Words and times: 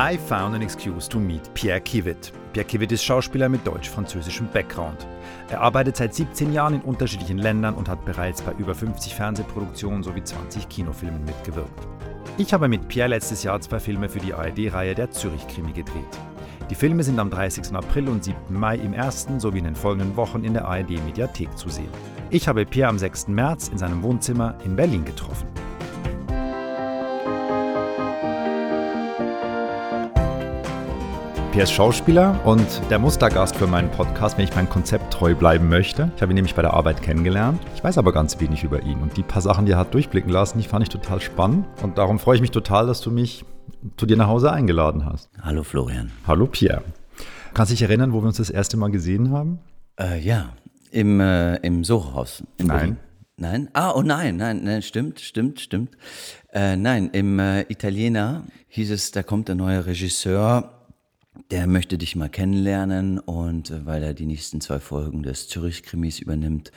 I 0.00 0.16
found 0.16 0.54
an 0.54 0.62
excuse 0.62 1.08
to 1.08 1.18
meet 1.18 1.52
Pierre 1.54 1.80
Kiewit. 1.80 2.32
Pierre 2.52 2.64
Kiewit 2.64 2.92
ist 2.92 3.02
Schauspieler 3.02 3.48
mit 3.48 3.66
deutsch-französischem 3.66 4.46
Background. 4.52 5.08
Er 5.50 5.60
arbeitet 5.60 5.96
seit 5.96 6.14
17 6.14 6.52
Jahren 6.52 6.74
in 6.74 6.82
unterschiedlichen 6.82 7.38
Ländern 7.38 7.74
und 7.74 7.88
hat 7.88 8.04
bereits 8.04 8.40
bei 8.40 8.52
über 8.58 8.76
50 8.76 9.12
Fernsehproduktionen 9.16 10.04
sowie 10.04 10.22
20 10.22 10.68
Kinofilmen 10.68 11.24
mitgewirkt. 11.24 11.88
Ich 12.36 12.52
habe 12.52 12.68
mit 12.68 12.86
Pierre 12.86 13.08
letztes 13.08 13.42
Jahr 13.42 13.60
zwei 13.60 13.80
Filme 13.80 14.08
für 14.08 14.20
die 14.20 14.32
ARD-Reihe 14.32 14.94
der 14.94 15.10
Zürich-Krimi 15.10 15.72
gedreht. 15.72 16.18
Die 16.70 16.76
Filme 16.76 17.02
sind 17.02 17.18
am 17.18 17.30
30. 17.30 17.74
April 17.74 18.08
und 18.08 18.22
7. 18.22 18.36
Mai 18.50 18.76
im 18.76 18.92
ersten 18.92 19.40
sowie 19.40 19.58
in 19.58 19.64
den 19.64 19.74
folgenden 19.74 20.14
Wochen 20.14 20.44
in 20.44 20.54
der 20.54 20.66
ARD-Mediathek 20.66 21.58
zu 21.58 21.70
sehen. 21.70 21.90
Ich 22.30 22.46
habe 22.46 22.64
Pierre 22.66 22.90
am 22.90 22.98
6. 22.98 23.26
März 23.26 23.66
in 23.66 23.78
seinem 23.78 24.04
Wohnzimmer 24.04 24.54
in 24.64 24.76
Berlin 24.76 25.04
getroffen. 25.04 25.48
Pierre 31.58 31.70
ist 31.70 31.74
Schauspieler 31.74 32.40
und 32.46 32.68
der 32.88 33.00
Mustergast 33.00 33.56
für 33.56 33.66
meinen 33.66 33.90
Podcast, 33.90 34.38
wenn 34.38 34.44
ich 34.44 34.54
mein 34.54 34.68
Konzept 34.68 35.12
treu 35.12 35.34
bleiben 35.34 35.68
möchte. 35.68 36.12
Ich 36.14 36.22
habe 36.22 36.32
ihn 36.32 36.36
nämlich 36.36 36.54
bei 36.54 36.62
der 36.62 36.72
Arbeit 36.72 37.02
kennengelernt. 37.02 37.60
Ich 37.74 37.82
weiß 37.82 37.98
aber 37.98 38.12
ganz 38.12 38.38
wenig 38.38 38.62
über 38.62 38.84
ihn 38.84 39.00
und 39.02 39.16
die 39.16 39.24
paar 39.24 39.42
Sachen, 39.42 39.66
die 39.66 39.72
er 39.72 39.78
hat 39.78 39.92
durchblicken 39.92 40.30
lassen, 40.30 40.60
die 40.60 40.68
fand 40.68 40.84
ich 40.84 40.88
total 40.88 41.20
spannend 41.20 41.66
und 41.82 41.98
darum 41.98 42.20
freue 42.20 42.36
ich 42.36 42.40
mich 42.40 42.52
total, 42.52 42.86
dass 42.86 43.00
du 43.00 43.10
mich 43.10 43.44
zu 43.96 44.06
dir 44.06 44.16
nach 44.16 44.28
Hause 44.28 44.52
eingeladen 44.52 45.04
hast. 45.04 45.30
Hallo 45.42 45.64
Florian. 45.64 46.12
Hallo 46.28 46.46
Pierre. 46.46 46.84
Kannst 47.54 47.72
du 47.72 47.74
dich 47.74 47.82
erinnern, 47.82 48.12
wo 48.12 48.20
wir 48.20 48.28
uns 48.28 48.36
das 48.36 48.50
erste 48.50 48.76
Mal 48.76 48.92
gesehen 48.92 49.32
haben? 49.32 49.58
Äh, 49.98 50.20
ja, 50.20 50.50
im, 50.92 51.18
äh, 51.18 51.56
im 51.56 51.82
Soho-Haus. 51.82 52.44
Nein. 52.58 52.68
Berlin. 52.68 52.96
Nein? 53.36 53.68
Ah, 53.72 53.94
oh 53.96 54.02
nein, 54.02 54.36
nein, 54.36 54.60
nein, 54.62 54.82
stimmt, 54.82 55.18
stimmt, 55.18 55.58
stimmt. 55.58 55.90
Äh, 56.52 56.76
nein, 56.76 57.10
im 57.12 57.40
äh, 57.40 57.62
Italiener 57.62 58.44
hieß 58.68 58.92
es, 58.92 59.10
da 59.10 59.24
kommt 59.24 59.48
der 59.48 59.56
neue 59.56 59.86
Regisseur, 59.86 60.77
der 61.50 61.66
möchte 61.66 61.98
dich 61.98 62.16
mal 62.16 62.28
kennenlernen 62.28 63.18
und 63.18 63.70
äh, 63.70 63.86
weil 63.86 64.02
er 64.02 64.14
die 64.14 64.26
nächsten 64.26 64.60
zwei 64.60 64.78
Folgen 64.80 65.22
des 65.22 65.48
Zürich-Krimis 65.48 66.18
übernimmt. 66.18 66.72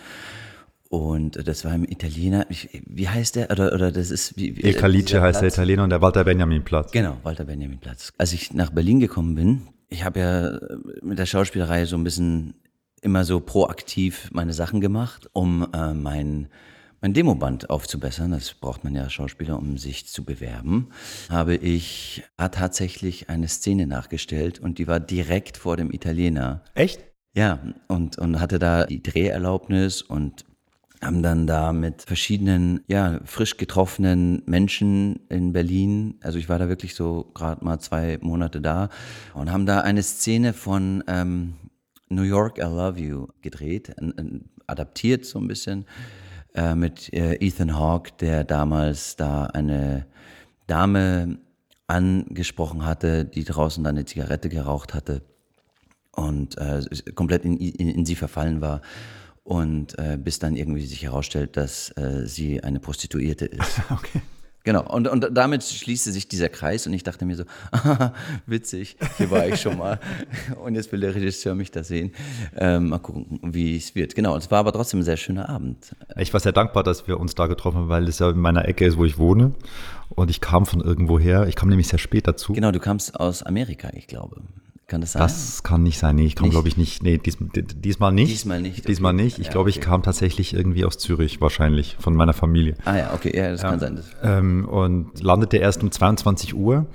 Und 0.89 1.37
äh, 1.37 1.43
das 1.43 1.63
war 1.65 1.73
im 1.73 1.85
Italiener, 1.85 2.45
ich, 2.49 2.69
wie 2.85 3.07
heißt 3.07 3.35
der? 3.35 3.51
Oder, 3.51 3.73
oder 3.73 3.91
das 3.91 4.11
ist 4.11 4.37
wie. 4.37 4.57
wie 4.57 4.63
El 4.63 4.73
Calice 4.73 5.05
dieser 5.05 5.21
heißt 5.21 5.41
der? 5.41 5.49
Italiener 5.49 5.83
und 5.83 5.89
der 5.89 6.01
Walter 6.01 6.23
Benjamin 6.23 6.63
Platz. 6.63 6.91
Genau, 6.91 7.17
Walter 7.23 7.45
Benjamin 7.45 7.79
Platz. 7.79 8.13
Als 8.17 8.33
ich 8.33 8.53
nach 8.53 8.71
Berlin 8.71 8.99
gekommen 8.99 9.35
bin, 9.35 9.61
ich 9.89 10.03
habe 10.03 10.19
ja 10.19 10.59
mit 11.01 11.19
der 11.19 11.25
Schauspielerei 11.25 11.85
so 11.85 11.97
ein 11.97 12.03
bisschen 12.03 12.55
immer 13.01 13.23
so 13.23 13.39
proaktiv 13.39 14.29
meine 14.31 14.53
Sachen 14.53 14.81
gemacht, 14.81 15.29
um 15.33 15.67
äh, 15.73 15.93
mein 15.93 16.47
mein 17.01 17.13
Demoband 17.13 17.69
aufzubessern, 17.71 18.31
das 18.31 18.53
braucht 18.53 18.83
man 18.83 18.95
ja 18.95 19.03
als 19.03 19.13
Schauspieler, 19.13 19.57
um 19.57 19.77
sich 19.77 20.07
zu 20.07 20.23
bewerben, 20.23 20.89
habe 21.29 21.55
ich 21.55 22.23
tatsächlich 22.37 23.27
eine 23.29 23.47
Szene 23.47 23.87
nachgestellt 23.87 24.59
und 24.59 24.77
die 24.77 24.87
war 24.87 24.99
direkt 24.99 25.57
vor 25.57 25.77
dem 25.77 25.91
Italiener. 25.91 26.63
Echt? 26.75 27.03
Ja, 27.33 27.59
und, 27.87 28.17
und 28.19 28.39
hatte 28.39 28.59
da 28.59 28.85
die 28.85 29.01
Dreherlaubnis 29.01 30.03
und 30.03 30.45
haben 31.01 31.23
dann 31.23 31.47
da 31.47 31.73
mit 31.73 32.03
verschiedenen, 32.03 32.83
ja, 32.87 33.19
frisch 33.25 33.57
getroffenen 33.57 34.43
Menschen 34.45 35.21
in 35.29 35.53
Berlin, 35.53 36.19
also 36.21 36.37
ich 36.37 36.49
war 36.49 36.59
da 36.59 36.69
wirklich 36.69 36.93
so 36.93 37.31
gerade 37.33 37.65
mal 37.65 37.79
zwei 37.79 38.19
Monate 38.21 38.61
da 38.61 38.89
und 39.33 39.51
haben 39.51 39.65
da 39.65 39.81
eine 39.81 40.03
Szene 40.03 40.53
von 40.53 41.03
ähm, 41.07 41.55
New 42.09 42.21
York, 42.21 42.59
I 42.59 42.63
Love 42.63 42.99
You 42.99 43.27
gedreht, 43.41 43.95
adaptiert 44.67 45.25
so 45.25 45.39
ein 45.39 45.47
bisschen 45.47 45.85
äh, 46.55 46.75
mit 46.75 47.13
äh, 47.13 47.35
Ethan 47.35 47.77
Hawke, 47.77 48.11
der 48.19 48.43
damals 48.43 49.15
da 49.15 49.45
eine 49.45 50.05
Dame 50.67 51.37
angesprochen 51.87 52.85
hatte, 52.85 53.25
die 53.25 53.43
draußen 53.43 53.85
eine 53.85 54.05
Zigarette 54.05 54.49
geraucht 54.49 54.93
hatte 54.93 55.21
und 56.11 56.57
äh, 56.57 56.81
komplett 57.15 57.45
in, 57.45 57.57
in, 57.57 57.89
in 57.89 58.05
sie 58.05 58.15
verfallen 58.15 58.61
war. 58.61 58.81
Und 59.43 59.97
äh, 59.97 60.17
bis 60.17 60.39
dann 60.39 60.55
irgendwie 60.55 60.85
sich 60.85 61.03
herausstellt, 61.03 61.57
dass 61.57 61.89
äh, 61.97 62.27
sie 62.27 62.63
eine 62.63 62.79
Prostituierte 62.79 63.45
ist. 63.45 63.81
Okay. 63.89 64.21
Genau, 64.63 64.87
und, 64.91 65.07
und 65.07 65.27
damit 65.31 65.63
schließte 65.63 66.11
sich 66.11 66.27
dieser 66.27 66.47
Kreis 66.47 66.85
und 66.85 66.93
ich 66.93 67.03
dachte 67.03 67.25
mir 67.25 67.35
so, 67.35 67.43
ah, 67.71 68.13
witzig, 68.45 68.95
hier 69.17 69.31
war 69.31 69.47
ich 69.47 69.59
schon 69.59 69.77
mal 69.77 69.99
und 70.63 70.75
jetzt 70.75 70.91
will 70.91 70.99
der 70.99 71.15
Regisseur 71.15 71.55
mich 71.55 71.71
da 71.71 71.83
sehen. 71.83 72.11
Ähm, 72.55 72.89
mal 72.89 72.99
gucken, 72.99 73.39
wie 73.41 73.75
es 73.75 73.95
wird. 73.95 74.13
Genau, 74.13 74.37
es 74.37 74.51
war 74.51 74.59
aber 74.59 74.71
trotzdem 74.71 74.99
ein 74.99 75.03
sehr 75.03 75.17
schöner 75.17 75.49
Abend. 75.49 75.95
Ich 76.15 76.31
war 76.31 76.39
sehr 76.39 76.51
dankbar, 76.51 76.83
dass 76.83 77.07
wir 77.07 77.19
uns 77.19 77.33
da 77.33 77.47
getroffen 77.47 77.79
haben, 77.79 77.89
weil 77.89 78.07
es 78.07 78.19
ja 78.19 78.29
in 78.29 78.39
meiner 78.39 78.67
Ecke 78.67 78.85
ist, 78.85 78.97
wo 78.97 79.05
ich 79.05 79.17
wohne. 79.17 79.53
Und 80.09 80.29
ich 80.29 80.41
kam 80.41 80.65
von 80.65 80.81
irgendwo 80.81 81.17
her. 81.17 81.47
Ich 81.47 81.55
kam 81.55 81.69
nämlich 81.69 81.87
sehr 81.87 81.99
spät 81.99 82.27
dazu. 82.27 82.53
Genau, 82.53 82.71
du 82.71 82.79
kamst 82.79 83.19
aus 83.19 83.43
Amerika, 83.43 83.89
ich 83.93 84.07
glaube. 84.07 84.41
Kann 84.91 85.01
das 85.01 85.13
sein? 85.13 85.21
Das 85.21 85.63
kann 85.63 85.83
nicht 85.83 85.97
sein. 85.97 86.15
Nee, 86.17 86.25
ich 86.25 86.35
komme, 86.35 86.47
Nicht? 86.49 86.53
glaube 86.53 86.67
ich, 86.67 86.77
nicht. 86.77 87.01
Nee, 87.01 87.17
dies, 87.17 87.37
di- 87.39 87.63
diesmal 87.63 88.11
nicht. 88.11 88.29
Diesmal 88.31 88.61
nicht, 88.61 88.87
Diesmal 88.87 89.13
okay. 89.13 89.23
nicht. 89.23 89.39
Ich 89.39 89.45
Ja, 89.47 89.51
glaube, 89.53 89.69
ich 89.69 89.77
okay. 89.77 89.85
kam 89.85 90.03
tatsächlich 90.03 90.53
irgendwie 90.53 90.83
aus 90.85 90.97
Zürich, 90.97 91.39
wahrscheinlich, 91.41 91.95
von 91.99 92.13
meiner 92.15 92.33
Familie. 92.33 92.75
ah 92.85 92.97
ja, 92.97 93.13
okay, 93.13 93.35
ja, 93.35 93.49
das 93.51 93.61
kann 93.61 93.79
sein. 93.79 93.95
Das, 93.95 94.05
Ähm, 94.21 94.67
und 94.67 95.21
landete 95.23 95.57
erst 95.57 95.81
um 95.81 95.91
22 95.91 96.53
Uhr. 96.55 96.85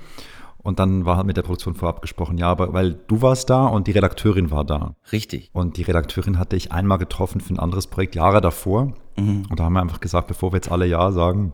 Und 0.59 0.79
dann 0.79 1.05
war 1.05 1.15
halt 1.17 1.25
mit 1.27 1.37
der 1.37 1.43
Produktion 1.43 1.75
vorab 1.75 2.01
gesprochen, 2.01 2.37
ja, 2.37 2.49
aber 2.49 2.73
weil 2.73 2.93
du 3.07 3.21
warst 3.21 3.49
da 3.49 3.65
und 3.67 3.87
die 3.87 3.91
Redakteurin 3.91 4.51
war 4.51 4.65
da. 4.65 4.95
richtig. 5.11 5.49
Und 5.53 5.77
die 5.77 5.83
Redakteurin 5.83 6.37
hatte 6.39 6.55
ich 6.55 6.71
einmal 6.73 6.97
getroffen 6.97 7.39
für 7.41 7.53
ein 7.53 7.59
anderes 7.59 7.87
Projekt, 7.87 8.15
Jahre 8.15 8.41
davor. 8.41 8.93
Mhm. 9.17 9.45
Und 9.49 9.59
da 9.59 9.63
haben 9.63 9.73
wir 9.73 9.81
einfach 9.81 10.01
gesagt, 10.01 10.27
bevor 10.27 10.51
wir 10.51 10.57
jetzt 10.57 10.69
alle 10.71 10.85
Ja 10.85 11.11
sagen, 11.11 11.53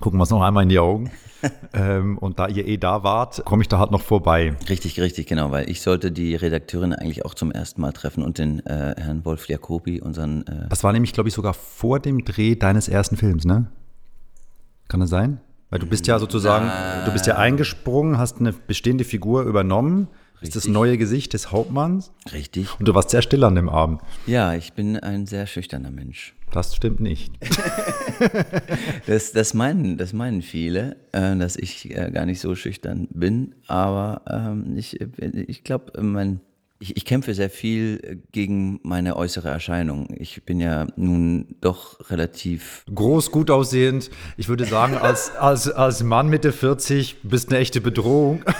gucken 0.00 0.18
wir 0.18 0.22
uns 0.22 0.30
noch 0.30 0.42
einmal 0.42 0.62
in 0.62 0.68
die 0.68 0.78
Augen. 0.78 1.10
ähm, 1.72 2.18
und 2.18 2.38
da 2.38 2.48
ihr 2.48 2.66
eh 2.66 2.76
da 2.76 3.02
wart, 3.02 3.44
komme 3.44 3.62
ich 3.62 3.68
da 3.68 3.78
halt 3.78 3.90
noch 3.90 4.02
vorbei. 4.02 4.54
Richtig, 4.68 5.00
richtig, 5.00 5.26
genau, 5.26 5.50
weil 5.50 5.70
ich 5.70 5.80
sollte 5.80 6.12
die 6.12 6.34
Redakteurin 6.34 6.92
eigentlich 6.92 7.24
auch 7.24 7.34
zum 7.34 7.50
ersten 7.50 7.80
Mal 7.80 7.92
treffen 7.92 8.22
und 8.22 8.38
den 8.38 8.64
äh, 8.66 8.94
Herrn 8.98 9.24
Wolf 9.24 9.48
Jacobi, 9.48 10.00
unseren 10.00 10.46
äh, 10.46 10.68
Das 10.68 10.84
war 10.84 10.92
nämlich, 10.92 11.12
glaube 11.12 11.28
ich, 11.28 11.34
sogar 11.34 11.54
vor 11.54 11.98
dem 11.98 12.24
Dreh 12.24 12.56
deines 12.56 12.88
ersten 12.88 13.16
Films, 13.16 13.44
ne? 13.44 13.66
Kann 14.88 15.00
das 15.00 15.10
sein? 15.10 15.40
Weil 15.70 15.78
du 15.78 15.86
bist 15.86 16.08
ja 16.08 16.18
sozusagen, 16.18 16.68
du 17.06 17.12
bist 17.12 17.26
ja 17.26 17.36
eingesprungen, 17.36 18.18
hast 18.18 18.40
eine 18.40 18.52
bestehende 18.52 19.04
Figur 19.04 19.44
übernommen, 19.44 20.08
bist 20.40 20.56
das 20.56 20.64
Richtig. 20.64 20.74
neue 20.74 20.98
Gesicht 20.98 21.32
des 21.32 21.52
Hauptmanns 21.52 22.12
richtig. 22.32 22.68
und 22.78 22.88
du 22.88 22.94
warst 22.94 23.10
sehr 23.10 23.22
still 23.22 23.44
an 23.44 23.54
dem 23.54 23.68
Abend. 23.68 24.00
Ja, 24.26 24.54
ich 24.54 24.72
bin 24.72 24.98
ein 24.98 25.26
sehr 25.26 25.46
schüchterner 25.46 25.90
Mensch. 25.90 26.34
Das 26.52 26.74
stimmt 26.74 27.00
nicht. 27.00 27.32
Das, 29.06 29.32
das, 29.32 29.54
meinen, 29.54 29.96
das 29.96 30.12
meinen 30.12 30.42
viele, 30.42 30.96
äh, 31.12 31.34
dass 31.34 31.56
ich 31.56 31.90
äh, 31.90 32.10
gar 32.10 32.26
nicht 32.26 32.38
so 32.38 32.54
schüchtern 32.54 33.08
bin, 33.10 33.54
aber 33.66 34.20
ähm, 34.28 34.76
ich, 34.76 35.00
ich 35.00 35.64
glaube, 35.64 35.92
ich, 36.80 36.96
ich 36.96 37.04
kämpfe 37.04 37.34
sehr 37.34 37.50
viel 37.50 38.22
gegen 38.32 38.80
meine 38.82 39.16
äußere 39.16 39.48
Erscheinung. 39.48 40.08
Ich 40.18 40.44
bin 40.44 40.60
ja 40.60 40.86
nun 40.96 41.56
doch 41.60 42.10
relativ 42.10 42.84
Groß, 42.92 43.30
gut 43.30 43.50
aussehend. 43.50 44.10
Ich 44.36 44.48
würde 44.48 44.64
sagen, 44.64 44.96
als, 45.00 45.34
als, 45.36 45.70
als 45.70 46.02
Mann 46.02 46.28
Mitte 46.28 46.52
40 46.52 47.22
bist 47.22 47.50
eine 47.50 47.58
echte 47.58 47.80
Bedrohung. 47.80 48.42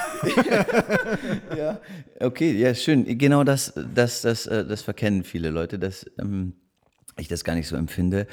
Ja, 1.57 1.81
okay, 2.21 2.53
ja, 2.53 2.75
schön. 2.75 3.19
Genau 3.19 3.43
das, 3.43 3.73
das, 3.95 4.21
das, 4.21 4.47
äh, 4.47 4.67
das 4.67 4.83
verkennen 4.83 5.25
viele 5.25 5.51
Leute, 5.51 5.79
dass 5.79 6.05
ähm, 6.19 6.53
ich 7.19 7.29
das 7.29 7.45
gar 7.45 7.55
nicht 7.55 7.69
so 7.69 7.77
empfinde 7.77 8.27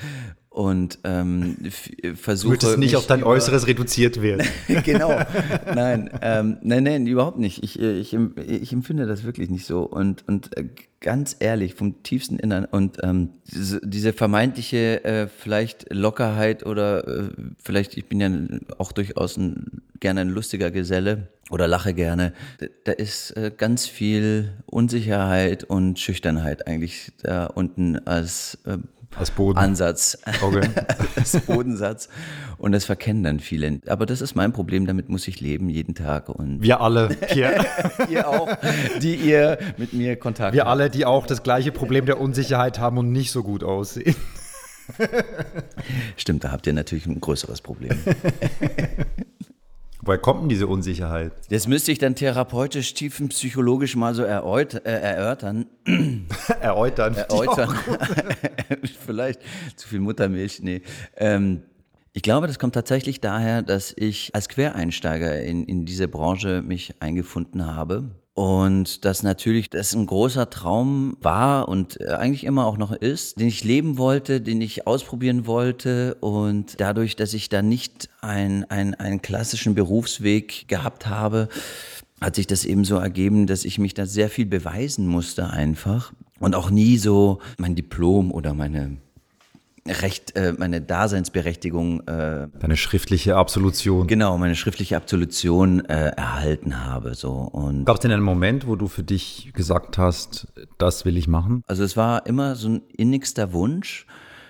und 0.50 1.00
ähm, 1.04 1.58
f- 1.64 1.92
versuche. 2.16 2.52
Möchtest 2.52 2.78
nicht 2.78 2.88
mich 2.92 2.96
auf 2.96 3.06
dein 3.08 3.24
Äußeres 3.24 3.68
reduziert 3.68 4.22
werden. 4.22 4.48
genau. 4.84 5.20
Nein, 5.74 6.10
ähm, 6.22 6.58
nein, 6.64 6.84
nein, 6.84 7.06
überhaupt 7.08 7.38
nicht. 7.38 7.64
Ich, 7.64 7.80
äh, 7.80 8.00
ich, 8.00 8.16
ich 8.38 8.74
empfinde 8.74 9.06
das 9.06 9.24
wirklich 9.24 9.50
nicht 9.50 9.66
so. 9.66 9.82
Und, 9.84 10.28
und 10.28 10.56
äh, 10.58 10.70
ganz 11.00 11.36
ehrlich, 11.40 11.76
vom 11.76 12.02
tiefsten 12.04 12.40
Innern. 12.40 12.66
Und 12.66 12.98
ähm, 13.04 13.30
diese, 13.46 13.80
diese 13.84 14.14
vermeintliche 14.14 15.04
äh, 15.04 15.28
vielleicht 15.28 15.94
Lockerheit 15.94 16.66
oder 16.66 17.08
äh, 17.08 17.30
vielleicht, 17.62 17.98
ich 17.98 18.06
bin 18.08 18.20
ja 18.20 18.32
auch 18.78 18.92
durchaus 18.92 19.38
ein, 19.38 19.82
gerne 20.00 20.22
ein 20.22 20.30
lustiger 20.30 20.72
Geselle 20.72 21.28
oder 21.50 21.68
lache 21.68 21.94
gerne. 21.94 22.34
Da- 22.84 22.92
ist 22.94 23.32
äh, 23.38 23.52
ganz 23.56 23.86
viel 23.86 24.54
Unsicherheit 24.66 25.64
und 25.64 26.00
Schüchternheit 26.00 26.68
eigentlich 26.68 27.12
da 27.22 27.46
unten 27.46 27.98
als 28.08 28.58
äh, 28.66 28.78
Als 29.20 29.32
Boden. 29.32 29.58
Ansatz, 29.58 30.18
Okay. 30.42 30.68
als 31.16 31.40
Bodensatz. 31.42 32.08
Und 32.58 32.72
das 32.72 32.86
verkennen 32.86 33.24
dann 33.24 33.40
viele. 33.40 33.80
Aber 33.88 34.06
das 34.06 34.22
ist 34.22 34.36
mein 34.36 34.54
Problem, 34.54 34.86
damit 34.86 35.10
muss 35.10 35.28
ich 35.28 35.42
leben 35.42 35.70
jeden 35.70 35.96
Tag. 35.96 36.30
Und 36.30 36.62
Wir 36.62 36.82
alle, 36.82 37.10
Pierre, 37.10 37.66
ihr 38.10 38.28
auch, 38.28 38.50
die 39.02 39.16
ihr 39.16 39.58
mit 39.78 39.94
mir 39.94 40.16
Kontakt 40.18 40.54
wir 40.54 40.62
habt. 40.62 40.70
alle, 40.72 40.90
die 40.90 41.06
auch 41.06 41.26
das 41.26 41.42
gleiche 41.44 41.72
Problem 41.72 42.06
der 42.06 42.20
Unsicherheit 42.22 42.80
haben 42.80 42.98
und 42.98 43.12
nicht 43.12 43.32
so 43.32 43.44
gut 43.44 43.64
aussehen. 43.64 44.16
Stimmt, 46.16 46.44
da 46.44 46.52
habt 46.52 46.66
ihr 46.68 46.74
natürlich 46.74 47.08
ein 47.08 47.20
größeres 47.20 47.62
Problem. 47.62 47.98
Woher 50.08 50.20
kommt 50.20 50.44
denn 50.44 50.50
diese 50.50 50.68
Unsicherheit? 50.68 51.34
Das 51.50 51.68
müsste 51.68 51.92
ich 51.92 52.00
dann 52.00 52.16
therapeutisch, 52.16 52.94
tiefenpsychologisch 52.94 53.98
mal 53.98 54.16
so 54.16 54.24
erläut 54.24 54.74
äh, 54.74 54.80
erörtern. 55.02 55.66
Erläutern. 56.62 57.14
erläutern. 57.16 57.76
Vielleicht 59.06 59.42
zu 59.76 59.88
viel 59.90 60.00
Muttermilch, 60.00 60.62
nee. 60.62 60.82
Ähm, 61.18 61.64
Ich 62.14 62.22
glaube, 62.22 62.48
das 62.48 62.58
kommt 62.58 62.74
tatsächlich 62.74 63.20
daher, 63.20 63.62
dass 63.62 63.94
ich 63.98 64.34
als 64.34 64.48
Quereinsteiger 64.48 65.42
in, 65.42 65.66
in 65.66 65.86
diese 65.86 66.08
Branche 66.08 66.62
mich 66.62 66.96
eingefunden 67.02 67.66
habe. 67.76 68.06
Und 68.38 69.04
das 69.04 69.24
natürlich, 69.24 69.72
das 69.72 69.96
ein 69.96 70.06
großer 70.06 70.52
Traum 70.52 71.18
war 71.22 71.68
und 71.68 72.00
eigentlich 72.08 72.44
immer 72.44 72.68
auch 72.68 72.78
noch 72.78 72.92
ist, 72.92 73.40
den 73.40 73.48
ich 73.48 73.64
leben 73.64 73.98
wollte, 73.98 74.42
den 74.42 74.62
ich 74.62 74.86
ausprobieren 74.86 75.48
wollte. 75.48 76.14
Und 76.20 76.80
dadurch, 76.80 77.16
dass 77.16 77.34
ich 77.34 77.50
da 77.50 77.64
nicht 77.64 78.10
ein, 78.22 78.64
ein, 78.70 78.94
einen 78.94 79.24
klassischen 79.24 79.74
Berufsweg 79.74 80.68
gehabt 80.68 81.08
habe, 81.08 81.50
hat 82.22 82.36
sich 82.36 82.46
das 82.46 82.64
eben 82.64 82.86
so 82.86 82.98
ergeben, 82.98 83.48
dass 83.48 83.66
ich 83.66 83.80
mich 83.80 83.96
da 83.96 84.06
sehr 84.06 84.30
viel 84.30 84.46
beweisen 84.46 85.08
musste 85.08 85.50
einfach. 85.50 86.14
Und 86.40 86.54
auch 86.54 86.70
nie 86.70 87.00
so 87.00 87.40
mein 87.58 87.74
Diplom 87.74 88.32
oder 88.32 88.54
meine 88.54 88.98
Recht, 89.90 90.36
äh, 90.36 90.54
meine 90.58 90.82
Daseinsberechtigung. 90.82 92.02
Äh, 92.08 92.48
Deine 92.60 92.78
schriftliche 92.78 93.36
Absolution. 93.36 94.08
Genau, 94.08 94.38
meine 94.38 94.56
schriftliche 94.56 94.98
Absolution 94.98 95.84
äh, 95.86 96.10
erhalten 96.10 96.86
habe. 96.86 97.16
So. 97.16 97.32
Und 97.32 97.86
Gab 97.86 97.96
es 97.96 98.02
denn 98.02 98.12
einen 98.12 98.24
Moment, 98.24 98.68
wo 98.68 98.76
du 98.76 98.88
für 98.88 99.04
dich 99.04 99.52
gesagt 99.54 99.98
hast, 99.98 100.48
das 100.78 101.06
will 101.06 101.18
ich 101.18 101.28
machen? 101.28 101.64
Also 101.68 101.84
es 101.84 101.98
war 101.98 102.26
immer 102.26 102.56
so 102.56 102.70
ein 102.70 102.82
innigster 102.96 103.54
Wunsch. 103.54 104.06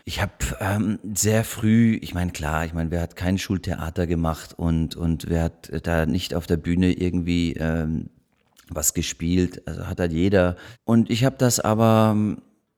Ich 0.06 0.22
habe 0.22 0.32
ähm, 0.62 1.00
sehr 1.14 1.44
früh, 1.44 2.00
ich 2.02 2.14
meine 2.14 2.32
klar, 2.32 2.66
ich 2.66 2.74
meine, 2.74 2.92
wer 2.92 3.02
hat 3.02 3.18
kein 3.18 3.38
Schultheater 3.38 4.08
gemacht 4.08 4.54
und 4.58 4.96
und 4.96 5.30
wer 5.30 5.44
hat 5.44 5.70
da 5.86 6.06
nicht 6.06 6.34
auf 6.34 6.48
der 6.48 6.56
Bühne 6.56 6.94
irgendwie 6.94 7.54
ähm, 7.54 8.10
was 8.70 8.94
gespielt? 8.94 9.68
Also 9.68 9.86
hat 9.86 10.00
halt 10.00 10.14
jeder. 10.14 10.56
Und 10.86 11.10
ich 11.10 11.26
habe 11.26 11.36
das 11.38 11.60
aber 11.60 12.16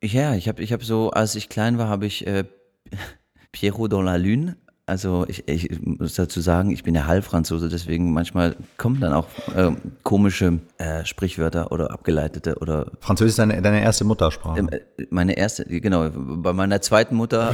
ja, 0.03 0.35
ich 0.35 0.47
habe 0.47 0.61
ich 0.61 0.73
hab 0.73 0.83
so, 0.83 1.11
als 1.11 1.35
ich 1.35 1.49
klein 1.49 1.77
war, 1.77 1.87
habe 1.87 2.05
ich 2.05 2.25
äh, 2.27 2.45
Pierrot 3.51 3.91
dans 3.91 4.03
la 4.03 4.15
Lune 4.15 4.57
also 4.89 5.25
ich, 5.27 5.47
ich 5.47 5.79
muss 5.81 6.15
dazu 6.15 6.41
sagen, 6.41 6.71
ich 6.71 6.83
bin 6.83 6.95
ja 6.95 7.05
Halbfranzose, 7.05 7.69
deswegen 7.69 8.11
manchmal 8.11 8.55
kommen 8.77 8.99
dann 8.99 9.13
auch 9.13 9.27
äh, 9.55 9.71
komische 10.01 10.59
äh, 10.79 11.05
Sprichwörter 11.05 11.73
oder 11.73 11.91
abgeleitete 11.91 12.55
oder. 12.55 12.87
Französisch 13.01 13.31
ist 13.31 13.39
deine, 13.39 13.61
deine 13.61 13.81
erste 13.81 14.05
Muttersprache. 14.05 14.59
Äh, 14.71 15.07
meine 15.09 15.37
erste, 15.37 15.65
genau. 15.65 16.09
Bei 16.09 16.53
meiner 16.53 16.81
zweiten 16.81 17.15
Mutter. 17.15 17.53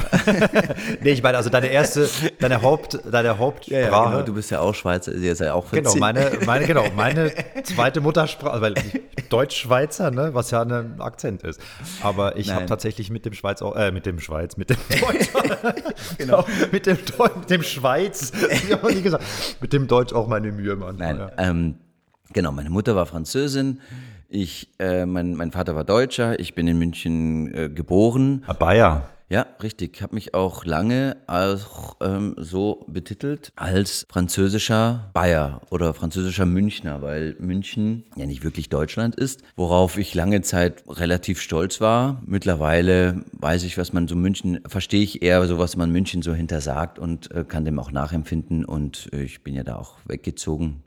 nee, 1.02 1.10
ich 1.10 1.24
meine 1.24 1.36
also 1.36 1.50
deine 1.50 1.66
erste, 1.66 2.08
deine 2.38 2.62
Haupt, 2.62 3.00
deine 3.10 3.36
Hauptsprache. 3.36 3.80
Ja, 3.80 3.90
ja, 3.90 4.10
genau, 4.10 4.22
du 4.22 4.34
bist 4.34 4.52
ja 4.52 4.60
auch 4.60 4.74
Schweizer, 4.74 5.12
ihr 5.12 5.34
seid 5.34 5.48
ja 5.48 5.54
auch 5.54 5.66
14. 5.66 5.84
Genau, 5.84 5.96
meine, 5.98 6.38
meine, 6.46 6.66
genau, 6.66 6.84
meine 6.96 7.32
zweite 7.64 8.00
Muttersprache, 8.00 8.60
weil 8.60 8.74
Deutsch-Schweizer, 9.28 10.12
ne, 10.12 10.30
was 10.32 10.52
ja 10.52 10.62
ein 10.62 11.00
Akzent 11.00 11.42
ist. 11.42 11.60
Aber 12.02 12.36
ich 12.36 12.52
habe 12.52 12.66
tatsächlich 12.66 13.10
mit 13.10 13.26
dem 13.26 13.32
Schweiz, 13.32 13.60
äh, 13.60 13.90
mit 13.90 14.06
dem 14.06 14.20
Schweiz, 14.20 14.56
mit 14.56 14.70
dem 14.70 14.76
Deutsch, 15.00 15.30
genau, 16.16 16.44
mit 16.70 16.86
dem 16.86 16.98
Deutsch 17.18 17.36
mit 17.36 17.50
dem 17.50 17.62
Schweiz. 17.64 18.32
Ich 18.50 19.02
gesagt. 19.02 19.24
Mit 19.60 19.72
dem 19.72 19.88
Deutsch 19.88 20.12
auch 20.12 20.28
meine 20.28 20.52
Mühe, 20.52 20.76
Mann. 20.76 20.96
Nein, 20.96 21.18
ja. 21.18 21.30
ähm, 21.38 21.74
genau, 22.32 22.52
meine 22.52 22.70
Mutter 22.70 22.96
war 22.96 23.06
Französin. 23.06 23.80
Ich, 24.28 24.68
äh, 24.78 25.06
mein, 25.06 25.34
mein 25.34 25.52
Vater 25.52 25.74
war 25.74 25.84
Deutscher. 25.84 26.38
Ich 26.40 26.54
bin 26.54 26.66
in 26.66 26.78
München 26.78 27.54
äh, 27.54 27.68
geboren. 27.68 28.42
Ah, 28.46 28.54
Bayer. 28.54 29.08
Ja, 29.28 29.44
richtig. 29.60 29.96
Ich 29.96 30.02
habe 30.02 30.14
mich 30.14 30.34
auch 30.34 30.64
lange 30.64 31.16
auch 31.26 31.96
ähm, 32.00 32.36
so 32.38 32.84
betitelt 32.86 33.52
als 33.56 34.06
französischer 34.08 35.10
Bayer 35.14 35.62
oder 35.70 35.94
französischer 35.94 36.46
Münchner, 36.46 37.02
weil 37.02 37.34
München 37.40 38.04
ja 38.14 38.26
nicht 38.26 38.44
wirklich 38.44 38.68
Deutschland 38.68 39.16
ist, 39.16 39.42
worauf 39.56 39.98
ich 39.98 40.14
lange 40.14 40.42
Zeit 40.42 40.84
relativ 40.88 41.40
stolz 41.40 41.80
war. 41.80 42.22
Mittlerweile 42.24 43.24
weiß 43.32 43.64
ich, 43.64 43.76
was 43.78 43.92
man 43.92 44.06
so 44.06 44.14
München, 44.14 44.60
verstehe 44.68 45.02
ich 45.02 45.22
eher 45.22 45.44
so, 45.48 45.58
was 45.58 45.76
man 45.76 45.90
München 45.90 46.22
so 46.22 46.32
hintersagt 46.32 47.00
und 47.00 47.28
äh, 47.32 47.42
kann 47.42 47.64
dem 47.64 47.80
auch 47.80 47.90
nachempfinden 47.90 48.64
und 48.64 49.08
äh, 49.12 49.22
ich 49.22 49.42
bin 49.42 49.54
ja 49.54 49.64
da 49.64 49.76
auch 49.76 49.96
weggezogen. 50.06 50.84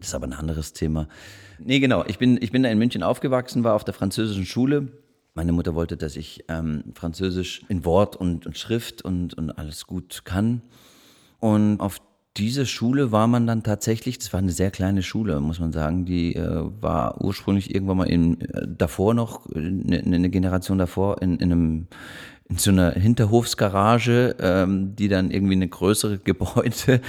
Das 0.00 0.08
ist 0.08 0.14
aber 0.14 0.26
ein 0.26 0.32
anderes 0.32 0.72
Thema. 0.72 1.08
Nee, 1.58 1.78
genau. 1.78 2.04
Ich 2.06 2.18
bin, 2.18 2.38
ich 2.40 2.52
bin 2.52 2.62
da 2.62 2.68
in 2.68 2.78
München 2.78 3.02
aufgewachsen, 3.02 3.64
war 3.64 3.74
auf 3.74 3.84
der 3.84 3.94
französischen 3.94 4.46
Schule 4.46 4.88
meine 5.34 5.52
Mutter 5.52 5.74
wollte, 5.74 5.96
dass 5.96 6.16
ich 6.16 6.44
ähm, 6.48 6.84
Französisch 6.94 7.62
in 7.68 7.84
Wort 7.84 8.16
und, 8.16 8.46
und 8.46 8.58
Schrift 8.58 9.02
und, 9.02 9.34
und 9.34 9.50
alles 9.50 9.86
gut 9.86 10.22
kann. 10.24 10.62
Und 11.38 11.80
auf 11.80 12.00
diese 12.36 12.66
Schule 12.66 13.12
war 13.12 13.26
man 13.26 13.46
dann 13.46 13.62
tatsächlich, 13.62 14.18
das 14.18 14.32
war 14.32 14.38
eine 14.38 14.52
sehr 14.52 14.70
kleine 14.70 15.02
Schule, 15.02 15.40
muss 15.40 15.60
man 15.60 15.72
sagen, 15.72 16.04
die 16.04 16.34
äh, 16.34 16.62
war 16.80 17.20
ursprünglich 17.20 17.74
irgendwann 17.74 17.98
mal 17.98 18.08
in, 18.08 18.40
äh, 18.40 18.66
davor 18.68 19.14
noch, 19.14 19.46
eine, 19.54 19.98
eine 19.98 20.30
Generation 20.30 20.78
davor, 20.78 21.22
in, 21.22 21.38
in 21.38 21.52
einem 21.52 21.86
in 22.48 22.58
so 22.58 22.72
einer 22.72 22.90
Hinterhofsgarage, 22.90 24.34
ähm, 24.40 24.96
die 24.96 25.06
dann 25.06 25.30
irgendwie 25.30 25.54
eine 25.54 25.68
größere 25.68 26.18
Gebäude 26.24 27.00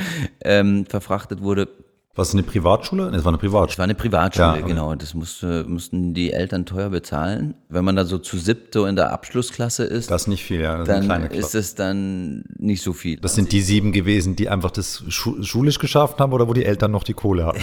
ähm, 0.43 0.85
verfrachtet 0.85 1.41
wurde. 1.41 1.67
Was 2.13 2.29
ist 2.29 2.33
eine 2.33 2.43
Privatschule? 2.43 3.09
Es 3.15 3.23
war 3.23 3.31
eine 3.31 3.37
Privatschule. 3.37 3.71
Es 3.71 3.77
war 3.77 3.83
eine 3.85 3.95
Privatschule, 3.95 4.47
ja, 4.47 4.53
okay. 4.55 4.67
genau. 4.67 4.95
Das 4.95 5.13
musste, 5.13 5.63
mussten 5.65 6.13
die 6.13 6.33
Eltern 6.33 6.65
teuer 6.65 6.89
bezahlen. 6.89 7.53
Wenn 7.69 7.85
man 7.85 7.95
da 7.95 8.03
so 8.03 8.17
zu 8.17 8.37
siebt 8.37 8.73
so 8.73 8.85
in 8.85 8.97
der 8.97 9.13
Abschlussklasse 9.13 9.85
ist, 9.85 10.11
das 10.11 10.23
ist 10.23 10.27
nicht 10.27 10.43
viel, 10.43 10.59
ja. 10.59 10.83
dann 10.83 11.09
ist 11.27 11.55
es 11.55 11.73
dann 11.73 12.43
nicht 12.57 12.81
so 12.81 12.91
viel. 12.91 13.17
Das 13.21 13.35
sind 13.35 13.53
die 13.53 13.61
sieben 13.61 13.93
gewesen, 13.93 14.35
die 14.35 14.49
einfach 14.49 14.71
das 14.71 15.03
schulisch 15.07 15.79
geschafft 15.79 16.19
haben 16.19 16.33
oder 16.33 16.49
wo 16.49 16.53
die 16.53 16.65
Eltern 16.65 16.91
noch 16.91 17.05
die 17.05 17.13
Kohle 17.13 17.45
hatten? 17.45 17.61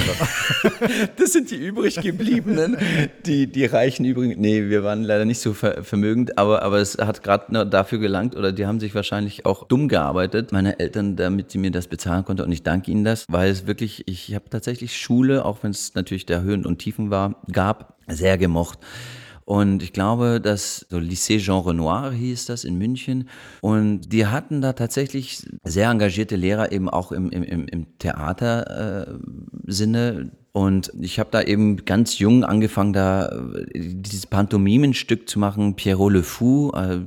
das 1.17 1.35
sind 1.35 1.51
die 1.51 1.57
übrig 1.57 1.97
gebliebenen, 2.01 2.79
die, 3.27 3.49
die 3.49 3.67
reichen 3.67 4.07
übrigens. 4.07 4.39
Nee, 4.39 4.71
wir 4.71 4.83
waren 4.83 5.03
leider 5.03 5.27
nicht 5.27 5.41
so 5.41 5.53
ver 5.53 5.85
vermögend, 5.85 6.39
aber, 6.39 6.63
aber 6.63 6.79
es 6.79 6.97
hat 6.97 7.23
gerade 7.23 7.67
dafür 7.67 7.99
gelangt 7.99 8.35
oder 8.35 8.53
die 8.53 8.67
haben 8.67 8.81
sich 8.81 8.95
wahrscheinlich 8.95 9.45
auch 9.45 9.69
dumm 9.69 9.89
gearbeitet, 9.89 10.53
meine 10.53 10.81
Eltern, 10.81 11.17
damit 11.17 11.51
sie 11.51 11.59
mir 11.59 11.71
das 11.71 11.87
bezahlen 11.87 12.25
konnten 12.25 12.45
und 12.45 12.53
ich 12.53 12.63
danke 12.63 12.91
ihnen 12.91 13.05
das, 13.05 13.27
weil 13.29 13.51
es 13.51 13.67
wirklich, 13.67 14.09
ich 14.09 14.39
habe 14.39 14.48
tatsächlich 14.51 14.97
Schule, 14.97 15.45
auch 15.45 15.63
wenn 15.63 15.71
es 15.71 15.95
natürlich 15.95 16.27
der 16.27 16.43
Höhen 16.43 16.67
und 16.67 16.79
Tiefen 16.79 17.11
war, 17.11 17.43
gab, 17.53 17.99
sehr 18.09 18.39
gemocht. 18.39 18.79
Und 19.49 19.83
ich 19.83 19.95
glaube, 19.95 20.41
dass 20.43 20.85
so 20.91 20.99
Lycée 20.99 21.39
Jean 21.39 21.65
Renoir 21.65 22.13
hieß 22.13 22.45
das 22.45 22.65
in 22.65 22.77
München. 22.77 23.31
Und 23.63 24.13
die 24.13 24.27
hatten 24.27 24.61
da 24.61 24.75
tatsächlich 24.75 25.43
sehr 25.65 25.89
engagierte 25.89 26.37
Lehrer, 26.37 26.71
eben 26.71 26.91
auch 26.91 27.13
im, 27.13 27.31
im, 27.31 27.67
im 27.67 27.87
Theatersinne. 27.99 29.21
Äh, 30.21 30.27
und 30.53 30.93
ich 31.01 31.19
habe 31.19 31.31
da 31.33 31.41
eben 31.41 31.87
ganz 31.87 32.19
jung 32.19 32.45
angefangen, 32.45 32.93
da 32.93 33.29
äh, 33.29 33.65
dieses 33.73 34.27
Pantomimenstück 34.27 35.27
zu 35.31 35.39
machen, 35.39 35.77
Pierrot 35.77 36.13
Le 36.13 36.23
Fou. 36.25 36.71
Äh, 36.73 37.07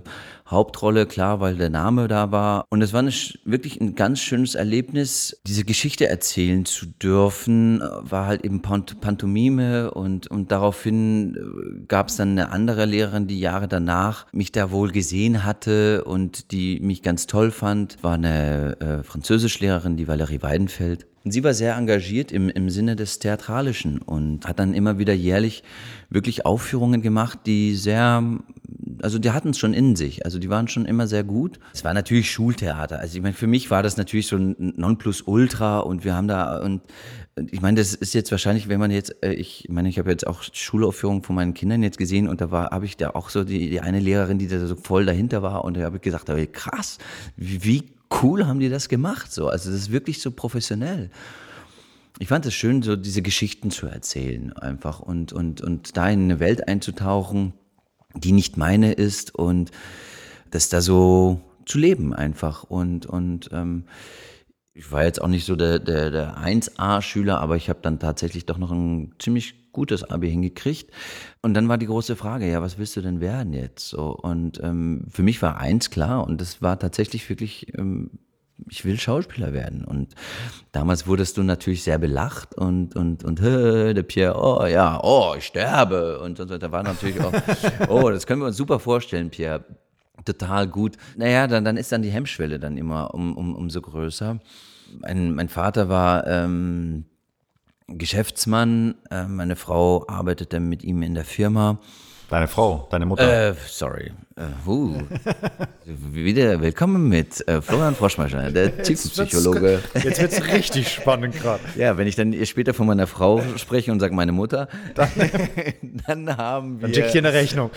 Hauptrolle, 0.52 1.06
klar, 1.06 1.40
weil 1.40 1.56
der 1.56 1.70
Name 1.70 2.08
da 2.08 2.32
war. 2.32 2.66
Und 2.70 2.82
es 2.82 2.94
war 2.94 3.00
eine, 3.00 3.12
wirklich 3.46 3.80
ein 3.80 3.96
ganz 3.96 4.20
schönes 4.20 4.56
Erlebnis, 4.56 5.40
diese 5.48 5.64
Geschichte 5.64 6.08
erzählen 6.08 6.66
zu 6.66 6.86
dürfen. 6.86 7.82
War 8.02 8.28
halt 8.28 8.44
eben 8.44 8.62
Pantomime 8.62 9.92
und, 9.92 10.28
und 10.28 10.52
daraufhin 10.52 11.36
äh, 11.36 11.86
gab 11.88 12.10
es 12.10 12.18
dann 12.18 12.32
eine 12.32 12.52
andere 12.52 12.86
Lehrerin, 12.86 13.28
die 13.28 13.40
Jahre 13.40 13.68
danach 13.68 14.28
mich 14.34 14.52
da 14.52 14.72
wohl 14.72 14.92
gesehen 14.92 15.46
hatte 15.46 16.04
und 16.04 16.52
die 16.52 16.80
mich 16.82 17.02
ganz 17.02 17.28
toll 17.28 17.52
fand. 17.52 17.98
War 18.04 18.16
eine 18.16 18.80
äh, 18.80 19.04
Französischlehrerin, 19.04 19.98
die 19.98 20.08
Valerie 20.08 20.42
Weidenfeld. 20.42 21.08
Und 21.24 21.32
sie 21.32 21.44
war 21.44 21.54
sehr 21.54 21.76
engagiert 21.76 22.32
im, 22.32 22.50
im 22.50 22.70
Sinne 22.70 22.96
des 22.96 23.20
Theatralischen 23.20 24.00
und 24.00 24.48
hat 24.48 24.58
dann 24.58 24.74
immer 24.74 24.98
wieder 24.98 25.14
jährlich 25.14 25.64
wirklich 26.10 26.46
Aufführungen 26.46 27.02
gemacht, 27.02 27.40
die 27.46 27.76
sehr, 27.76 28.24
also 29.02 29.20
die 29.20 29.32
hatten 29.32 29.50
es 29.50 29.58
schon 29.58 29.74
in 29.74 29.96
sich, 29.96 30.26
also 30.26 30.40
die 30.40 30.50
waren 30.50 30.68
schon 30.68 30.86
immer 30.86 31.08
sehr 31.08 31.24
gut. 31.24 31.60
Es 31.74 31.84
war 31.84 31.94
natürlich 31.94 32.32
Schultheater, 32.32 33.00
also 33.00 33.16
ich 33.16 33.22
meine, 33.22 33.34
für 33.34 33.48
mich 33.48 33.72
war 33.72 33.84
das 33.84 33.98
natürlich 33.98 34.28
so 34.28 34.38
ein 34.38 34.56
Nonplusultra 34.78 35.80
und 35.80 36.04
wir 36.04 36.16
haben 36.16 36.28
da 36.28 36.60
und 36.60 36.82
ich 37.50 37.62
meine, 37.62 37.80
das 37.80 37.94
ist 37.94 38.14
jetzt 38.14 38.32
wahrscheinlich, 38.32 38.68
wenn 38.68 38.80
man 38.80 38.92
jetzt, 38.92 39.16
äh, 39.24 39.34
ich 39.34 39.68
meine, 39.70 39.90
ich 39.90 39.98
habe 39.98 40.12
jetzt 40.12 40.28
auch 40.28 40.44
Schulaufführungen 40.44 41.24
von 41.24 41.36
meinen 41.36 41.54
Kindern 41.54 41.82
jetzt 41.82 41.98
gesehen 41.98 42.28
und 42.28 42.42
da 42.42 42.52
war, 42.52 42.72
habe 42.72 42.86
ich 42.86 42.98
da 42.98 43.12
auch 43.12 43.30
so 43.30 43.44
die, 43.44 43.70
die 43.70 43.80
eine 43.80 44.00
Lehrerin, 44.00 44.38
die 44.38 44.48
da 44.48 44.66
so 44.66 44.76
voll 44.76 45.06
dahinter 45.06 45.42
war 45.42 45.64
und 45.64 45.78
da 45.78 45.84
habe 45.84 45.98
ich 45.98 46.02
gesagt, 46.02 46.30
krass, 46.54 46.98
wie, 47.38 47.64
wie 47.64 47.84
cool 48.22 48.46
haben 48.46 48.60
die 48.60 48.70
das 48.70 48.90
gemacht 48.90 49.32
so. 49.32 49.48
Also 49.48 49.72
das 49.72 49.80
ist 49.80 49.92
wirklich 49.92 50.22
so 50.22 50.32
professionell. 50.32 51.10
Ich 52.20 52.28
fand 52.28 52.46
es 52.46 52.54
schön, 52.54 52.82
so 52.82 52.96
diese 52.96 53.22
Geschichten 53.22 53.72
zu 53.72 53.88
erzählen 53.88 54.54
einfach 54.54 55.00
und, 55.00 55.34
und, 55.34 55.62
und 55.62 55.98
da 55.98 56.10
in 56.10 56.24
eine 56.24 56.40
Welt 56.40 56.68
einzutauchen, 56.68 57.54
die 58.16 58.32
nicht 58.32 58.58
meine 58.58 58.94
ist 58.94 59.34
und 59.34 59.72
das 60.50 60.70
da 60.70 60.82
so 60.82 61.42
zu 61.66 61.80
leben 61.80 62.14
einfach. 62.14 62.64
Und, 62.64 63.06
und 63.06 63.50
ähm, 63.52 63.86
ich 64.74 64.92
war 64.92 65.04
jetzt 65.04 65.22
auch 65.22 65.28
nicht 65.28 65.46
so 65.46 65.56
der, 65.56 65.80
der, 65.80 66.12
der 66.12 66.38
1A-Schüler, 66.38 67.40
aber 67.40 67.56
ich 67.56 67.70
habe 67.70 67.80
dann 67.82 68.00
tatsächlich 68.00 68.46
doch 68.46 68.58
noch 68.58 68.72
ein 68.72 69.14
ziemlich 69.20 69.72
gutes 69.72 70.04
Abi 70.04 70.30
hingekriegt. 70.30 70.92
Und 71.42 71.54
dann 71.54 71.70
war 71.70 71.78
die 71.78 71.86
große 71.86 72.16
Frage, 72.16 72.50
ja, 72.50 72.62
was 72.62 72.78
willst 72.78 72.96
du 72.96 73.02
denn 73.02 73.22
werden 73.22 73.54
jetzt? 73.54 73.90
So, 73.90 74.12
und 74.12 74.60
ähm, 74.64 75.06
für 75.10 75.24
mich 75.24 75.42
war 75.42 75.58
eins 75.58 75.90
klar 75.90 76.26
und 76.28 76.42
das 76.42 76.62
war 76.62 76.80
tatsächlich 76.80 77.30
wirklich, 77.30 77.78
ähm, 77.78 78.12
ich 78.70 78.86
will 78.86 79.00
Schauspieler 79.00 79.54
werden. 79.54 79.86
Und 79.86 80.16
damals 80.72 81.08
wurdest 81.08 81.38
du 81.38 81.44
natürlich 81.44 81.84
sehr 81.84 81.98
belacht 81.98 82.56
und, 82.56 82.96
und, 82.96 83.24
und 83.24 83.40
der 83.42 84.04
Pierre, 84.04 84.36
oh 84.42 84.66
ja, 84.66 85.00
oh, 85.04 85.36
ich 85.38 85.46
sterbe. 85.46 86.20
Und, 86.20 86.40
und, 86.40 86.52
und 86.52 86.64
da 86.64 86.72
war 86.72 86.84
natürlich 86.84 87.20
auch, 87.20 87.34
oh, 87.90 88.10
das 88.10 88.26
können 88.26 88.42
wir 88.42 88.48
uns 88.48 88.58
super 88.58 88.80
vorstellen, 88.80 89.30
Pierre 89.30 89.66
total 90.26 90.68
gut. 90.68 90.98
Naja, 91.16 91.48
dann, 91.48 91.66
dann 91.66 91.78
ist 91.78 91.92
dann 91.92 92.02
die 92.02 92.12
Hemmschwelle 92.12 92.60
dann 92.60 92.78
immer 92.78 93.14
um, 93.14 93.36
um, 93.36 93.56
umso 93.56 93.82
größer. 93.82 94.40
Mein, 95.00 95.34
mein 95.34 95.50
Vater 95.50 95.90
war 95.90 96.28
ähm, 96.28 97.06
Geschäftsmann, 97.88 98.96
äh, 99.10 99.26
meine 99.26 99.56
Frau 99.56 100.06
arbeitete 100.08 100.60
mit 100.60 100.84
ihm 100.84 101.02
in 101.02 101.14
der 101.14 101.26
Firma. 101.26 101.80
Deine 102.30 102.48
Frau, 102.48 102.88
deine 102.92 103.06
Mutter. 103.06 103.50
Äh, 103.50 103.56
sorry. 103.68 104.12
Uh, 104.40 104.70
uh. 104.70 104.96
Wieder 105.86 106.62
willkommen 106.62 107.10
mit 107.10 107.46
äh, 107.50 107.62
Florian 107.62 107.96
Froschmeister, 107.96 108.50
der 108.50 108.82
Tiefenpsychologe. 108.82 109.80
Jetzt 109.96 110.22
wird 110.22 110.32
es 110.32 110.48
richtig 110.54 110.88
spannend 110.88 111.36
gerade. 111.36 111.62
Ja, 111.76 111.98
wenn 111.98 112.08
ich 112.08 112.16
dann 112.16 112.34
später 112.46 112.74
von 112.74 112.88
meiner 112.88 113.08
Frau 113.08 113.42
spreche 113.58 113.92
und 113.92 114.00
sage 114.00 114.14
meine 114.16 114.32
Mutter, 114.32 114.70
dann, 114.96 115.10
dann 116.08 116.38
haben 116.38 116.80
wir. 116.80 116.88
Dann 116.88 116.94
schick 116.94 117.12
hier 117.12 117.22
eine 117.22 117.34
Rechnung. 117.34 117.72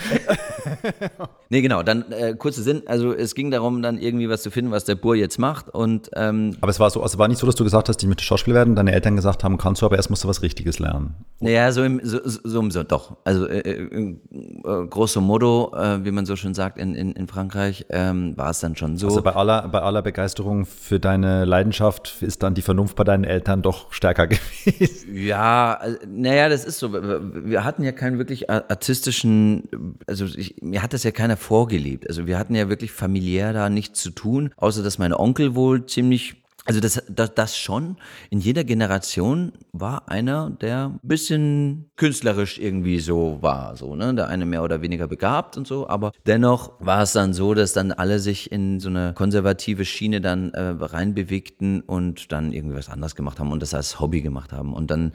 nee, 1.48 1.60
genau. 1.60 1.82
Dann 1.82 2.12
äh, 2.12 2.34
kurzer 2.34 2.62
Sinn. 2.62 2.82
Also 2.86 3.12
es 3.12 3.34
ging 3.34 3.50
darum, 3.50 3.82
dann 3.82 3.98
irgendwie 3.98 4.28
was 4.28 4.42
zu 4.42 4.52
finden, 4.52 4.70
was 4.70 4.84
der 4.84 4.94
Bur 4.94 5.16
jetzt 5.16 5.38
macht. 5.38 5.70
Und, 5.70 6.10
ähm, 6.14 6.56
aber 6.60 6.70
es 6.70 6.78
war 6.78 6.88
so, 6.90 7.02
also 7.02 7.18
war 7.18 7.26
nicht 7.26 7.38
so, 7.38 7.46
dass 7.46 7.56
du 7.56 7.64
gesagt 7.64 7.88
hast, 7.88 8.00
ich 8.00 8.08
möchte 8.08 8.22
Schauspieler 8.22 8.56
werden. 8.56 8.76
Deine 8.76 8.92
Eltern 8.92 9.16
gesagt 9.16 9.42
haben, 9.42 9.58
kannst 9.58 9.82
du, 9.82 9.86
aber 9.86 9.96
erst 9.96 10.10
musst 10.10 10.22
du 10.22 10.28
was 10.28 10.42
Richtiges 10.42 10.78
lernen. 10.78 11.16
Naja, 11.40 11.72
so 11.72 11.82
im, 11.82 12.00
so, 12.04 12.20
so, 12.22 12.70
so, 12.70 12.82
doch. 12.84 13.16
Also 13.24 13.48
äh, 13.48 13.58
äh, 13.58 13.88
äh 13.90 14.86
grosso 14.88 15.20
modo, 15.20 15.72
äh, 15.76 16.04
wie 16.04 16.12
man 16.12 16.26
so 16.26 16.36
schön 16.36 16.43
sagt 16.52 16.78
in, 16.78 16.94
in, 16.94 17.12
in 17.12 17.26
Frankreich, 17.26 17.86
ähm, 17.88 18.36
war 18.36 18.50
es 18.50 18.60
dann 18.60 18.76
schon 18.76 18.98
so. 18.98 19.06
Also 19.06 19.22
bei 19.22 19.34
aller, 19.34 19.68
bei 19.68 19.80
aller 19.80 20.02
Begeisterung 20.02 20.66
für 20.66 21.00
deine 21.00 21.46
Leidenschaft 21.46 22.16
ist 22.20 22.42
dann 22.42 22.54
die 22.54 22.60
Vernunft 22.60 22.96
bei 22.96 23.04
deinen 23.04 23.24
Eltern 23.24 23.62
doch 23.62 23.92
stärker 23.92 24.26
gewesen. 24.26 25.16
Ja, 25.16 25.74
also, 25.74 25.98
naja, 26.06 26.48
das 26.48 26.64
ist 26.64 26.78
so. 26.78 26.92
Wir 26.92 27.64
hatten 27.64 27.84
ja 27.84 27.92
keinen 27.92 28.18
wirklich 28.18 28.50
artistischen, 28.50 29.96
also 30.06 30.26
ich, 30.26 30.56
mir 30.60 30.82
hat 30.82 30.92
das 30.92 31.04
ja 31.04 31.12
keiner 31.12 31.38
vorgelebt. 31.38 32.08
Also 32.08 32.26
wir 32.26 32.38
hatten 32.38 32.54
ja 32.54 32.68
wirklich 32.68 32.92
familiär 32.92 33.52
da 33.52 33.70
nichts 33.70 34.02
zu 34.02 34.10
tun, 34.10 34.50
außer 34.56 34.82
dass 34.82 34.98
mein 34.98 35.14
Onkel 35.14 35.54
wohl 35.54 35.86
ziemlich 35.86 36.43
also 36.66 36.80
das, 36.80 37.02
das, 37.08 37.34
das 37.34 37.58
schon, 37.58 37.96
in 38.30 38.40
jeder 38.40 38.64
Generation 38.64 39.52
war 39.72 40.08
einer, 40.08 40.48
der 40.48 40.86
ein 40.86 41.00
bisschen 41.02 41.90
künstlerisch 41.96 42.58
irgendwie 42.58 43.00
so 43.00 43.38
war, 43.42 43.76
so, 43.76 43.94
ne? 43.94 44.14
Der 44.14 44.28
eine 44.28 44.46
mehr 44.46 44.62
oder 44.62 44.80
weniger 44.80 45.06
begabt 45.06 45.58
und 45.58 45.66
so, 45.66 45.88
aber 45.88 46.12
dennoch 46.26 46.72
war 46.80 47.02
es 47.02 47.12
dann 47.12 47.34
so, 47.34 47.52
dass 47.52 47.74
dann 47.74 47.92
alle 47.92 48.18
sich 48.18 48.50
in 48.50 48.80
so 48.80 48.88
eine 48.88 49.12
konservative 49.12 49.84
Schiene 49.84 50.22
dann 50.22 50.52
äh, 50.52 50.74
reinbewegten 50.80 51.82
und 51.82 52.32
dann 52.32 52.52
irgendwie 52.52 52.76
was 52.76 52.88
anderes 52.88 53.14
gemacht 53.14 53.38
haben 53.40 53.52
und 53.52 53.60
das 53.60 53.74
als 53.74 54.00
Hobby 54.00 54.22
gemacht 54.22 54.52
haben. 54.52 54.72
Und 54.72 54.90
dann 54.90 55.12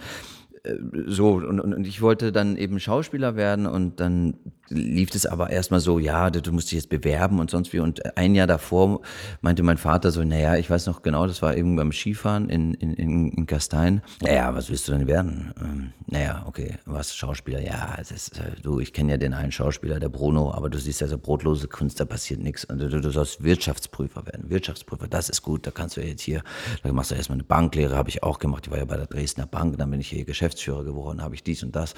äh, 0.63 0.75
so, 1.08 1.34
und, 1.34 1.60
und 1.60 1.88
ich 1.88 2.01
wollte 2.01 2.32
dann 2.32 2.58
eben 2.58 2.79
Schauspieler 2.79 3.36
werden 3.36 3.65
und 3.65 4.00
dann 4.00 4.36
lief 4.69 5.13
es 5.13 5.25
aber 5.25 5.49
erstmal 5.49 5.79
so, 5.79 5.99
ja, 5.99 6.29
du, 6.29 6.51
musst 6.51 6.71
dich 6.71 6.77
jetzt 6.77 6.89
bewerben 6.89 7.39
und 7.39 7.49
sonst 7.49 7.73
wie. 7.73 7.79
Und 7.79 8.17
ein 8.17 8.35
Jahr 8.35 8.47
davor 8.47 9.01
meinte 9.41 9.63
mein 9.63 9.77
Vater 9.77 10.11
so, 10.11 10.23
naja, 10.23 10.55
ich 10.55 10.69
weiß 10.69 10.85
noch 10.88 11.01
genau, 11.01 11.27
das 11.27 11.41
war 11.41 11.55
eben 11.55 11.75
beim 11.75 11.91
Skifahren 11.91 12.49
in, 12.49 12.73
in, 12.75 12.93
in, 12.93 13.31
in 13.31 13.45
Gastein. 13.45 14.01
Naja, 14.21 14.53
was 14.53 14.69
willst 14.69 14.88
du 14.88 14.93
denn 14.93 15.07
werden? 15.07 15.53
Ähm, 15.61 15.93
naja, 16.07 16.43
okay, 16.47 16.77
was 16.85 17.15
Schauspieler? 17.15 17.61
Ja, 17.61 17.95
ist, 17.95 18.39
äh, 18.39 18.61
du, 18.61 18.79
ich 18.79 18.93
kenne 18.93 19.11
ja 19.11 19.17
den 19.17 19.33
einen 19.33 19.51
Schauspieler, 19.51 19.99
der 19.99 20.09
Bruno, 20.09 20.53
aber 20.53 20.69
du 20.69 20.79
siehst 20.79 21.01
ja 21.01 21.07
so 21.07 21.17
brotlose 21.17 21.67
Kunst, 21.67 21.99
da 21.99 22.05
passiert 22.05 22.41
nichts. 22.41 22.65
Und 22.65 22.79
du, 22.79 22.89
du 22.89 23.09
sollst 23.11 23.43
Wirtschaftsprüfer 23.43 24.25
werden. 24.25 24.49
Wirtschaftsprüfer, 24.49 25.07
das 25.07 25.29
ist 25.29 25.41
gut, 25.41 25.65
da 25.67 25.71
kannst 25.71 25.97
du 25.97 26.01
jetzt 26.01 26.21
hier, 26.21 26.43
da 26.83 26.91
machst 26.93 27.11
du 27.11 27.15
erstmal 27.15 27.38
eine 27.38 27.43
Banklehre, 27.43 27.95
habe 27.95 28.09
ich 28.09 28.23
auch 28.23 28.39
gemacht, 28.39 28.65
die 28.65 28.71
war 28.71 28.77
ja 28.77 28.85
bei 28.85 28.97
der 28.97 29.07
Dresdner 29.07 29.45
Bank, 29.45 29.77
dann 29.77 29.89
bin 29.91 29.99
ich 29.99 30.09
hier 30.09 30.25
Geschäftsführer 30.25 30.83
geworden, 30.83 31.21
habe 31.21 31.35
ich 31.35 31.43
dies 31.43 31.63
und 31.63 31.75
das. 31.75 31.93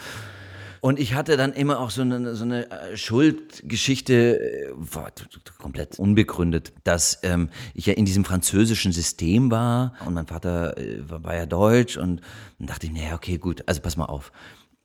Und 0.82 1.00
ich 1.00 1.14
hatte 1.14 1.38
dann 1.38 1.54
immer 1.54 1.80
auch 1.80 1.92
so 1.92 2.02
eine, 2.02 2.36
so 2.36 2.44
eine 2.44 2.70
äh, 2.72 2.98
Schuldgeschichte, 2.98 4.72
äh, 4.72 4.74
komplett 5.60 6.00
unbegründet, 6.00 6.74
dass 6.84 7.20
ähm, 7.22 7.50
ich 7.76 7.86
ja 7.86 7.94
in 7.94 8.06
diesem 8.06 8.26
französischen 8.26 8.92
System 8.92 9.52
war 9.52 9.94
und 10.08 10.16
mein 10.16 10.26
Vater 10.26 10.76
äh, 10.80 11.08
war, 11.08 11.24
war 11.24 11.36
ja 11.36 11.46
deutsch 11.46 11.98
und 11.98 12.22
dann 12.58 12.68
dachte 12.68 12.88
ich, 12.88 12.94
naja, 12.94 13.14
okay, 13.14 13.38
gut, 13.38 13.64
also 13.68 13.80
pass 13.80 13.96
mal 13.96 14.06
auf. 14.06 14.32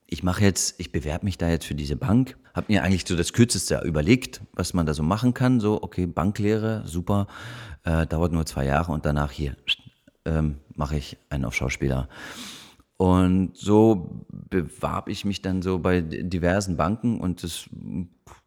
Ich 0.05 0.21
mache 0.21 0.43
jetzt, 0.43 0.79
ich 0.79 0.91
bewerbe 0.91 1.25
mich 1.25 1.39
da 1.39 1.49
jetzt 1.49 1.65
für 1.65 1.75
diese 1.75 1.95
Bank, 1.95 2.37
habe 2.53 2.71
mir 2.71 2.83
eigentlich 2.83 3.05
so 3.07 3.15
das 3.15 3.33
Kürzeste 3.33 3.81
überlegt, 3.83 4.41
was 4.53 4.75
man 4.75 4.85
da 4.85 4.93
so 4.93 5.01
machen 5.01 5.33
kann. 5.33 5.59
So, 5.59 5.81
okay, 5.81 6.05
Banklehre, 6.05 6.83
super, 6.85 7.27
äh, 7.83 8.05
dauert 8.05 8.31
nur 8.31 8.45
zwei 8.45 8.65
Jahre 8.65 8.91
und 8.91 9.03
danach 9.03 9.31
hier 9.31 9.55
ähm, 10.25 10.57
mache 10.75 10.97
ich 10.97 11.17
einen 11.29 11.43
auf 11.43 11.55
Schauspieler. 11.55 12.07
Und 12.97 13.55
so 13.55 14.25
bewarb 14.49 15.07
ich 15.07 15.23
mich 15.23 15.41
dann 15.41 15.61
so 15.61 15.77
bei 15.79 16.01
diversen 16.01 16.77
Banken 16.77 17.19
und 17.19 17.43
das, 17.43 17.69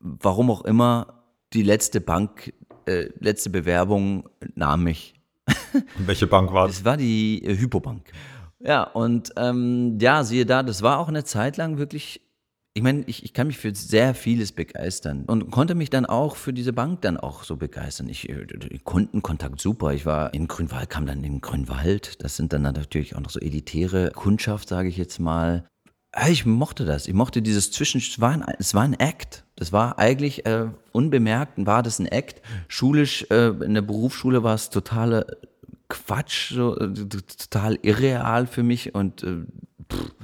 warum 0.00 0.50
auch 0.50 0.64
immer, 0.64 1.24
die 1.52 1.62
letzte 1.62 2.00
Bank, 2.00 2.52
äh, 2.86 3.08
letzte 3.20 3.50
Bewerbung 3.50 4.28
nahm 4.54 4.84
mich. 4.84 5.14
Und 5.72 6.06
welche 6.06 6.26
Bank 6.26 6.52
war 6.52 6.66
das? 6.66 6.76
Das 6.76 6.84
war 6.84 6.96
die 6.96 7.44
äh, 7.44 7.56
Hypobank. 7.56 8.12
Ja, 8.60 8.82
und 8.84 9.32
ähm, 9.36 9.98
ja, 10.00 10.22
siehe 10.22 10.44
da, 10.44 10.62
das 10.62 10.82
war 10.82 10.98
auch 10.98 11.08
eine 11.08 11.24
Zeit 11.24 11.56
lang 11.56 11.78
wirklich 11.78 12.20
ich 12.72 12.82
meine, 12.82 13.02
ich, 13.06 13.24
ich 13.24 13.34
kann 13.34 13.48
mich 13.48 13.58
für 13.58 13.74
sehr 13.74 14.14
vieles 14.14 14.52
begeistern 14.52 15.24
und 15.26 15.50
konnte 15.50 15.74
mich 15.74 15.90
dann 15.90 16.06
auch 16.06 16.36
für 16.36 16.52
diese 16.52 16.72
Bank 16.72 17.02
dann 17.02 17.16
auch 17.16 17.42
so 17.42 17.56
begeistern. 17.56 18.08
Ich, 18.08 18.28
äh, 18.28 18.46
Kundenkontakt 18.84 19.60
super. 19.60 19.92
Ich 19.92 20.06
war 20.06 20.32
in 20.34 20.46
Grünwald, 20.46 20.88
kam 20.88 21.04
dann 21.04 21.24
in 21.24 21.40
Grünwald. 21.40 22.22
Das 22.22 22.36
sind 22.36 22.52
dann 22.52 22.62
natürlich 22.62 23.16
auch 23.16 23.20
noch 23.20 23.30
so 23.30 23.40
elitäre 23.40 24.12
Kundschaft, 24.12 24.68
sage 24.68 24.88
ich 24.88 24.96
jetzt 24.96 25.18
mal. 25.18 25.66
Ich 26.28 26.46
mochte 26.46 26.84
das. 26.84 27.08
Ich 27.08 27.14
mochte 27.14 27.42
dieses 27.42 27.72
Zwischen. 27.72 27.98
Es 27.98 28.20
war 28.20 28.32
ein, 28.32 28.44
es 28.58 28.72
war 28.72 28.82
ein 28.82 28.94
Act. 28.94 29.44
Das 29.56 29.72
war 29.72 29.98
eigentlich 29.98 30.46
äh, 30.46 30.68
unbemerkt, 30.92 31.66
war 31.66 31.82
das 31.82 31.98
ein 31.98 32.06
Act. 32.06 32.40
Schulisch, 32.68 33.26
äh, 33.30 33.48
in 33.48 33.74
der 33.74 33.82
Berufsschule 33.82 34.44
war 34.44 34.54
es 34.54 34.70
totale 34.70 35.26
Quatsch, 35.88 36.52
so, 36.54 36.78
äh, 36.78 36.92
total 36.94 37.78
irreal 37.82 38.46
für 38.46 38.62
mich 38.62 38.94
und 38.94 39.24
äh, 39.24 39.44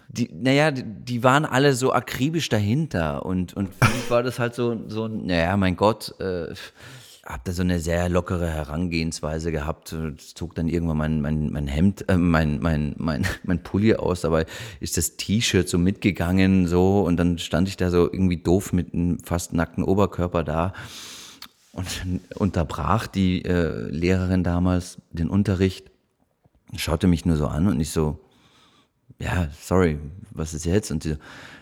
die, 0.09 0.31
naja, 0.33 0.71
die 0.71 1.23
waren 1.23 1.45
alle 1.45 1.75
so 1.75 1.93
akribisch 1.93 2.49
dahinter 2.49 3.25
und, 3.27 3.55
und 3.55 3.75
für 3.75 3.91
mich 3.93 4.11
war 4.11 4.23
das 4.23 4.39
halt 4.39 4.55
so, 4.55 4.79
so 4.89 5.09
naja, 5.09 5.57
mein 5.57 5.77
Gott, 5.77 6.15
äh, 6.21 6.55
hab 7.27 7.45
da 7.45 7.53
so 7.53 7.63
eine 7.63 7.81
sehr 7.81 8.09
lockere 8.09 8.49
Herangehensweise 8.49 9.51
gehabt. 9.51 9.93
Es 9.93 10.35
zog 10.35 10.55
dann 10.55 10.69
irgendwann 10.69 10.97
mein, 10.97 11.21
mein, 11.21 11.51
mein 11.51 11.67
Hemd, 11.67 12.09
äh, 12.09 12.17
mein, 12.17 12.61
mein, 12.61 12.95
mein, 12.99 13.27
mein 13.43 13.63
Pulli 13.63 13.95
aus, 13.95 14.21
dabei 14.23 14.47
ist 14.81 14.97
das 14.97 15.17
T-Shirt 15.17 15.69
so 15.69 15.79
mitgegangen, 15.79 16.69
so, 16.69 17.03
und 17.03 17.17
dann 17.17 17.39
stand 17.39 17.69
ich 17.69 17.77
da 17.77 17.91
so 17.91 18.11
irgendwie 18.11 18.37
doof 18.37 18.73
mit 18.73 18.95
einem 18.95 19.19
fast 19.21 19.53
nackten 19.53 19.85
Oberkörper 19.85 20.45
da 20.45 20.73
und 21.73 21.87
unterbrach 22.37 23.07
die 23.07 23.45
äh, 23.45 23.91
Lehrerin 23.91 24.45
damals 24.45 24.99
den 25.11 25.29
Unterricht, 25.29 25.91
schaute 26.77 27.07
mich 27.07 27.25
nur 27.27 27.37
so 27.37 27.49
an 27.49 27.67
und 27.67 27.81
ich 27.81 27.91
so, 27.91 28.21
ja, 29.21 29.49
sorry, 29.61 29.99
was 30.31 30.55
ist 30.55 30.65
jetzt? 30.65 30.91
Und 30.91 31.05
die, 31.05 31.17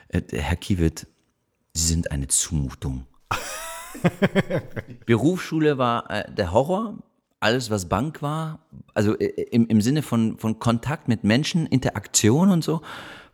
äh, 0.09 0.23
Herr 0.33 0.57
Kiewit, 0.57 1.07
Sie 1.73 1.89
sind 1.89 2.11
eine 2.13 2.29
Zumutung. 2.29 3.07
Berufsschule 5.07 5.79
war 5.79 6.11
äh, 6.11 6.33
der 6.33 6.53
Horror. 6.53 6.99
Alles, 7.41 7.69
was 7.69 7.89
Bank 7.89 8.23
war, 8.23 8.61
also 8.95 9.19
äh, 9.19 9.27
im, 9.51 9.67
im 9.67 9.81
Sinne 9.81 10.03
von, 10.03 10.39
von 10.39 10.59
Kontakt 10.59 11.09
mit 11.09 11.25
Menschen, 11.25 11.67
Interaktion 11.67 12.51
und 12.51 12.65
so, 12.65 12.81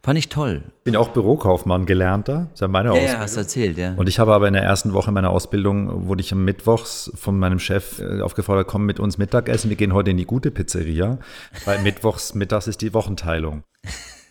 fand 0.03 0.19
ich 0.19 0.29
toll. 0.29 0.63
Ich 0.79 0.85
bin 0.85 0.97
auch 0.97 1.09
Bürokaufmann 1.09 1.87
gelernter, 1.87 2.47
das 2.51 2.55
ist 2.55 2.61
ja 2.61 2.69
meine 2.69 2.89
ja, 2.89 2.93
Ausbildung. 2.93 3.15
Ja, 3.15 3.21
hast 3.21 3.37
du 3.37 3.41
erzählt, 3.41 3.79
ja. 3.79 3.95
Und 3.95 4.09
ich 4.09 4.19
habe 4.19 4.33
aber 4.35 4.49
in 4.49 4.55
der 4.55 4.63
ersten 4.63 4.93
Woche 4.93 5.13
meiner 5.13 5.31
Ausbildung, 5.31 6.07
wurde 6.07 6.23
ich 6.23 6.33
am 6.33 6.45
Mittwochs 6.45 7.13
von 7.15 7.39
meinem 7.39 7.59
Chef 7.59 8.01
äh, 8.01 8.21
aufgefordert, 8.21 8.67
komm 8.67 8.87
mit 8.87 9.01
uns 9.01 9.19
Mittagessen, 9.19 9.69
wir 9.69 9.77
gehen 9.77 9.93
heute 9.93 10.11
in 10.11 10.17
die 10.17 10.27
gute 10.27 10.51
Pizzeria, 10.51 11.19
weil 11.65 11.79
Mittwochs 11.83 12.35
mittags 12.35 12.67
ist 12.67 12.81
die 12.81 12.95
Wochenteilung. 12.95 13.65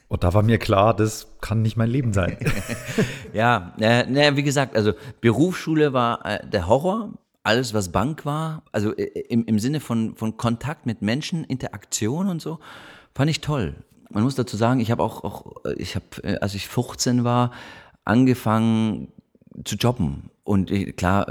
Und 0.08 0.24
da 0.24 0.34
war 0.34 0.42
mir 0.42 0.58
klar, 0.58 0.96
das 0.96 1.28
kann 1.40 1.62
nicht 1.62 1.78
mein 1.78 1.90
Leben 1.90 2.14
sein. 2.14 2.38
ja, 3.34 3.74
äh, 3.80 4.36
wie 4.36 4.44
gesagt, 4.44 4.76
also 4.76 4.94
Berufsschule 5.22 5.94
war 5.94 6.26
äh, 6.26 6.48
der 6.48 6.68
Horror. 6.68 7.14
Alles, 7.44 7.74
was 7.74 7.90
Bank 7.92 8.26
war, 8.26 8.64
also 8.72 8.94
äh, 8.96 9.04
im, 9.30 9.46
im 9.46 9.60
Sinne 9.60 9.80
von, 9.80 10.16
von 10.16 10.36
Kontakt 10.36 10.86
mit 10.86 11.02
Menschen, 11.02 11.44
Interaktion 11.46 12.28
und 12.28 12.42
so, 12.42 12.60
fand 13.16 13.30
ich 13.30 13.40
toll. 13.40 13.76
Man 14.10 14.24
muss 14.24 14.36
dazu 14.36 14.58
sagen, 14.58 14.80
ich 14.80 14.92
habe 14.92 15.04
auch, 15.04 15.24
auch, 15.24 15.66
äh, 15.66 15.74
ich 15.74 15.96
habe, 15.96 16.06
äh, 16.24 16.40
als 16.40 16.56
ich 16.56 16.68
15 16.68 17.24
war, 17.24 17.52
angefangen 18.06 19.12
zu 19.66 19.76
jobben. 19.76 20.32
Und 20.44 20.72
klar, 20.98 21.28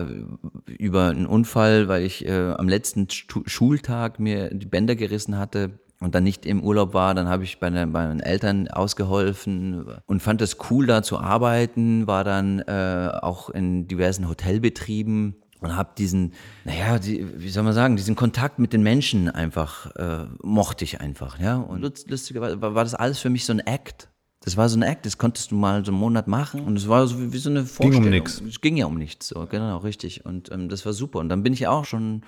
über 0.66 1.08
einen 1.08 1.26
Unfall, 1.26 1.88
weil 1.88 2.04
ich 2.04 2.24
äh, 2.24 2.52
am 2.52 2.68
letzten 2.68 3.08
Schultag 3.10 4.20
mir 4.20 4.54
die 4.54 4.66
Bänder 4.66 4.94
gerissen 4.94 5.38
hatte, 5.38 5.80
und 6.00 6.14
dann 6.14 6.24
nicht 6.24 6.46
im 6.46 6.62
Urlaub 6.62 6.94
war, 6.94 7.14
dann 7.14 7.28
habe 7.28 7.44
ich 7.44 7.58
bei, 7.58 7.70
den, 7.70 7.92
bei 7.92 8.06
meinen 8.06 8.20
Eltern 8.20 8.68
ausgeholfen 8.68 9.84
und 10.06 10.22
fand 10.22 10.40
es 10.42 10.56
cool, 10.70 10.86
da 10.86 11.02
zu 11.02 11.18
arbeiten, 11.18 12.06
war 12.06 12.24
dann 12.24 12.60
äh, 12.60 13.10
auch 13.20 13.50
in 13.50 13.88
diversen 13.88 14.28
Hotelbetrieben 14.28 15.36
und 15.60 15.76
habe 15.76 15.90
diesen, 15.96 16.32
naja, 16.64 16.98
die, 16.98 17.26
wie 17.40 17.48
soll 17.48 17.62
man 17.62 17.72
sagen, 17.72 17.96
diesen 17.96 18.16
Kontakt 18.16 18.58
mit 18.58 18.72
den 18.72 18.82
Menschen 18.82 19.28
einfach, 19.28 19.94
äh, 19.96 20.26
mochte 20.42 20.84
ich 20.84 21.00
einfach, 21.00 21.38
ja. 21.38 21.56
Und 21.56 21.82
lustigerweise 22.08 22.60
war, 22.60 22.74
war 22.74 22.84
das 22.84 22.94
alles 22.94 23.18
für 23.18 23.30
mich 23.30 23.44
so 23.44 23.52
ein 23.52 23.60
Act. 23.60 24.08
Das 24.40 24.56
war 24.56 24.68
so 24.68 24.78
ein 24.78 24.82
Act, 24.82 25.04
das 25.04 25.18
konntest 25.18 25.50
du 25.50 25.56
mal 25.56 25.84
so 25.84 25.90
einen 25.90 26.00
Monat 26.00 26.28
machen 26.28 26.60
und 26.60 26.76
es 26.76 26.88
war 26.88 27.06
so 27.06 27.20
wie, 27.20 27.32
wie, 27.32 27.38
so 27.38 27.50
eine 27.50 27.64
Vorstellung. 27.64 28.02
Ging 28.02 28.04
um 28.04 28.10
nichts. 28.10 28.40
Es 28.40 28.60
ging 28.60 28.76
ja 28.76 28.86
um 28.86 28.96
nichts, 28.96 29.28
so, 29.28 29.46
genau, 29.46 29.78
richtig. 29.78 30.24
Und 30.24 30.50
ähm, 30.52 30.68
das 30.68 30.86
war 30.86 30.92
super. 30.92 31.18
Und 31.18 31.28
dann 31.28 31.42
bin 31.42 31.52
ich 31.52 31.66
auch 31.66 31.84
schon 31.84 32.22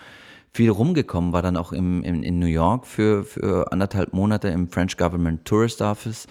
viel 0.53 0.71
rumgekommen, 0.71 1.33
war 1.33 1.43
dann 1.43 1.57
auch 1.57 1.73
im, 1.73 2.03
im, 2.03 2.23
in 2.23 2.39
New 2.39 2.47
York 2.47 2.87
für, 2.87 3.25
für 3.25 3.73
anderthalb 3.73 4.13
Monate 4.13 4.49
im 4.49 4.69
French 4.69 4.97
Government 4.97 5.45
Tourist 5.45 5.81
Office. 5.81 6.27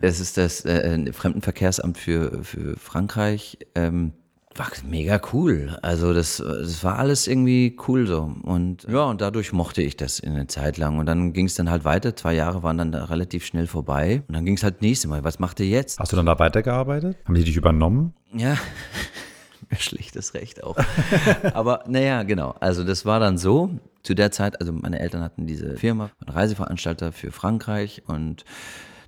Das 0.00 0.18
ist 0.18 0.36
das 0.36 0.64
äh, 0.64 1.12
Fremdenverkehrsamt 1.12 1.96
für, 1.96 2.42
für 2.42 2.76
Frankreich. 2.76 3.58
Ähm, 3.76 4.12
war 4.58 4.68
mega 4.86 5.20
cool. 5.32 5.78
Also 5.82 6.12
das, 6.12 6.36
das 6.36 6.84
war 6.84 6.98
alles 6.98 7.26
irgendwie 7.26 7.76
cool 7.88 8.06
so. 8.06 8.34
Und 8.42 8.84
ja, 8.88 9.04
und 9.04 9.20
dadurch 9.20 9.52
mochte 9.52 9.82
ich 9.82 9.96
das 9.96 10.18
in 10.18 10.32
eine 10.32 10.46
Zeit 10.46 10.78
lang. 10.78 10.98
Und 10.98 11.06
dann 11.06 11.32
ging 11.32 11.46
es 11.46 11.54
dann 11.54 11.70
halt 11.70 11.84
weiter. 11.84 12.14
Zwei 12.16 12.34
Jahre 12.34 12.62
waren 12.62 12.78
dann 12.78 12.92
da 12.92 13.04
relativ 13.04 13.44
schnell 13.44 13.66
vorbei. 13.66 14.22
Und 14.28 14.34
dann 14.34 14.44
ging 14.44 14.56
es 14.56 14.62
halt 14.62 14.82
nächste 14.82 15.08
Mal. 15.08 15.24
Was 15.24 15.38
macht 15.38 15.60
ihr 15.60 15.66
jetzt? 15.66 15.98
Hast 15.98 16.12
du 16.12 16.16
dann 16.16 16.26
da 16.26 16.38
weitergearbeitet? 16.38 17.16
Haben 17.24 17.34
die 17.34 17.44
dich 17.44 17.56
übernommen? 17.56 18.14
Ja. 18.34 18.56
Schlechtes 19.78 20.34
Recht 20.34 20.62
auch. 20.64 20.76
Aber 21.54 21.84
naja, 21.86 22.22
genau. 22.24 22.54
Also 22.60 22.84
das 22.84 23.06
war 23.06 23.20
dann 23.20 23.38
so. 23.38 23.70
Zu 24.02 24.14
der 24.14 24.32
Zeit, 24.32 24.60
also 24.60 24.72
meine 24.72 24.98
Eltern 24.98 25.22
hatten 25.22 25.46
diese 25.46 25.76
Firma, 25.76 26.10
ein 26.26 26.32
Reiseveranstalter 26.32 27.12
für 27.12 27.30
Frankreich 27.30 28.02
und 28.08 28.44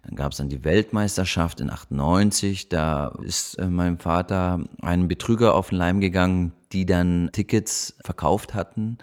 dann 0.06 0.16
gab 0.16 0.32
es 0.32 0.38
dann 0.38 0.48
die 0.48 0.64
Weltmeisterschaft 0.64 1.60
in 1.60 1.70
98. 1.70 2.68
Da 2.68 3.08
ist 3.22 3.54
äh, 3.58 3.66
meinem 3.66 3.98
Vater 3.98 4.60
einem 4.82 5.08
Betrüger 5.08 5.54
auf 5.54 5.70
den 5.70 5.78
Leim 5.78 6.00
gegangen, 6.00 6.52
die 6.72 6.86
dann 6.86 7.30
Tickets 7.32 7.96
verkauft 8.04 8.54
hatten 8.54 8.98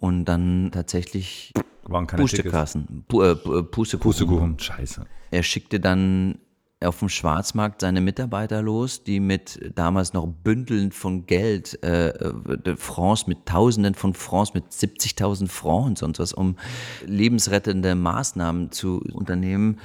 und 0.00 0.24
dann 0.24 0.70
tatsächlich 0.72 1.52
Waren 1.84 2.06
keine 2.06 2.22
Pustekassen, 2.22 3.04
Pu 3.08 3.22
äh, 3.22 3.32
Pu- 3.32 3.58
äh, 3.58 3.62
Pustekuchen. 3.62 4.10
Pustekuchen. 4.10 4.58
Scheiße. 4.58 5.06
Er 5.30 5.42
schickte 5.42 5.80
dann 5.80 6.38
auf 6.82 6.98
dem 7.00 7.10
Schwarzmarkt 7.10 7.82
seine 7.82 8.00
Mitarbeiter 8.00 8.62
los, 8.62 9.04
die 9.04 9.20
mit 9.20 9.60
damals 9.74 10.14
noch 10.14 10.26
Bündeln 10.26 10.92
von 10.92 11.26
Geld, 11.26 11.78
äh, 11.84 12.08
äh, 12.08 12.76
Francs 12.76 13.26
mit 13.26 13.44
Tausenden 13.44 13.94
von 13.94 14.14
Francs, 14.14 14.54
mit 14.54 14.64
70.000 14.70 15.48
Francs 15.48 15.84
und 15.84 15.98
sonst 15.98 16.18
was, 16.20 16.32
um 16.32 16.56
lebensrettende 17.04 17.94
Maßnahmen 17.94 18.72
zu 18.72 19.02
unternehmen, 19.12 19.78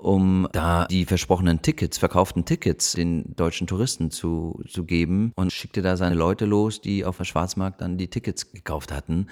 um 0.00 0.48
da 0.52 0.86
die 0.86 1.04
versprochenen 1.04 1.62
Tickets, 1.62 1.98
verkauften 1.98 2.44
Tickets 2.44 2.92
den 2.92 3.34
deutschen 3.36 3.66
Touristen 3.66 4.10
zu, 4.10 4.62
zu 4.68 4.84
geben 4.84 5.32
und 5.36 5.52
schickte 5.52 5.82
da 5.82 5.96
seine 5.96 6.14
Leute 6.14 6.46
los, 6.46 6.80
die 6.80 7.04
auf 7.04 7.16
dem 7.16 7.24
Schwarzmarkt 7.26 7.80
dann 7.80 7.98
die 7.98 8.08
Tickets 8.08 8.52
gekauft 8.52 8.92
hatten. 8.92 9.28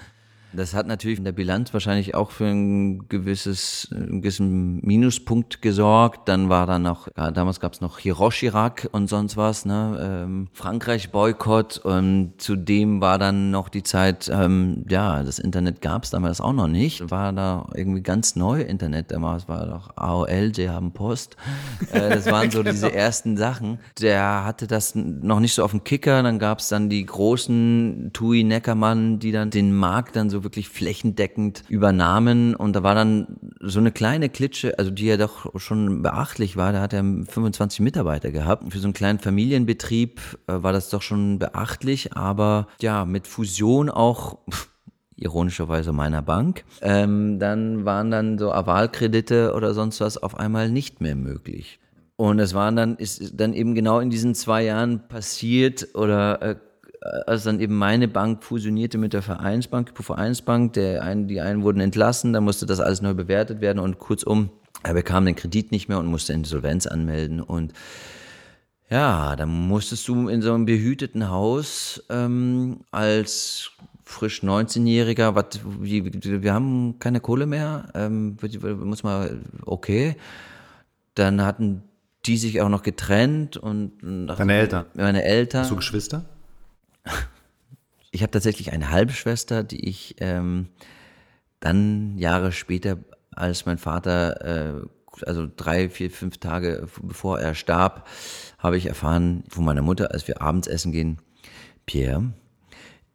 Das 0.51 0.73
hat 0.73 0.87
natürlich 0.87 1.19
in 1.19 1.25
der 1.25 1.31
Bilanz 1.31 1.73
wahrscheinlich 1.73 2.15
auch 2.15 2.31
für 2.31 2.45
ein 2.45 3.07
gewisses, 3.07 3.87
einen 3.91 4.21
gewissen 4.21 4.79
Minuspunkt 4.81 5.61
gesorgt. 5.61 6.27
Dann 6.27 6.49
war 6.49 6.65
da 6.65 6.79
noch, 6.79 7.07
ja, 7.15 7.29
damals 7.29 7.59
gab 7.59 7.73
es 7.73 7.81
noch 7.81 7.99
Hiroshima 7.99 8.73
und 8.91 9.07
sonst 9.07 9.37
was, 9.37 9.65
ne? 9.65 10.23
Ähm, 10.23 10.47
Frankreich-Boykott 10.53 11.77
und 11.79 12.33
zudem 12.37 12.99
war 12.99 13.19
dann 13.19 13.51
noch 13.51 13.69
die 13.69 13.83
Zeit, 13.83 14.29
ähm, 14.33 14.85
ja, 14.89 15.23
das 15.23 15.39
Internet 15.39 15.81
gab 15.81 16.03
es 16.03 16.09
damals 16.09 16.41
auch 16.41 16.53
noch 16.53 16.67
nicht. 16.67 17.11
War 17.11 17.31
da 17.31 17.67
irgendwie 17.75 18.01
ganz 18.01 18.35
neu 18.35 18.61
Internet 18.61 19.11
damals, 19.11 19.47
war 19.47 19.67
doch 19.67 19.95
AOL, 19.95 20.53
sie 20.55 20.69
haben 20.69 20.91
Post. 20.93 21.37
Äh, 21.91 22.09
das 22.09 22.25
waren 22.25 22.49
so 22.49 22.63
diese 22.63 22.91
ersten 22.91 23.37
Sachen. 23.37 23.79
Der 24.01 24.45
hatte 24.45 24.65
das 24.65 24.95
noch 24.95 25.39
nicht 25.39 25.53
so 25.53 25.63
auf 25.63 25.71
dem 25.71 25.83
Kicker. 25.83 26.23
Dann 26.23 26.39
gab 26.39 26.59
es 26.59 26.69
dann 26.69 26.89
die 26.89 27.05
großen 27.05 28.09
Tui 28.13 28.43
Neckermann, 28.43 29.19
die 29.19 29.31
dann 29.31 29.51
den 29.51 29.73
Markt 29.73 30.15
dann 30.15 30.29
so 30.29 30.38
wirklich 30.43 30.69
flächendeckend 30.69 31.63
übernahmen. 31.69 32.55
Und 32.55 32.75
da 32.75 32.83
war 32.83 32.95
dann 32.95 33.37
so 33.59 33.79
eine 33.79 33.91
kleine 33.91 34.29
Klitsche, 34.29 34.77
also 34.77 34.91
die 34.91 35.05
ja 35.05 35.17
doch 35.17 35.59
schon 35.59 36.01
beachtlich 36.01 36.57
war. 36.57 36.71
Da 36.71 36.81
hat 36.81 36.93
er 36.93 37.03
25 37.03 37.81
Mitarbeiter 37.81 38.31
gehabt. 38.31 38.71
Für 38.71 38.79
so 38.79 38.87
einen 38.87 38.93
kleinen 38.93 39.19
Familienbetrieb 39.19 40.19
äh, 40.47 40.53
war 40.63 40.73
das 40.73 40.89
doch 40.89 41.01
schon 41.01 41.39
beachtlich. 41.39 42.13
Aber 42.13 42.67
ja, 42.81 43.05
mit 43.05 43.27
Fusion 43.27 43.89
auch 43.89 44.37
ironischerweise 45.19 45.91
meiner 45.91 46.21
Bank, 46.21 46.63
ähm, 46.81 47.39
dann 47.39 47.85
waren 47.85 48.09
dann 48.09 48.37
so 48.37 48.51
Avalkredite 48.51 49.53
oder 49.53 49.73
sonst 49.73 49.99
was 49.99 50.17
auf 50.17 50.39
einmal 50.39 50.69
nicht 50.69 51.01
mehr 51.01 51.15
möglich. 51.15 51.79
Und 52.15 52.39
es 52.39 52.53
waren 52.53 52.75
dann, 52.75 52.97
ist 52.97 53.39
dann 53.39 53.53
eben 53.53 53.75
genau 53.75 53.99
in 53.99 54.09
diesen 54.09 54.35
zwei 54.35 54.63
Jahren 54.63 55.07
passiert 55.07 55.89
oder 55.93 56.41
äh, 56.41 56.55
als 57.01 57.43
dann 57.43 57.59
eben 57.59 57.75
meine 57.75 58.07
Bank 58.07 58.43
fusionierte 58.43 58.97
mit 58.97 59.13
der 59.13 59.21
Vereinsbank, 59.21 59.93
Vereinsbank, 59.95 60.73
der 60.73 61.03
einen, 61.03 61.27
die 61.27 61.39
einen 61.41 61.63
wurden 61.63 61.79
entlassen, 61.79 62.33
dann 62.33 62.43
musste 62.43 62.65
das 62.65 62.79
alles 62.79 63.01
neu 63.01 63.13
bewertet 63.13 63.61
werden 63.61 63.79
und 63.79 63.99
kurzum, 63.99 64.49
er 64.83 64.93
bekam 64.93 65.25
den 65.25 65.35
Kredit 65.35 65.71
nicht 65.71 65.89
mehr 65.89 65.99
und 65.99 66.07
musste 66.07 66.33
Insolvenz 66.33 66.87
anmelden 66.87 67.41
und 67.41 67.73
ja, 68.89 69.35
dann 69.35 69.49
musstest 69.49 70.07
du 70.07 70.29
in 70.29 70.41
so 70.41 70.53
einem 70.53 70.65
behüteten 70.65 71.29
Haus 71.29 72.03
ähm, 72.09 72.81
als 72.89 73.71
frisch 74.03 74.41
19-Jähriger, 74.41 75.35
was, 75.35 75.59
wie, 75.79 76.03
wir 76.41 76.53
haben 76.53 76.97
keine 76.97 77.19
Kohle 77.19 77.45
mehr, 77.45 77.89
ähm, 77.93 78.37
muss 78.83 79.03
mal, 79.03 79.39
okay. 79.65 80.15
Dann 81.13 81.45
hatten 81.45 81.83
die 82.25 82.37
sich 82.37 82.61
auch 82.61 82.69
noch 82.69 82.81
getrennt 82.81 83.57
und 83.57 83.99
Deine 84.01 84.53
Eltern? 84.53 84.85
Meine 84.95 85.23
Eltern. 85.23 85.61
Hast 85.61 85.71
du 85.71 85.75
Geschwister? 85.75 86.25
Ich 88.11 88.21
habe 88.21 88.31
tatsächlich 88.31 88.71
eine 88.71 88.89
Halbschwester, 88.89 89.63
die 89.63 89.87
ich 89.87 90.15
ähm, 90.19 90.69
dann 91.59 92.17
Jahre 92.17 92.51
später, 92.51 92.97
als 93.31 93.65
mein 93.65 93.77
Vater, 93.77 94.81
äh, 94.81 95.25
also 95.25 95.47
drei, 95.55 95.89
vier, 95.89 96.09
fünf 96.09 96.37
Tage 96.37 96.87
bevor 97.01 97.39
er 97.39 97.55
starb, 97.55 98.07
habe 98.57 98.77
ich 98.77 98.87
erfahren 98.87 99.43
von 99.49 99.65
meiner 99.65 99.81
Mutter, 99.81 100.11
als 100.11 100.27
wir 100.27 100.41
abends 100.41 100.67
essen 100.67 100.91
gehen, 100.91 101.19
Pierre, 101.85 102.33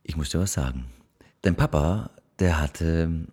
ich 0.03 0.17
muss 0.17 0.31
dir 0.31 0.41
was 0.41 0.53
sagen. 0.53 0.87
Dein 1.43 1.57
Papa, 1.57 2.11
der 2.39 2.61
hatte 2.61 3.27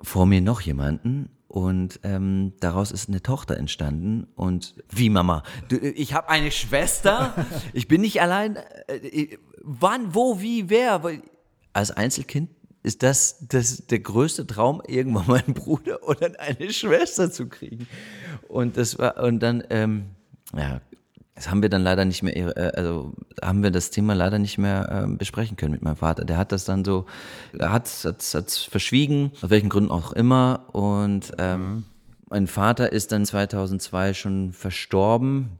vor 0.00 0.26
mir 0.26 0.40
noch 0.40 0.60
jemanden 0.60 1.30
und 1.48 2.00
ähm, 2.02 2.52
daraus 2.60 2.90
ist 2.90 3.08
eine 3.08 3.22
Tochter 3.22 3.56
entstanden. 3.56 4.26
Und 4.34 4.74
wie 4.90 5.08
Mama? 5.08 5.42
Du, 5.68 5.76
ich 5.76 6.12
habe 6.12 6.28
eine 6.28 6.50
Schwester. 6.50 7.34
Ich 7.72 7.88
bin 7.88 8.00
nicht 8.00 8.20
allein. 8.20 8.56
Äh, 8.88 9.38
wann, 9.66 10.14
wo, 10.14 10.40
wie, 10.40 10.70
wer? 10.70 11.02
Weil 11.02 11.22
Als 11.72 11.90
Einzelkind 11.90 12.50
ist 12.82 13.02
das, 13.02 13.44
das 13.48 13.86
der 13.86 13.98
größte 13.98 14.46
Traum, 14.46 14.80
irgendwann 14.86 15.26
mal 15.26 15.42
einen 15.44 15.54
Bruder 15.54 16.08
oder 16.08 16.30
eine 16.38 16.72
Schwester 16.72 17.30
zu 17.30 17.48
kriegen. 17.48 17.88
Und 18.48 18.76
das 18.76 18.98
war 18.98 19.22
und 19.22 19.40
dann 19.40 19.64
ähm, 19.70 20.06
ja, 20.56 20.80
das 21.36 21.50
haben 21.50 21.60
wir 21.60 21.68
dann 21.68 21.82
leider 21.82 22.04
nicht 22.04 22.22
mehr, 22.22 22.56
äh, 22.56 22.72
also 22.76 23.12
haben 23.42 23.62
wir 23.62 23.70
das 23.70 23.90
Thema 23.90 24.14
leider 24.14 24.38
nicht 24.38 24.56
mehr 24.56 25.04
äh, 25.06 25.16
besprechen 25.16 25.56
können 25.56 25.72
mit 25.72 25.82
meinem 25.82 25.96
Vater. 25.96 26.24
Der 26.24 26.38
hat 26.38 26.50
das 26.50 26.64
dann 26.64 26.84
so, 26.84 27.04
er 27.56 27.72
hat 27.72 27.86
es 27.86 28.62
verschwiegen, 28.70 29.32
aus 29.42 29.50
welchen 29.50 29.68
Gründen 29.68 29.90
auch 29.90 30.12
immer. 30.12 30.64
Und 30.72 31.32
ähm, 31.38 31.60
mhm. 31.60 31.84
mein 32.30 32.46
Vater 32.46 32.90
ist 32.90 33.12
dann 33.12 33.26
2002 33.26 34.14
schon 34.14 34.52
verstorben. 34.54 35.58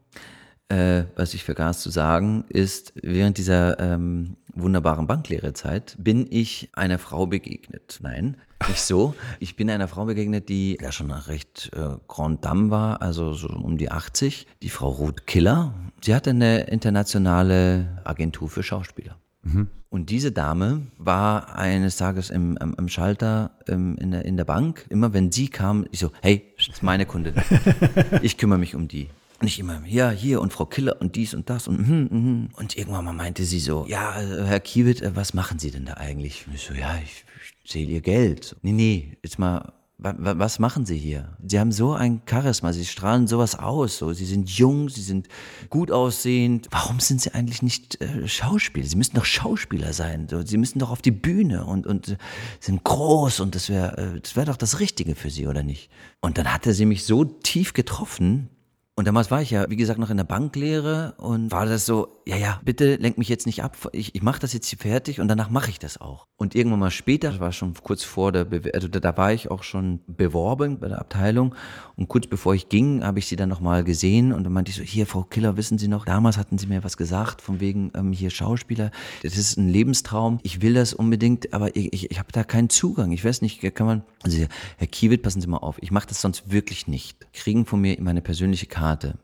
Äh, 0.68 1.04
was 1.14 1.34
ich 1.34 1.44
vergaß 1.44 1.80
zu 1.80 1.90
sagen, 1.90 2.44
ist, 2.48 2.92
während 3.00 3.38
dieser 3.38 3.78
ähm, 3.78 4.36
wunderbaren 4.52 5.06
Banklehrezeit 5.06 5.94
bin 5.98 6.26
ich 6.28 6.70
einer 6.72 6.98
Frau 6.98 7.26
begegnet. 7.26 8.00
Nein, 8.02 8.36
nicht 8.68 8.80
so. 8.80 9.14
Ich 9.38 9.54
bin 9.54 9.70
einer 9.70 9.86
Frau 9.86 10.06
begegnet, 10.06 10.48
die 10.48 10.76
ja 10.80 10.90
schon 10.90 11.12
recht 11.12 11.70
äh, 11.74 11.96
Grand 12.08 12.44
Dame 12.44 12.70
war, 12.70 13.00
also 13.00 13.32
so 13.32 13.48
um 13.48 13.78
die 13.78 13.92
80, 13.92 14.48
die 14.62 14.68
Frau 14.68 14.88
Ruth 14.88 15.26
Killer. 15.26 15.72
Sie 16.02 16.14
hatte 16.14 16.30
eine 16.30 16.64
internationale 16.64 18.00
Agentur 18.04 18.48
für 18.48 18.64
Schauspieler. 18.64 19.16
Mhm. 19.44 19.68
Und 19.88 20.10
diese 20.10 20.32
Dame 20.32 20.82
war 20.98 21.54
eines 21.54 21.96
Tages 21.96 22.30
im, 22.30 22.56
im, 22.56 22.74
im 22.76 22.88
Schalter 22.88 23.52
im, 23.66 23.96
in, 23.98 24.10
der, 24.10 24.24
in 24.24 24.36
der 24.36 24.44
Bank. 24.44 24.84
Immer 24.88 25.14
wenn 25.14 25.30
sie 25.30 25.48
kam, 25.48 25.86
ich 25.92 26.00
so, 26.00 26.10
hey, 26.22 26.52
das 26.56 26.68
ist 26.68 26.82
meine 26.82 27.06
Kundin. 27.06 27.34
Ich 28.22 28.36
kümmere 28.36 28.58
mich 28.58 28.74
um 28.74 28.88
die. 28.88 29.08
Und 29.40 29.48
ich 29.48 29.58
immer, 29.58 29.82
ja, 29.86 30.10
hier 30.10 30.40
und 30.40 30.52
Frau 30.52 30.64
Killer 30.64 31.00
und 31.00 31.14
dies 31.14 31.34
und 31.34 31.50
das 31.50 31.68
und 31.68 31.86
mhm, 31.86 32.08
mhm. 32.10 32.48
Und 32.56 32.76
irgendwann 32.76 33.04
mal 33.04 33.12
meinte 33.12 33.44
sie 33.44 33.60
so, 33.60 33.84
ja, 33.86 34.14
Herr 34.14 34.60
Kiewit, 34.60 35.02
was 35.14 35.34
machen 35.34 35.58
Sie 35.58 35.70
denn 35.70 35.84
da 35.84 35.94
eigentlich? 35.94 36.46
Und 36.46 36.54
ich 36.54 36.62
so, 36.62 36.72
ja, 36.72 36.98
ich, 37.04 37.24
ich 37.42 37.70
zähle 37.70 37.92
Ihr 37.92 38.00
Geld. 38.00 38.56
Nee, 38.62 38.72
nee, 38.72 39.18
jetzt 39.22 39.38
mal, 39.38 39.74
was 39.98 40.58
machen 40.58 40.84
Sie 40.84 40.96
hier? 40.96 41.36
Sie 41.46 41.58
haben 41.58 41.72
so 41.72 41.92
ein 41.92 42.20
Charisma, 42.28 42.72
Sie 42.72 42.84
strahlen 42.84 43.26
sowas 43.26 43.58
aus, 43.58 43.98
so. 43.98 44.12
Sie 44.12 44.26
sind 44.26 44.50
jung, 44.50 44.88
Sie 44.90 45.00
sind 45.00 45.28
gut 45.70 45.90
aussehend. 45.90 46.68
Warum 46.70 47.00
sind 47.00 47.20
Sie 47.22 47.32
eigentlich 47.32 47.62
nicht 47.62 48.00
äh, 48.02 48.28
Schauspieler? 48.28 48.86
Sie 48.86 48.96
müssen 48.96 49.16
doch 49.16 49.24
Schauspieler 49.24 49.94
sein. 49.94 50.28
So. 50.30 50.44
Sie 50.44 50.58
müssen 50.58 50.78
doch 50.78 50.90
auf 50.90 51.00
die 51.00 51.12
Bühne 51.12 51.64
und, 51.64 51.86
und 51.86 52.16
sind 52.60 52.84
groß 52.84 53.40
und 53.40 53.54
das 53.54 53.70
wäre 53.70 53.96
äh, 54.16 54.20
das 54.20 54.36
wäre 54.36 54.46
doch 54.46 54.58
das 54.58 54.80
Richtige 54.80 55.14
für 55.14 55.30
Sie, 55.30 55.46
oder 55.46 55.62
nicht? 55.62 55.90
Und 56.20 56.36
dann 56.36 56.52
hatte 56.52 56.74
sie 56.74 56.86
mich 56.86 57.04
so 57.04 57.24
tief 57.24 57.72
getroffen, 57.72 58.50
Und 58.98 59.06
damals 59.06 59.30
war 59.30 59.42
ich 59.42 59.50
ja, 59.50 59.68
wie 59.68 59.76
gesagt, 59.76 59.98
noch 59.98 60.08
in 60.08 60.16
der 60.16 60.24
Banklehre 60.24 61.12
und 61.18 61.52
war 61.52 61.66
das 61.66 61.84
so, 61.84 62.22
ja, 62.26 62.36
ja, 62.36 62.58
bitte 62.64 62.96
lenk 62.96 63.18
mich 63.18 63.28
jetzt 63.28 63.44
nicht 63.44 63.62
ab. 63.62 63.76
Ich, 63.92 64.14
ich 64.14 64.22
mache 64.22 64.40
das 64.40 64.54
jetzt 64.54 64.68
hier 64.68 64.78
fertig 64.78 65.20
und 65.20 65.28
danach 65.28 65.50
mache 65.50 65.68
ich 65.68 65.78
das 65.78 66.00
auch. 66.00 66.26
Und 66.38 66.54
irgendwann 66.54 66.78
mal 66.78 66.90
später, 66.90 67.30
das 67.30 67.38
war 67.38 67.52
schon 67.52 67.74
kurz 67.74 68.04
vor 68.04 68.32
der, 68.32 68.46
Bewer 68.46 68.74
also 68.74 68.88
da, 68.88 68.98
da, 68.98 69.14
war 69.18 69.34
ich 69.34 69.50
auch 69.50 69.64
schon 69.64 70.00
beworben 70.06 70.78
bei 70.78 70.88
der 70.88 70.98
Abteilung. 70.98 71.54
Und 71.96 72.08
kurz 72.08 72.26
bevor 72.26 72.54
ich 72.54 72.70
ging, 72.70 73.04
habe 73.04 73.18
ich 73.18 73.26
sie 73.26 73.36
dann 73.36 73.50
nochmal 73.50 73.84
gesehen 73.84 74.32
und 74.32 74.44
dann 74.44 74.52
meinte 74.54 74.70
ich 74.70 74.76
so, 74.76 74.82
hier, 74.82 75.06
Frau 75.06 75.24
Killer, 75.24 75.58
wissen 75.58 75.76
Sie 75.76 75.88
noch, 75.88 76.06
damals 76.06 76.38
hatten 76.38 76.56
Sie 76.56 76.66
mir 76.66 76.82
was 76.82 76.96
gesagt, 76.96 77.42
von 77.42 77.60
wegen 77.60 77.92
ähm, 77.94 78.12
hier 78.12 78.30
Schauspieler. 78.30 78.90
Das 79.22 79.36
ist 79.36 79.58
ein 79.58 79.68
Lebenstraum. 79.68 80.40
Ich 80.42 80.62
will 80.62 80.72
das 80.72 80.94
unbedingt, 80.94 81.52
aber 81.52 81.76
ich, 81.76 81.92
ich, 81.92 82.10
ich 82.10 82.18
habe 82.18 82.32
da 82.32 82.44
keinen 82.44 82.70
Zugang. 82.70 83.12
Ich 83.12 83.26
weiß 83.26 83.42
nicht, 83.42 83.60
kann 83.74 83.86
man, 83.86 84.02
also 84.22 84.38
Herr 84.78 84.86
Kiewit, 84.86 85.22
passen 85.22 85.42
Sie 85.42 85.48
mal 85.48 85.58
auf, 85.58 85.76
ich 85.82 85.90
mache 85.90 86.08
das 86.08 86.22
sonst 86.22 86.50
wirklich 86.50 86.88
nicht. 86.88 87.18
Kriegen 87.34 87.66
von 87.66 87.82
mir 87.82 87.98
meine 88.00 88.22
persönliche 88.22 88.64
Karte 88.64 88.85
Karte, 88.86 89.18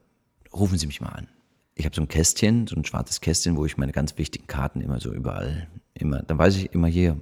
rufen 0.53 0.77
Sie 0.77 0.89
mich 0.89 1.01
mal 1.01 1.11
an. 1.11 1.29
Ich 1.77 1.85
habe 1.85 1.95
so 1.95 2.03
ein 2.03 2.09
Kästchen, 2.09 2.67
so 2.67 2.75
ein 2.75 2.85
schwarzes 2.85 3.21
Kästchen, 3.21 3.57
wo 3.57 3.65
ich 3.65 3.77
meine 3.77 3.93
ganz 3.93 4.19
wichtigen 4.19 4.49
Karten 4.49 4.81
immer 4.81 4.99
so 4.99 5.13
überall, 5.13 5.69
immer, 5.95 6.21
dann 6.21 6.37
weiß 6.37 6.57
ich 6.57 6.75
immer 6.75 6.89
hier, 6.89 7.17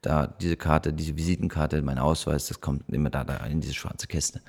da 0.00 0.28
diese 0.28 0.56
Karte, 0.56 0.92
diese 0.92 1.16
Visitenkarte, 1.16 1.82
mein 1.82 1.98
Ausweis, 1.98 2.46
das 2.46 2.60
kommt 2.60 2.88
immer 2.90 3.10
da, 3.10 3.24
da 3.24 3.44
in 3.46 3.60
diese 3.60 3.74
schwarze 3.74 4.06
Käste. 4.06 4.42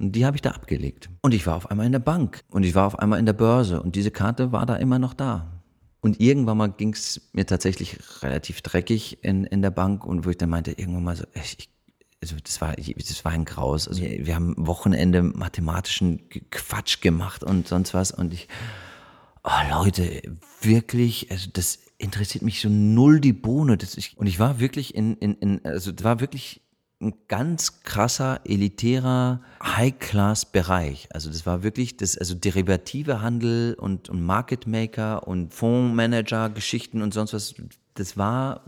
Und 0.00 0.16
die 0.16 0.26
habe 0.26 0.36
ich 0.36 0.42
da 0.42 0.50
abgelegt. 0.50 1.08
Und 1.22 1.34
ich 1.34 1.46
war 1.46 1.54
auf 1.54 1.70
einmal 1.70 1.86
in 1.86 1.92
der 1.92 2.00
Bank 2.00 2.42
und 2.50 2.64
ich 2.64 2.74
war 2.74 2.88
auf 2.88 2.98
einmal 2.98 3.20
in 3.20 3.26
der 3.26 3.32
Börse 3.32 3.80
und 3.80 3.94
diese 3.94 4.10
Karte 4.10 4.50
war 4.50 4.66
da 4.66 4.74
immer 4.74 4.98
noch 4.98 5.14
da. 5.14 5.62
Und 6.00 6.18
irgendwann 6.18 6.58
mal 6.58 6.72
ging 6.72 6.94
es 6.94 7.30
mir 7.32 7.46
tatsächlich 7.46 8.00
relativ 8.24 8.60
dreckig 8.62 9.22
in, 9.22 9.44
in 9.44 9.62
der 9.62 9.70
Bank 9.70 10.04
und 10.04 10.26
wo 10.26 10.30
ich 10.30 10.36
dann 10.36 10.50
meinte, 10.50 10.72
irgendwann 10.72 11.04
mal 11.04 11.16
so, 11.16 11.26
ich 11.32 11.70
also 12.22 12.36
das 12.42 12.60
war, 12.60 12.74
das 12.74 13.24
war 13.24 13.32
ein 13.32 13.44
Graus. 13.44 13.88
Also 13.88 14.02
wir 14.02 14.34
haben 14.34 14.54
Wochenende 14.56 15.22
mathematischen 15.22 16.28
Quatsch 16.50 17.00
gemacht 17.00 17.44
und 17.44 17.68
sonst 17.68 17.94
was. 17.94 18.10
Und 18.10 18.32
ich, 18.32 18.48
oh 19.44 19.50
Leute, 19.70 20.22
wirklich, 20.60 21.30
also 21.30 21.48
das 21.52 21.78
interessiert 21.98 22.42
mich 22.42 22.60
so 22.60 22.68
null 22.68 23.20
die 23.20 23.32
Bohne. 23.32 23.76
Das 23.76 23.96
ich, 23.96 24.16
und 24.16 24.26
ich 24.26 24.38
war 24.38 24.60
wirklich 24.60 24.94
in, 24.94 25.16
in, 25.18 25.34
in, 25.36 25.64
also 25.64 25.92
das 25.92 26.04
war 26.04 26.20
wirklich 26.20 26.62
ein 27.00 27.12
ganz 27.28 27.82
krasser, 27.82 28.40
elitärer 28.44 29.42
High-Class-Bereich. 29.62 31.08
Also 31.12 31.28
das 31.28 31.44
war 31.44 31.62
wirklich 31.62 31.98
das, 31.98 32.16
also 32.16 32.34
derivative 32.34 33.20
Handel 33.20 33.74
und, 33.74 34.08
und 34.08 34.22
Market 34.22 34.66
Maker 34.66 35.28
und 35.28 35.52
Fondsmanager-Geschichten 35.52 37.02
und 37.02 37.12
sonst 37.12 37.34
was 37.34 37.54
das 37.98 38.16
war 38.16 38.64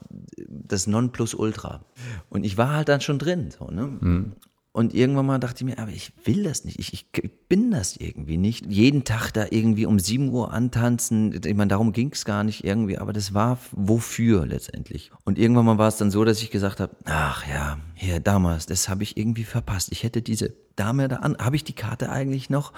das 0.48 0.86
Nonplusultra. 0.86 1.80
Und 2.28 2.44
ich 2.44 2.58
war 2.58 2.72
halt 2.74 2.88
dann 2.88 3.00
schon 3.00 3.18
drin. 3.18 3.50
So, 3.50 3.66
ne? 3.70 3.86
Mhm. 3.86 4.32
Und 4.72 4.94
irgendwann 4.94 5.26
mal 5.26 5.38
dachte 5.38 5.64
ich 5.64 5.64
mir, 5.64 5.78
aber 5.78 5.90
ich 5.90 6.12
will 6.24 6.44
das 6.44 6.64
nicht. 6.64 6.78
Ich, 6.78 6.92
ich 6.92 7.10
bin 7.48 7.70
das 7.70 7.96
irgendwie 7.96 8.36
nicht. 8.36 8.66
Jeden 8.66 9.02
Tag 9.02 9.32
da 9.32 9.46
irgendwie 9.50 9.86
um 9.86 9.98
7 9.98 10.28
Uhr 10.28 10.52
antanzen. 10.52 11.32
Ich 11.44 11.54
meine, 11.54 11.68
darum 11.68 11.92
ging 11.92 12.12
es 12.12 12.24
gar 12.24 12.44
nicht 12.44 12.64
irgendwie, 12.64 12.98
aber 12.98 13.12
das 13.12 13.34
war 13.34 13.58
wofür 13.72 14.46
letztendlich. 14.46 15.10
Und 15.24 15.38
irgendwann 15.38 15.64
mal 15.64 15.78
war 15.78 15.88
es 15.88 15.96
dann 15.96 16.10
so, 16.10 16.24
dass 16.24 16.42
ich 16.42 16.50
gesagt 16.50 16.80
habe, 16.80 16.94
ach 17.06 17.46
ja, 17.48 17.78
hier 17.94 18.20
damals, 18.20 18.66
das 18.66 18.88
habe 18.88 19.02
ich 19.02 19.16
irgendwie 19.16 19.44
verpasst. 19.44 19.88
Ich 19.90 20.04
hätte 20.04 20.22
diese 20.22 20.54
Dame 20.76 21.08
da 21.08 21.16
an, 21.16 21.36
habe 21.38 21.56
ich 21.56 21.64
die 21.64 21.72
Karte 21.72 22.10
eigentlich 22.10 22.50
noch? 22.50 22.72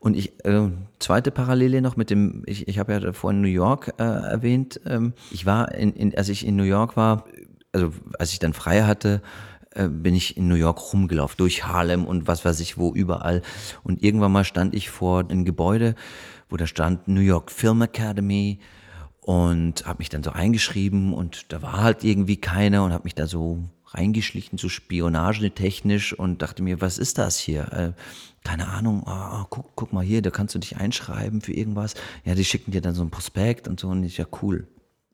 Und 0.00 0.16
ich, 0.16 0.44
äh, 0.44 0.68
zweite 0.98 1.30
Parallele 1.30 1.80
noch 1.80 1.96
mit 1.96 2.10
dem, 2.10 2.42
ich, 2.46 2.68
ich 2.68 2.78
habe 2.78 2.92
ja 2.92 3.12
vorhin 3.12 3.40
New 3.40 3.48
York 3.48 3.94
äh, 3.98 4.02
erwähnt. 4.02 4.80
Ähm, 4.84 5.14
ich 5.30 5.46
war, 5.46 5.72
in, 5.74 5.92
in, 5.92 6.14
als 6.16 6.28
ich 6.28 6.44
in 6.44 6.56
New 6.56 6.64
York 6.64 6.96
war, 6.96 7.24
also 7.72 7.92
als 8.18 8.32
ich 8.32 8.38
dann 8.40 8.52
frei 8.52 8.82
hatte, 8.82 9.22
äh, 9.74 9.88
bin 9.88 10.14
ich 10.14 10.36
in 10.36 10.48
New 10.48 10.56
York 10.56 10.92
rumgelaufen, 10.92 11.36
durch 11.38 11.64
Harlem 11.64 12.04
und 12.04 12.26
was 12.26 12.44
weiß 12.44 12.60
ich 12.60 12.76
wo, 12.78 12.92
überall. 12.92 13.42
Und 13.82 14.02
irgendwann 14.02 14.32
mal 14.32 14.44
stand 14.44 14.74
ich 14.74 14.90
vor 14.90 15.20
einem 15.20 15.44
Gebäude, 15.44 15.94
wo 16.48 16.56
da 16.56 16.66
stand 16.66 17.06
New 17.08 17.20
York 17.20 17.50
Film 17.50 17.82
Academy 17.82 18.58
und 19.20 19.86
habe 19.86 19.98
mich 19.98 20.08
dann 20.08 20.22
so 20.22 20.30
eingeschrieben 20.30 21.14
und 21.14 21.52
da 21.52 21.62
war 21.62 21.82
halt 21.82 22.04
irgendwie 22.04 22.36
keiner 22.36 22.84
und 22.84 22.92
habe 22.92 23.04
mich 23.04 23.14
da 23.14 23.26
so 23.26 23.62
reingeschlichen, 23.86 24.58
so 24.58 24.68
spionagetechnisch 24.68 26.12
und 26.12 26.42
dachte 26.42 26.62
mir, 26.62 26.80
was 26.80 26.98
ist 26.98 27.18
das 27.18 27.38
hier? 27.38 27.72
Äh, 27.72 27.92
keine 28.44 28.68
Ahnung, 28.68 29.04
oh, 29.06 29.44
guck, 29.50 29.76
guck 29.76 29.92
mal 29.92 30.04
hier, 30.04 30.22
da 30.22 30.30
kannst 30.30 30.54
du 30.54 30.58
dich 30.58 30.76
einschreiben 30.76 31.40
für 31.40 31.52
irgendwas. 31.52 31.94
Ja, 32.24 32.34
die 32.34 32.44
schicken 32.44 32.72
dir 32.72 32.80
dann 32.80 32.94
so 32.94 33.02
ein 33.02 33.10
Prospekt 33.10 33.68
und 33.68 33.78
so 33.78 33.88
und 33.88 34.02
ich, 34.04 34.16
ja 34.16 34.26
cool. 34.42 34.66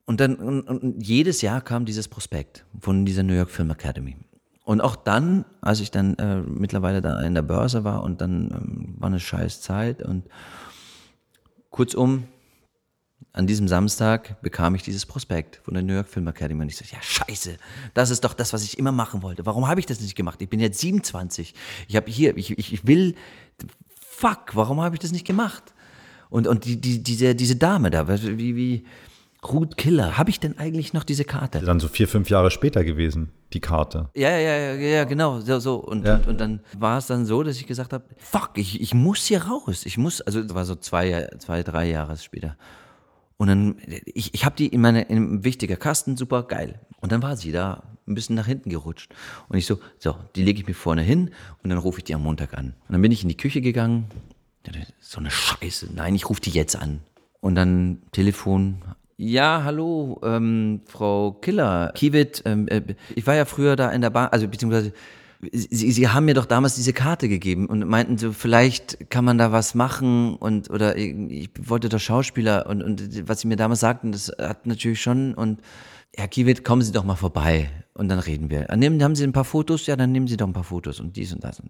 Und 0.05 0.21
dann, 0.21 0.37
und, 0.37 0.63
und 0.63 1.07
jedes 1.07 1.43
Jahr 1.43 1.61
kam 1.61 1.85
dieses 1.85 2.07
Prospekt 2.07 2.65
von 2.81 3.05
dieser 3.05 3.25
New 3.25 3.35
York 3.35 3.51
Film 3.51 3.71
Academy. 3.71 4.17
Und 4.67 4.81
auch 4.81 4.97
dann, 4.97 5.45
als 5.61 5.79
ich 5.79 5.93
dann 5.93 6.15
äh, 6.15 6.43
mittlerweile 6.43 7.01
da 7.01 7.21
in 7.21 7.35
der 7.35 7.43
Börse 7.43 7.85
war 7.85 8.03
und 8.03 8.21
dann 8.21 8.51
ähm, 8.51 8.95
war 8.99 9.07
eine 9.07 9.21
scheiß 9.21 9.61
Zeit 9.61 10.03
und 10.03 10.25
kurzum, 11.71 12.25
an 13.33 13.47
diesem 13.47 13.69
Samstag 13.69 14.43
bekam 14.43 14.75
ich 14.75 14.83
dieses 14.83 15.07
Prospekt 15.07 15.61
von 15.63 15.75
der 15.75 15.85
New 15.85 15.95
York 15.95 16.09
Film 16.09 16.27
Academy 16.27 16.63
und 16.63 16.69
ich 16.69 16.77
so, 16.77 16.85
ja 16.91 17.01
scheiße, 17.01 17.59
das 17.95 18.11
ist 18.11 18.25
doch 18.25 18.35
das, 18.35 18.53
was 18.53 18.65
ich 18.65 18.77
immer 18.77 18.91
machen 18.91 19.23
wollte. 19.23 19.47
Warum 19.47 19.69
habe 19.69 19.79
ich 19.79 19.87
das 19.87 20.01
nicht 20.01 20.17
gemacht? 20.17 20.43
Ich 20.43 20.49
bin 20.49 20.59
jetzt 20.59 20.81
27. 20.81 21.55
Ich 21.87 21.95
habe 21.95 22.11
hier, 22.11 22.37
ich, 22.37 22.59
ich 22.59 22.85
will, 22.89 23.15
fuck, 23.95 24.55
warum 24.57 24.81
habe 24.81 24.97
ich 24.97 25.01
das 25.01 25.13
nicht 25.13 25.29
gemacht? 25.29 25.63
Und, 26.29 26.49
und 26.49 26.65
die, 26.65 26.81
die, 26.81 27.05
diese, 27.05 27.37
diese 27.37 27.55
Dame 27.55 27.91
da, 27.91 28.09
wie, 28.09 28.57
wie, 28.57 28.85
Ruth 29.45 29.77
Killer, 29.77 30.19
habe 30.19 30.31
ich 30.31 30.41
denn 30.41 30.59
eigentlich 30.59 30.93
noch 30.93 31.05
diese 31.05 31.25
Karte? 31.25 31.61
Dann 31.61 31.79
so 31.79 31.87
vier, 31.87 32.09
fünf 32.09 32.31
Jahre 32.31 32.51
später 32.51 32.83
gewesen, 32.83 33.31
die 33.53 33.61
Karte. 33.61 34.11
Ja, 34.15 34.31
ja, 34.31 34.57
ja, 34.57 34.75
ja, 34.75 35.05
genau, 35.05 35.41
so, 35.41 35.59
so. 35.61 35.77
Und, 35.77 36.07
ja. 36.07 36.17
und, 36.17 36.27
und, 36.27 36.41
dann 36.41 36.61
war 36.77 36.99
es 36.99 37.07
dann 37.07 37.27
so, 37.27 37.43
dass 37.43 37.57
ich 37.57 37.67
gesagt 37.67 37.93
habe, 37.93 38.05
fuck, 38.17 38.51
ich, 38.55 38.81
ich 38.81 38.95
muss 38.95 39.25
hier 39.25 39.43
raus. 39.43 39.87
Ich 39.87 39.99
muss, 39.99 40.21
also 40.21 40.43
das 40.43 40.55
war 40.55 40.65
so 40.65 40.75
zwei, 40.75 41.29
zwei 41.39 41.63
drei 41.63 41.89
Jahre 41.89 42.17
später. 42.17 42.57
Und 43.37 43.49
dann, 43.49 43.77
ich, 44.07 44.35
ich 44.35 44.45
habe 44.45 44.57
die 44.57 44.67
in 44.67 44.81
meine, 44.81 45.03
in 45.03 45.17
einem 45.17 45.45
wichtiger 45.45 45.77
Kasten, 45.77 46.17
super 46.17 46.43
geil. 46.45 46.81
Und 47.01 47.13
dann 47.13 47.23
war 47.23 47.37
sie 47.37 47.53
da 47.53 47.83
ein 48.07 48.15
bisschen 48.15 48.37
nach 48.37 48.47
hinten 48.47 48.71
gerutscht. 48.71 49.15
Und 49.49 49.59
ich 49.59 49.67
so, 49.67 49.79
so, 49.99 50.17
die 50.35 50.43
lege 50.43 50.61
ich 50.61 50.67
mir 50.67 50.75
vorne 50.75 51.03
hin 51.03 51.31
und 51.63 51.71
dann 51.71 51.79
rufe 51.79 51.99
ich 51.99 52.05
die 52.05 52.15
am 52.15 52.23
Montag 52.23 52.55
an. 52.55 52.75
Und 52.89 52.93
dann 52.93 53.03
bin 53.03 53.13
ich 53.13 53.23
in 53.23 53.29
die 53.29 53.37
Küche 53.37 53.61
gegangen. 53.61 54.07
So 55.01 55.19
eine 55.19 55.31
Scheiße. 55.31 55.91
Nein, 55.95 56.15
ich 56.15 56.29
rufe 56.29 56.41
die 56.41 56.51
jetzt 56.51 56.77
an. 56.77 57.01
Und 57.41 57.55
dann 57.55 58.03
Telefon. 58.11 58.83
Ja, 59.19 59.63
hallo, 59.65 60.21
ähm, 60.23 60.83
Frau 60.87 61.33
Killer. 61.33 61.91
Kiewit, 61.95 62.43
ähm, 62.45 62.69
äh, 62.69 62.83
ich 63.15 63.27
war 63.27 63.35
ja 63.35 63.47
früher 63.47 63.75
da 63.75 63.91
in 63.91 64.03
der 64.03 64.11
Bahn, 64.11 64.29
also 64.29 64.47
beziehungsweise 64.47 64.93
Sie, 65.53 65.93
Sie 65.93 66.09
haben 66.09 66.27
mir 66.27 66.35
doch 66.35 66.45
damals 66.47 66.75
diese 66.77 66.93
Karte 66.93 67.29
gegeben 67.29 67.67
und 67.67 67.87
meinten 67.87 68.19
so, 68.19 68.33
vielleicht 68.33 69.11
kann 69.11 69.25
man 69.25 69.39
da 69.39 69.53
was 69.53 69.75
machen 69.75 70.35
und 70.37 70.71
oder 70.71 70.97
ich 70.97 71.51
wollte 71.59 71.89
doch 71.89 71.99
Schauspieler 71.99 72.67
und, 72.69 72.83
und 72.83 73.29
was 73.29 73.41
Sie 73.41 73.49
mir 73.49 73.57
damals 73.57 73.81
sagten, 73.81 74.13
das 74.13 74.33
hat 74.39 74.67
natürlich 74.67 75.01
schon 75.01 75.35
und 75.35 75.61
Herr 76.15 76.29
Kiewit, 76.29 76.65
kommen 76.65 76.83
Sie 76.83 76.93
doch 76.93 77.05
mal 77.05 77.17
vorbei 77.17 77.71
und 77.95 78.09
dann 78.09 78.19
reden 78.19 78.51
wir. 78.51 78.67
Nehmen, 78.77 79.03
haben 79.03 79.15
Sie 79.15 79.25
ein 79.25 79.33
paar 79.33 79.45
Fotos? 79.45 79.87
Ja, 79.87 79.97
dann 79.97 80.13
nehmen 80.13 80.27
Sie 80.27 80.37
doch 80.37 80.47
ein 80.47 80.53
paar 80.53 80.65
Fotos 80.65 81.01
und 81.01 81.17
dies 81.17 81.33
und 81.33 81.43
das. 81.45 81.63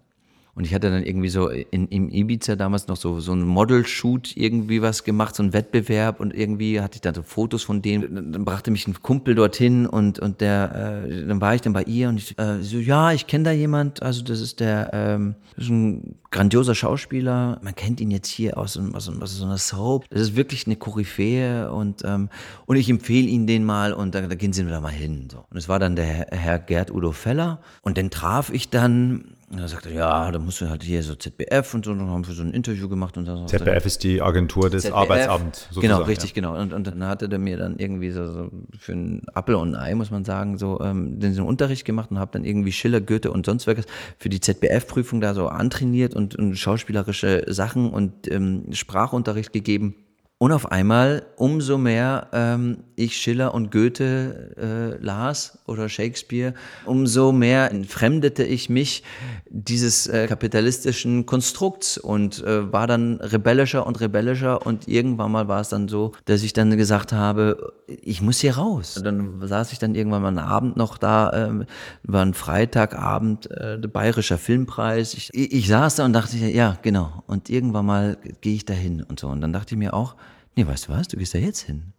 Ich 0.65 0.73
hatte 0.73 0.89
dann 0.89 1.03
irgendwie 1.03 1.29
so 1.29 1.49
in, 1.49 1.87
im 1.89 2.09
Ibiza 2.09 2.55
damals 2.55 2.87
noch 2.87 2.97
so, 2.97 3.19
so 3.19 3.31
ein 3.31 3.41
Model-Shoot 3.41 4.35
irgendwie 4.35 4.81
was 4.81 5.03
gemacht, 5.03 5.35
so 5.35 5.43
ein 5.43 5.53
Wettbewerb 5.53 6.19
und 6.19 6.33
irgendwie 6.33 6.81
hatte 6.81 6.95
ich 6.95 7.01
dann 7.01 7.13
so 7.13 7.21
Fotos 7.21 7.61
von 7.61 7.83
denen. 7.83 8.31
Dann 8.33 8.43
brachte 8.43 8.71
mich 8.71 8.87
ein 8.87 8.99
Kumpel 9.01 9.35
dorthin 9.35 9.85
und, 9.85 10.17
und 10.17 10.41
der, 10.41 11.05
äh, 11.05 11.27
dann 11.27 11.39
war 11.41 11.53
ich 11.53 11.61
dann 11.61 11.73
bei 11.73 11.83
ihr 11.83 12.09
und 12.09 12.17
ich 12.17 12.39
äh, 12.39 12.63
so, 12.63 12.79
ja, 12.79 13.11
ich 13.11 13.27
kenne 13.27 13.43
da 13.43 13.51
jemand, 13.51 14.01
also 14.01 14.23
das 14.23 14.41
ist 14.41 14.59
der, 14.59 14.89
ähm, 14.93 15.35
das 15.55 15.65
ist 15.65 15.69
ein 15.69 16.15
grandioser 16.31 16.73
Schauspieler. 16.73 17.59
Man 17.61 17.75
kennt 17.75 18.01
ihn 18.01 18.09
jetzt 18.09 18.27
hier 18.27 18.57
aus, 18.57 18.77
aus, 18.77 19.09
aus 19.09 19.37
so 19.37 19.45
einer 19.45 19.59
Soap. 19.59 20.09
Das 20.09 20.21
ist 20.21 20.35
wirklich 20.35 20.65
eine 20.65 20.75
Koryphäe 20.75 21.71
und, 21.71 22.03
ähm, 22.03 22.29
und 22.65 22.77
ich 22.77 22.89
empfehle 22.89 23.27
ihn 23.27 23.45
den 23.45 23.63
mal 23.63 23.93
und 23.93 24.15
da, 24.15 24.21
da 24.21 24.35
gehen 24.35 24.53
sie 24.53 24.65
da 24.65 24.81
mal 24.81 24.89
hin. 24.89 25.27
So. 25.31 25.45
Und 25.49 25.57
es 25.57 25.69
war 25.69 25.77
dann 25.77 25.95
der 25.95 26.27
Herr 26.31 26.57
Gerd 26.57 26.91
Udo 26.91 27.11
Feller 27.11 27.61
und 27.83 27.97
den 27.97 28.09
traf 28.09 28.49
ich 28.51 28.69
dann 28.69 29.36
und 29.49 29.59
er 29.59 29.69
sagte, 29.69 29.93
ja, 29.93 30.29
da 30.29 30.39
musst 30.39 30.59
du 30.59 30.69
halt 30.69 30.83
hier 30.83 31.01
so 31.01 31.15
ZBF 31.15 31.73
und 31.73 31.85
so, 31.85 31.91
und 31.91 31.99
dann 31.99 32.09
haben 32.09 32.27
wir 32.27 32.33
so 32.33 32.43
ein 32.43 32.51
Interview 32.51 32.89
gemacht. 32.89 33.17
Und 33.17 33.25
dann 33.25 33.47
ZBF 33.47 33.85
ist 33.85 34.03
die 34.03 34.21
Agentur 34.21 34.69
des 34.69 34.83
ZBF, 34.83 34.97
Arbeitsamts. 34.97 35.69
Genau, 35.79 36.01
richtig, 36.01 36.31
ja. 36.31 36.35
genau. 36.35 36.59
Und, 36.59 36.73
und 36.73 36.85
dann 36.85 37.05
hatte 37.05 37.29
der 37.29 37.39
mir 37.39 37.55
dann 37.55 37.79
irgendwie 37.79 38.11
so, 38.11 38.29
so 38.29 38.51
für 38.77 38.91
einen 38.91 39.25
Apfel 39.33 39.55
und 39.55 39.73
ein 39.73 39.81
Ei, 39.81 39.95
muss 39.95 40.11
man 40.11 40.25
sagen, 40.25 40.57
so 40.57 40.81
ähm, 40.81 41.21
den, 41.21 41.33
den 41.33 41.45
Unterricht 41.45 41.85
gemacht 41.85 42.11
und 42.11 42.19
habe 42.19 42.31
dann 42.33 42.43
irgendwie 42.43 42.73
Schiller, 42.73 42.99
Goethe 42.99 43.31
und 43.31 43.45
sonst 43.45 43.67
was 43.67 43.85
für 44.17 44.27
die 44.27 44.41
ZBF-Prüfung 44.41 45.21
da 45.21 45.33
so 45.33 45.47
antrainiert 45.47 46.13
und, 46.13 46.35
und 46.35 46.57
schauspielerische 46.57 47.45
Sachen 47.47 47.89
und 47.89 48.29
ähm, 48.29 48.65
Sprachunterricht 48.73 49.53
gegeben. 49.53 49.95
Und 50.39 50.51
auf 50.51 50.71
einmal, 50.71 51.25
umso 51.35 51.79
mehr 51.79 52.27
ähm, 52.31 52.83
ich 52.95 53.17
Schiller 53.17 53.55
und 53.55 53.71
Goethe 53.71 54.53
äh, 54.99 55.03
las 55.03 55.57
oder 55.65 55.89
Shakespeare, 55.89 56.53
umso 56.85 57.31
mehr 57.31 57.71
entfremdete 57.71 58.43
ich 58.43 58.69
mich 58.69 59.03
dieses 59.49 60.05
äh, 60.05 60.27
kapitalistischen 60.27 61.25
Konstrukts 61.25 61.97
und 61.97 62.43
äh, 62.43 62.71
war 62.71 62.85
dann 62.85 63.15
rebellischer 63.15 63.87
und 63.87 63.99
rebellischer. 63.99 64.63
Und 64.63 64.87
irgendwann 64.87 65.31
mal 65.31 65.47
war 65.47 65.61
es 65.61 65.69
dann 65.69 65.87
so, 65.87 66.11
dass 66.25 66.43
ich 66.43 66.53
dann 66.53 66.77
gesagt 66.77 67.13
habe, 67.13 67.73
ich 67.87 68.21
muss 68.21 68.39
hier 68.39 68.57
raus. 68.57 68.95
Und 68.97 69.05
dann 69.05 69.47
saß 69.47 69.71
ich 69.71 69.79
dann 69.79 69.95
irgendwann 69.95 70.21
mal 70.21 70.27
einen 70.27 70.37
Abend 70.37 70.77
noch 70.77 70.99
da, 70.99 71.31
äh, 71.31 71.65
war 72.03 72.23
ein 72.23 72.35
Freitagabend, 72.35 73.49
äh, 73.49 73.79
der 73.79 73.89
Bayerischer 73.89 74.37
Filmpreis. 74.37 75.15
Ich, 75.15 75.33
ich 75.33 75.67
saß 75.67 75.95
da 75.95 76.05
und 76.05 76.13
dachte, 76.13 76.37
ja, 76.37 76.77
genau. 76.83 77.23
Und 77.25 77.49
irgendwann 77.49 77.87
mal 77.87 78.17
gehe 78.41 78.53
ich 78.53 78.65
da 78.65 78.75
hin 78.75 79.01
und 79.01 79.19
so. 79.19 79.29
Und 79.29 79.41
dann 79.41 79.51
dachte 79.51 79.73
ich 79.73 79.79
mir 79.79 79.95
auch, 79.95 80.15
Nee, 80.57 80.65
weißt 80.65 80.87
du 80.87 80.91
was? 80.91 81.07
Du 81.07 81.17
gehst 81.17 81.35
da 81.35 81.37
jetzt 81.37 81.61
hin. 81.61 81.93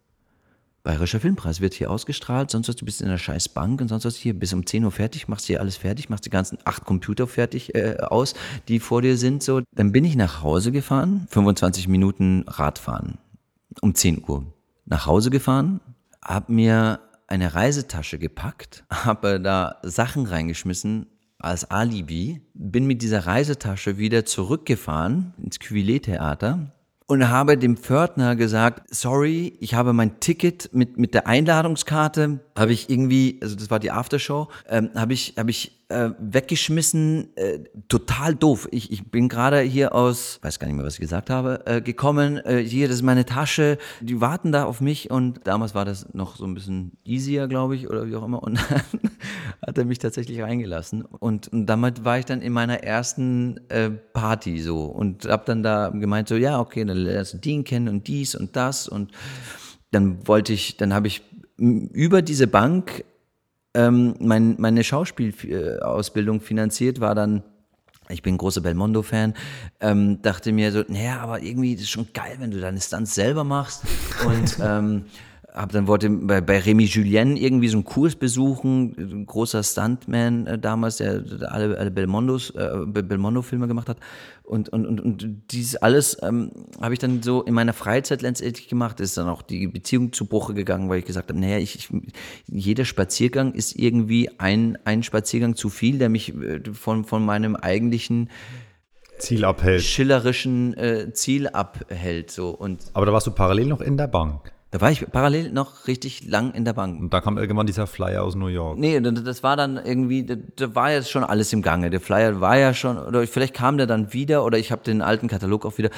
Bayerischer 0.83 1.21
Filmpreis 1.21 1.61
wird 1.61 1.73
hier 1.73 1.89
ausgestrahlt, 1.89 2.51
sonst 2.51 2.67
was, 2.67 2.75
du 2.75 2.83
bist 2.83 3.01
in 3.01 3.07
der 3.07 3.17
scheiß 3.17 3.49
Bank 3.49 3.79
und 3.79 3.87
sonst 3.87 4.03
was 4.03 4.17
hier 4.17 4.37
bis 4.37 4.51
um 4.51 4.65
10 4.65 4.83
Uhr 4.83 4.91
fertig, 4.91 5.29
machst 5.29 5.45
hier 5.45 5.61
alles 5.61 5.77
fertig, 5.77 6.09
machst 6.09 6.25
die 6.25 6.29
ganzen 6.29 6.57
acht 6.65 6.83
Computer 6.83 7.25
fertig 7.25 7.73
äh, 7.73 7.95
aus, 8.01 8.33
die 8.67 8.81
vor 8.81 9.01
dir 9.01 9.15
sind. 9.15 9.43
So, 9.43 9.61
dann 9.73 9.93
bin 9.93 10.03
ich 10.03 10.17
nach 10.17 10.43
Hause 10.43 10.73
gefahren, 10.73 11.25
25 11.29 11.87
Minuten 11.87 12.43
Radfahren, 12.47 13.17
um 13.81 13.95
10 13.95 14.25
Uhr. 14.27 14.53
Nach 14.85 15.05
Hause 15.05 15.29
gefahren, 15.29 15.79
hab 16.21 16.49
mir 16.49 16.99
eine 17.27 17.55
Reisetasche 17.55 18.19
gepackt, 18.19 18.83
habe 18.89 19.39
da 19.39 19.77
Sachen 19.83 20.25
reingeschmissen 20.25 21.07
als 21.37 21.71
Alibi, 21.71 22.41
bin 22.53 22.87
mit 22.87 23.01
dieser 23.03 23.25
Reisetasche 23.25 23.97
wieder 23.97 24.25
zurückgefahren 24.25 25.33
ins 25.37 25.59
Cuvillet-Theater, 25.59 26.73
und 27.09 27.27
habe 27.27 27.57
dem 27.57 27.75
Pförtner 27.75 28.35
gesagt, 28.35 28.93
sorry, 28.93 29.57
ich 29.59 29.73
habe 29.73 29.93
mein 29.93 30.19
Ticket 30.19 30.69
mit, 30.73 30.99
mit 30.99 31.15
der 31.15 31.25
Einladungskarte, 31.25 32.39
habe 32.55 32.71
ich 32.71 32.87
irgendwie, 32.91 33.39
also 33.41 33.55
das 33.55 33.71
war 33.71 33.79
die 33.79 33.89
Aftershow, 33.89 34.47
ähm, 34.69 34.91
habe 34.93 35.13
ich, 35.13 35.33
habe 35.35 35.49
ich 35.49 35.78
äh, 35.89 36.11
weggeschmissen, 36.19 37.35
äh, 37.35 37.59
total 37.87 38.35
doof. 38.35 38.67
Ich, 38.71 38.91
ich 38.91 39.09
bin 39.09 39.27
gerade 39.27 39.59
hier 39.61 39.93
aus, 39.93 40.39
weiß 40.41 40.59
gar 40.59 40.67
nicht 40.67 40.75
mehr, 40.75 40.85
was 40.85 40.93
ich 40.93 40.99
gesagt 40.99 41.29
habe, 41.29 41.65
äh, 41.65 41.81
gekommen. 41.81 42.37
Äh, 42.37 42.63
hier, 42.63 42.87
das 42.87 42.97
ist 42.97 43.03
meine 43.03 43.25
Tasche. 43.25 43.77
Die 43.99 44.21
warten 44.21 44.51
da 44.51 44.65
auf 44.65 44.81
mich 44.81 45.09
und 45.09 45.41
damals 45.45 45.75
war 45.75 45.85
das 45.85 46.13
noch 46.13 46.35
so 46.35 46.45
ein 46.45 46.53
bisschen 46.53 46.93
easier, 47.03 47.47
glaube 47.47 47.75
ich, 47.75 47.89
oder 47.89 48.07
wie 48.07 48.15
auch 48.15 48.23
immer. 48.23 48.41
Und 48.43 48.59
dann 48.69 49.11
hat 49.65 49.77
er 49.77 49.85
mich 49.85 49.99
tatsächlich 49.99 50.41
reingelassen. 50.41 51.03
Und, 51.03 51.47
und 51.47 51.65
damit 51.65 52.05
war 52.05 52.19
ich 52.19 52.25
dann 52.25 52.41
in 52.41 52.53
meiner 52.53 52.83
ersten 52.83 53.59
äh, 53.69 53.89
Party 53.89 54.61
so 54.61 54.85
und 54.85 55.25
habe 55.25 55.43
dann 55.45 55.63
da 55.63 55.89
gemeint 55.89 56.27
so, 56.27 56.35
ja, 56.35 56.59
okay, 56.59 56.85
dann 56.85 56.97
lernst 56.97 57.33
du 57.33 57.37
den 57.39 57.63
kennen 57.63 57.89
und 57.89 58.07
dies 58.07 58.35
und 58.35 58.55
das 58.55 58.87
und 58.87 59.11
dann 59.91 60.27
wollte 60.27 60.53
ich, 60.53 60.77
dann 60.77 60.93
habe 60.93 61.07
ich 61.07 61.23
über 61.57 62.21
diese 62.21 62.47
Bank 62.47 63.03
ähm, 63.73 64.15
mein, 64.19 64.55
meine 64.57 64.83
Schauspielausbildung 64.83 66.41
finanziert, 66.41 66.99
war 66.99 67.15
dann 67.15 67.43
ich 68.11 68.23
bin 68.23 68.37
großer 68.37 68.61
Belmondo-Fan, 68.61 69.35
ähm, 69.81 70.21
dachte 70.23 70.51
mir 70.51 70.71
so, 70.71 70.83
naja, 70.87 71.19
aber 71.19 71.43
irgendwie 71.43 71.73
ist 71.73 71.81
es 71.81 71.89
schon 71.89 72.07
geil, 72.11 72.37
wenn 72.39 72.49
du 72.49 72.59
deine 72.59 72.81
Stunts 72.81 73.13
selber 73.13 73.43
machst. 73.43 73.83
Und 74.25 74.57
ähm, 74.63 75.05
hab 75.53 75.71
dann 75.71 75.87
wollte 75.87 76.09
bei, 76.09 76.41
bei 76.41 76.59
Remy 76.59 76.85
Julien 76.85 77.35
irgendwie 77.35 77.67
so 77.67 77.77
einen 77.77 77.83
Kurs 77.83 78.15
besuchen, 78.15 78.95
ein 78.97 79.25
großer 79.25 79.63
Stuntman 79.63 80.47
äh, 80.47 80.59
damals, 80.59 80.97
der, 80.97 81.19
der 81.19 81.51
alle, 81.51 81.77
alle 81.77 81.91
Belmondos, 81.91 82.51
äh, 82.51 82.85
Belmondo-Filme 82.85 83.67
gemacht 83.67 83.89
hat. 83.89 83.97
Und, 84.43 84.69
und, 84.69 84.85
und, 84.85 85.01
und 85.01 85.41
dieses 85.51 85.75
alles 85.75 86.17
ähm, 86.21 86.51
habe 86.81 86.93
ich 86.93 86.99
dann 86.99 87.21
so 87.21 87.43
in 87.43 87.53
meiner 87.53 87.73
Freizeit 87.73 88.21
letztendlich 88.21 88.67
gemacht. 88.67 88.99
Ist 88.99 89.17
dann 89.17 89.27
auch 89.27 89.41
die 89.41 89.67
Beziehung 89.67 90.11
zu 90.11 90.25
Bruche 90.25 90.53
gegangen, 90.53 90.89
weil 90.89 90.99
ich 90.99 91.05
gesagt 91.05 91.29
habe, 91.29 91.39
naja, 91.39 91.57
ich, 91.57 91.75
ich, 91.75 91.89
jeder 92.47 92.85
Spaziergang 92.85 93.53
ist 93.53 93.75
irgendwie 93.75 94.29
ein, 94.39 94.77
ein 94.85 95.03
Spaziergang 95.03 95.55
zu 95.55 95.69
viel, 95.69 95.99
der 95.99 96.09
mich 96.09 96.35
äh, 96.35 96.61
von, 96.73 97.05
von 97.05 97.25
meinem 97.25 97.55
eigentlichen 97.55 98.29
Ziel 99.19 99.45
abhält. 99.45 99.83
Schillerischen 99.83 100.77
äh, 100.77 101.13
Ziel 101.13 101.47
abhält. 101.47 102.31
So. 102.31 102.49
Und 102.49 102.85
Aber 102.93 103.05
da 103.05 103.13
warst 103.13 103.27
du 103.27 103.31
parallel 103.31 103.67
noch 103.67 103.81
in 103.81 103.97
der 103.97 104.07
Bank. 104.07 104.51
Da 104.71 104.79
war 104.81 104.91
ich 104.91 105.09
parallel 105.11 105.51
noch 105.51 105.87
richtig 105.87 106.27
lang 106.27 106.53
in 106.53 106.63
der 106.63 106.73
Bank. 106.73 106.99
Und 106.99 107.11
da 107.11 107.21
kam 107.21 107.39
irgendwann 107.39 107.65
dieser 107.65 107.87
Flyer 107.87 108.23
aus 108.23 108.35
New 108.35 108.47
York. 108.47 108.77
Nee, 108.77 108.99
das 109.01 109.41
war 109.41 109.57
dann 109.57 109.77
irgendwie, 109.83 110.23
da 110.25 110.75
war 110.75 110.91
jetzt 110.91 111.09
schon 111.09 111.23
alles 111.23 111.51
im 111.53 111.63
Gange. 111.63 111.89
Der 111.89 111.99
Flyer 111.99 112.39
war 112.39 112.55
ja 112.55 112.75
schon, 112.75 112.99
oder 112.99 113.25
vielleicht 113.25 113.55
kam 113.55 113.77
der 113.77 113.87
dann 113.87 114.13
wieder, 114.13 114.45
oder 114.45 114.59
ich 114.59 114.71
habe 114.71 114.83
den 114.83 115.01
alten 115.01 115.27
Katalog 115.27 115.65
auch 115.65 115.79
wieder. 115.79 115.89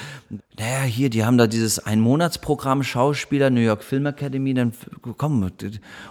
Naja, 0.57 0.83
hier, 0.83 1.09
die 1.09 1.25
haben 1.25 1.37
da 1.37 1.47
dieses 1.47 1.85
Einmonatsprogramm 1.85 2.83
Schauspieler, 2.83 3.49
New 3.49 3.59
York 3.59 3.83
Film 3.83 4.05
Academy, 4.05 4.53
dann 4.53 4.71
komm. 5.17 5.51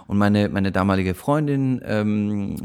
Und 0.07 0.19
meine, 0.19 0.51
meine 0.51 0.71
damalige 0.71 1.15
Freundin, 1.15 1.81
ähm, 1.83 2.57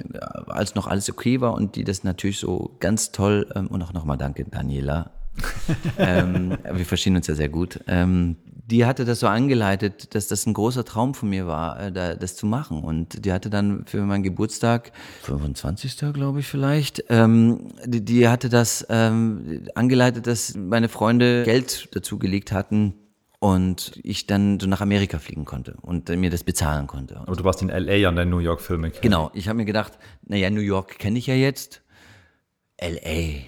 als 0.47 0.75
noch 0.75 0.87
alles 0.87 1.09
okay 1.09 1.39
war 1.39 1.53
und 1.53 1.77
die 1.77 1.85
das 1.85 2.03
natürlich 2.03 2.39
so 2.39 2.75
ganz 2.81 3.13
toll, 3.13 3.47
ähm, 3.55 3.67
und 3.67 3.81
auch 3.81 3.93
nochmal 3.93 4.17
danke, 4.17 4.43
Daniela. 4.43 5.11
ähm, 5.97 6.57
wir 6.71 6.85
verstehen 6.85 7.15
uns 7.15 7.27
ja 7.27 7.35
sehr 7.35 7.49
gut. 7.49 7.79
Ähm, 7.87 8.37
die 8.67 8.85
hatte 8.85 9.05
das 9.05 9.19
so 9.19 9.27
angeleitet, 9.27 10.15
dass 10.15 10.27
das 10.27 10.45
ein 10.47 10.53
großer 10.53 10.83
Traum 10.85 11.13
von 11.13 11.29
mir 11.29 11.45
war, 11.45 11.79
äh, 11.79 12.17
das 12.17 12.35
zu 12.35 12.45
machen. 12.45 12.83
Und 12.83 13.25
die 13.25 13.31
hatte 13.31 13.49
dann 13.49 13.85
für 13.85 14.01
meinen 14.01 14.23
Geburtstag, 14.23 14.91
25. 15.23 16.13
glaube 16.13 16.39
ich 16.39 16.47
vielleicht, 16.47 17.03
ähm, 17.09 17.73
die, 17.85 18.03
die, 18.03 18.27
hatte 18.27 18.49
das 18.49 18.85
ähm, 18.89 19.67
angeleitet, 19.75 20.25
dass 20.27 20.55
meine 20.55 20.89
Freunde 20.89 21.43
Geld 21.43 21.89
dazu 21.93 22.17
gelegt 22.17 22.51
hatten, 22.51 22.95
und 23.39 23.99
ich 24.03 24.25
dann 24.25 24.59
so 24.59 24.65
nach 24.65 24.81
Amerika 24.81 25.19
fliegen 25.19 25.45
konnte 25.45 25.75
und 25.81 26.09
mir 26.09 26.31
das 26.31 26.43
bezahlen 26.43 26.87
konnte. 26.87 27.17
Aber 27.17 27.35
du 27.35 27.43
warst 27.43 27.61
in 27.61 27.67
LA 27.67 28.07
an 28.07 28.15
der 28.15 28.25
New 28.25 28.39
York 28.39 28.59
Filme. 28.59 28.89
Genau, 28.89 29.29
ich 29.35 29.47
habe 29.47 29.57
mir 29.57 29.65
gedacht, 29.65 29.93
naja, 30.25 30.49
New 30.49 30.61
York 30.61 30.97
kenne 30.97 31.19
ich 31.19 31.27
ja 31.27 31.35
jetzt. 31.35 31.83
LA, 32.81 33.43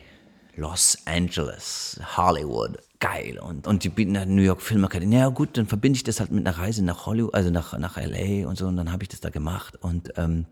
Los 0.57 0.97
Angeles, 1.05 1.99
Hollywood, 2.17 2.79
geil. 2.99 3.39
Und, 3.39 3.67
und 3.67 3.83
die 3.83 3.89
bieten 3.89 4.17
halt 4.17 4.27
New 4.27 4.41
York 4.41 4.59
Filmakademie. 4.59 5.17
Ja 5.17 5.29
gut, 5.29 5.55
dann 5.55 5.67
verbinde 5.67 5.97
ich 5.97 6.03
das 6.03 6.19
halt 6.19 6.31
mit 6.31 6.47
einer 6.47 6.57
Reise 6.57 6.83
nach 6.83 7.05
Hollywood, 7.05 7.35
also 7.35 7.51
nach, 7.51 7.77
nach 7.77 7.95
LA 7.95 8.47
und 8.47 8.57
so. 8.57 8.65
Und 8.65 8.75
dann 8.75 8.91
habe 8.91 9.03
ich 9.03 9.09
das 9.09 9.21
da 9.21 9.29
gemacht. 9.29 9.75
Und, 9.75 10.13
ähm, 10.17 10.47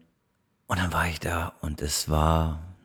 und 0.68 0.80
dann 0.80 0.94
war 0.94 1.08
ich 1.08 1.20
da 1.20 1.54
und 1.62 1.82
es 1.82 2.08
war 2.08 2.76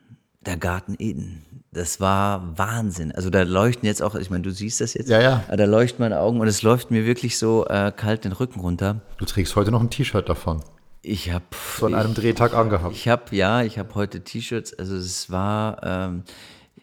der 0.41 0.57
Garten 0.57 0.97
Eden. 0.99 1.45
Das 1.73 2.01
war 2.01 2.59
Wahnsinn. 2.59 3.13
Also 3.13 3.29
da 3.29 3.43
leuchten 3.43 3.87
jetzt 3.87 4.03
auch, 4.03 4.15
ich 4.15 4.31
meine, 4.31 4.43
du 4.43 4.51
siehst 4.51 4.81
das 4.81 4.95
jetzt. 4.95 5.11
Ja, 5.11 5.21
ja. 5.21 5.45
Da 5.55 5.65
leuchten 5.67 6.03
meine 6.03 6.21
Augen 6.21 6.41
und 6.41 6.49
es 6.49 6.63
läuft 6.63 6.91
mir 6.91 7.05
wirklich 7.05 7.37
so 7.37 7.67
äh, 7.67 7.93
kalt 7.95 8.25
den 8.25 8.33
Rücken 8.33 8.61
runter. 8.61 9.03
Du 9.19 9.27
trägst 9.27 9.55
heute 9.57 9.71
noch 9.71 9.83
ein 9.83 9.91
T-Shirt 9.91 10.27
davon. 10.27 10.65
Ich 11.03 11.31
habe 11.31 11.45
von 11.51 11.95
einem 11.95 12.15
Drehtag 12.15 12.55
angehabt. 12.55 12.95
Ich 12.95 13.09
habe 13.09 13.37
ja, 13.37 13.63
ich 13.63 13.79
habe 13.79 13.95
heute 13.95 14.25
T-Shirts. 14.25 14.79
Also 14.79 14.97
es 14.97 15.31
war, 15.31 15.83
ähm, 15.83 16.25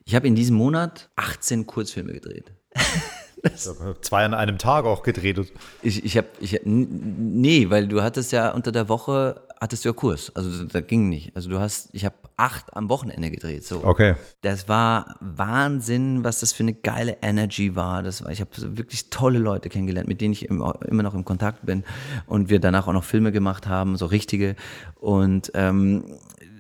ich 0.08 0.16
habe 0.16 0.26
in 0.26 0.36
diesem 0.36 0.56
Monat 0.56 1.10
18 1.18 1.68
Kurzfilme 1.68 2.14
gedreht. 2.14 2.54
Zwei 4.02 4.24
an 4.24 4.34
einem 4.34 4.58
Tag 4.58 4.86
auch 4.86 5.04
gedreht. 5.04 5.38
Ich, 5.82 6.06
ich 6.06 6.16
habe, 6.16 6.28
ich, 6.40 6.62
nee, 6.64 7.70
weil 7.70 7.90
du 7.90 8.02
hattest 8.02 8.32
ja 8.32 8.52
unter 8.52 8.72
der 8.72 8.88
Woche, 8.88 9.47
hattest 9.60 9.86
du 9.86 9.90
ja 9.90 9.94
Kurs. 9.94 10.32
Also 10.36 10.66
da 10.66 10.82
ging 10.82 11.10
nicht. 11.10 11.36
Also 11.36 11.50
du 11.50 11.60
hast, 11.60 11.90
ich 11.94 12.06
habe 12.06 12.16
acht 12.36 12.76
am 12.76 12.90
Wochenende 12.90 13.32
gedreht. 13.32 13.66
So. 13.66 13.84
Okay. 13.84 14.16
Das 14.42 14.70
war 14.70 15.16
Wahnsinn, 15.20 16.24
was 16.24 16.40
das 16.40 16.54
für 16.54 16.64
eine 16.64 16.74
geile 16.74 17.18
Energy 17.22 17.76
war. 17.76 18.04
Das 18.04 18.24
war 18.24 18.32
ich 18.32 18.42
habe 18.42 18.52
wirklich 18.78 19.10
tolle 19.10 19.40
Leute 19.40 19.70
kennengelernt, 19.70 20.08
mit 20.08 20.22
denen 20.22 20.34
ich 20.34 20.46
immer, 20.46 20.78
noch 20.92 21.14
im 21.14 21.26
Kontakt 21.26 21.66
bin. 21.66 21.84
Und 22.26 22.50
wir 22.50 22.60
danach 22.60 22.88
auch 22.88 22.94
noch 22.94 23.04
Filme 23.04 23.32
gemacht 23.32 23.68
haben, 23.68 23.98
so 23.98 24.06
richtige. 24.06 24.56
Und 24.96 25.52
ähm, 25.56 26.04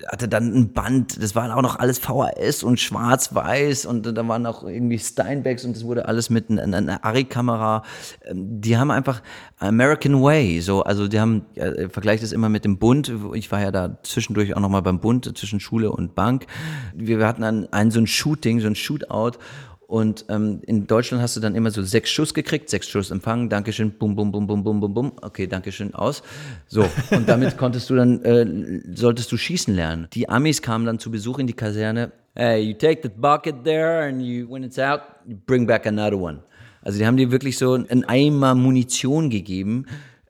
hatte 0.07 0.27
dann 0.27 0.53
ein 0.53 0.73
Band, 0.73 1.21
das 1.21 1.35
war 1.35 1.55
auch 1.55 1.61
noch 1.61 1.79
alles 1.79 1.99
VHS 1.99 2.63
und 2.63 2.79
schwarz-weiß 2.79 3.85
und 3.85 4.05
da 4.05 4.27
waren 4.27 4.45
auch 4.45 4.63
irgendwie 4.63 4.99
Steinbecks 4.99 5.65
und 5.65 5.75
das 5.75 5.83
wurde 5.83 6.07
alles 6.07 6.29
mit 6.29 6.49
einer, 6.49 6.77
einer 6.77 7.03
Ari-Kamera. 7.03 7.83
Ähm, 8.25 8.61
die 8.61 8.77
haben 8.77 8.91
einfach 8.91 9.21
American 9.59 10.21
Way, 10.21 10.61
so, 10.61 10.83
also 10.83 11.07
die 11.07 11.19
haben, 11.19 11.45
äh, 11.55 11.89
vergleicht 11.89 12.23
das 12.23 12.31
immer 12.31 12.49
mit 12.49 12.65
dem 12.65 12.77
Bund. 12.87 13.11
Ich 13.33 13.51
war 13.51 13.61
ja 13.61 13.71
da 13.71 13.97
zwischendurch 14.03 14.55
auch 14.55 14.61
nochmal 14.61 14.81
beim 14.81 15.01
Bund, 15.01 15.37
zwischen 15.37 15.59
Schule 15.59 15.91
und 15.91 16.15
Bank. 16.15 16.47
Wir 16.95 17.27
hatten 17.27 17.43
ein, 17.43 17.73
ein 17.73 17.91
so 17.91 17.99
ein 17.99 18.07
Shooting, 18.07 18.61
so 18.61 18.67
ein 18.67 18.75
Shootout 18.75 19.37
und 19.87 20.23
ähm, 20.29 20.61
in 20.65 20.87
Deutschland 20.87 21.21
hast 21.21 21.35
du 21.35 21.41
dann 21.41 21.53
immer 21.53 21.69
so 21.71 21.81
sechs 21.81 22.11
Schuss 22.11 22.33
gekriegt, 22.33 22.69
sechs 22.69 22.87
Schuss 22.87 23.11
empfangen, 23.11 23.49
Dankeschön, 23.49 23.91
bum, 23.91 24.15
bum, 24.15 24.31
bum, 24.31 24.47
bum, 24.47 24.63
bum, 24.63 24.79
bum, 24.79 24.93
bum, 24.93 25.11
okay, 25.21 25.47
Dankeschön, 25.47 25.93
aus. 25.93 26.23
So, 26.67 26.89
und 27.11 27.27
damit 27.27 27.57
konntest 27.57 27.89
du 27.89 27.95
dann, 27.95 28.21
äh, 28.23 28.81
solltest 28.93 29.31
du 29.33 29.37
schießen 29.37 29.75
lernen. 29.75 30.07
Die 30.13 30.29
Amis 30.29 30.61
kamen 30.61 30.85
dann 30.85 30.99
zu 30.99 31.11
Besuch 31.11 31.39
in 31.39 31.47
die 31.47 31.53
Kaserne. 31.53 32.13
Hey, 32.35 32.61
you 32.61 32.73
take 32.73 33.01
the 33.03 33.09
bucket 33.09 33.63
there 33.63 34.07
and 34.07 34.21
you, 34.21 34.49
when 34.49 34.63
it's 34.63 34.79
out, 34.79 35.01
you 35.25 35.35
bring 35.45 35.67
back 35.67 35.85
another 35.85 36.17
one. 36.17 36.39
Also 36.81 36.99
die 36.99 37.05
haben 37.05 37.17
dir 37.17 37.31
wirklich 37.31 37.57
so 37.57 37.73
ein 37.73 38.05
Eimer 38.05 38.55
Munition 38.55 39.29
gegeben. 39.29 39.87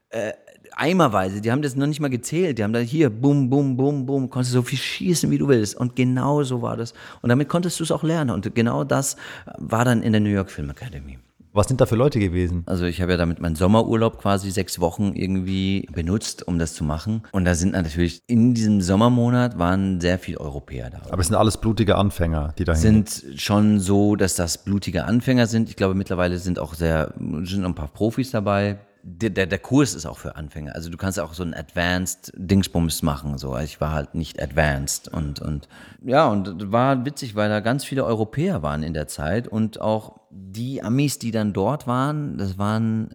Äh, 0.09 0.33
eimerweise, 0.77 1.41
die 1.41 1.51
haben 1.51 1.61
das 1.61 1.75
noch 1.75 1.87
nicht 1.87 1.99
mal 1.99 2.09
gezählt, 2.09 2.57
die 2.57 2.63
haben 2.63 2.73
da 2.73 2.79
hier, 2.79 3.09
bum, 3.09 3.49
bum, 3.49 3.75
bum, 3.75 4.05
bum, 4.05 4.29
konntest 4.29 4.53
so 4.53 4.61
viel 4.61 4.79
schießen, 4.79 5.29
wie 5.31 5.37
du 5.37 5.47
willst. 5.47 5.75
Und 5.75 5.95
genau 5.95 6.43
so 6.43 6.61
war 6.61 6.77
das. 6.77 6.93
Und 7.21 7.29
damit 7.29 7.49
konntest 7.49 7.79
du 7.79 7.83
es 7.83 7.91
auch 7.91 8.03
lernen. 8.03 8.31
Und 8.31 8.53
genau 8.55 8.83
das 8.83 9.17
war 9.57 9.85
dann 9.85 10.01
in 10.03 10.13
der 10.13 10.21
New 10.21 10.29
York 10.29 10.51
Film 10.51 10.69
Academy. 10.69 11.17
Was 11.53 11.67
sind 11.67 11.81
da 11.81 11.87
für 11.87 11.95
Leute 11.95 12.19
gewesen? 12.19 12.61
Also 12.67 12.85
ich 12.85 13.01
habe 13.01 13.13
ja 13.13 13.17
damit 13.17 13.41
meinen 13.41 13.55
Sommerurlaub 13.55 14.21
quasi 14.21 14.51
sechs 14.51 14.79
Wochen 14.79 15.13
irgendwie 15.15 15.87
benutzt, 15.91 16.47
um 16.47 16.59
das 16.59 16.75
zu 16.75 16.83
machen. 16.83 17.23
Und 17.31 17.45
da 17.45 17.55
sind 17.55 17.71
natürlich 17.71 18.21
in 18.27 18.53
diesem 18.53 18.79
Sommermonat 18.79 19.57
waren 19.57 19.99
sehr 19.99 20.19
viele 20.19 20.39
Europäer 20.39 20.91
da. 20.91 21.01
Aber 21.09 21.19
es 21.19 21.27
sind 21.27 21.35
alles 21.35 21.57
blutige 21.57 21.95
Anfänger, 21.95 22.53
die 22.59 22.63
da 22.63 22.75
sind 22.75 23.23
schon 23.37 23.79
so, 23.79 24.15
dass 24.15 24.35
das 24.35 24.63
blutige 24.63 25.05
Anfänger 25.05 25.47
sind. 25.47 25.67
Ich 25.69 25.75
glaube 25.75 25.95
mittlerweile 25.95 26.37
sind 26.37 26.59
auch 26.59 26.75
sehr 26.75 27.15
sind 27.17 27.65
ein 27.65 27.73
paar 27.73 27.87
Profis 27.87 28.29
dabei 28.29 28.77
der, 29.09 29.45
der, 29.45 29.59
Kurs 29.59 29.95
ist 29.95 30.05
auch 30.05 30.17
für 30.17 30.35
Anfänger. 30.35 30.75
Also 30.75 30.89
du 30.89 30.97
kannst 30.97 31.19
auch 31.19 31.33
so 31.33 31.43
ein 31.43 31.53
Advanced 31.53 32.33
Dingsbums 32.35 33.03
machen. 33.03 33.37
So, 33.37 33.57
ich 33.57 33.79
war 33.79 33.93
halt 33.93 34.15
nicht 34.15 34.41
Advanced 34.41 35.07
und 35.07 35.39
und 35.39 35.69
ja 36.03 36.27
und 36.27 36.71
war 36.71 37.05
witzig, 37.05 37.35
weil 37.35 37.47
da 37.47 37.61
ganz 37.61 37.85
viele 37.85 38.03
Europäer 38.03 38.63
waren 38.63 38.83
in 38.83 38.93
der 38.93 39.07
Zeit 39.07 39.47
und 39.47 39.79
auch 39.79 40.19
die 40.29 40.83
Amis, 40.83 41.19
die 41.19 41.31
dann 41.31 41.53
dort 41.53 41.87
waren, 41.87 42.37
das 42.37 42.57
waren 42.57 43.11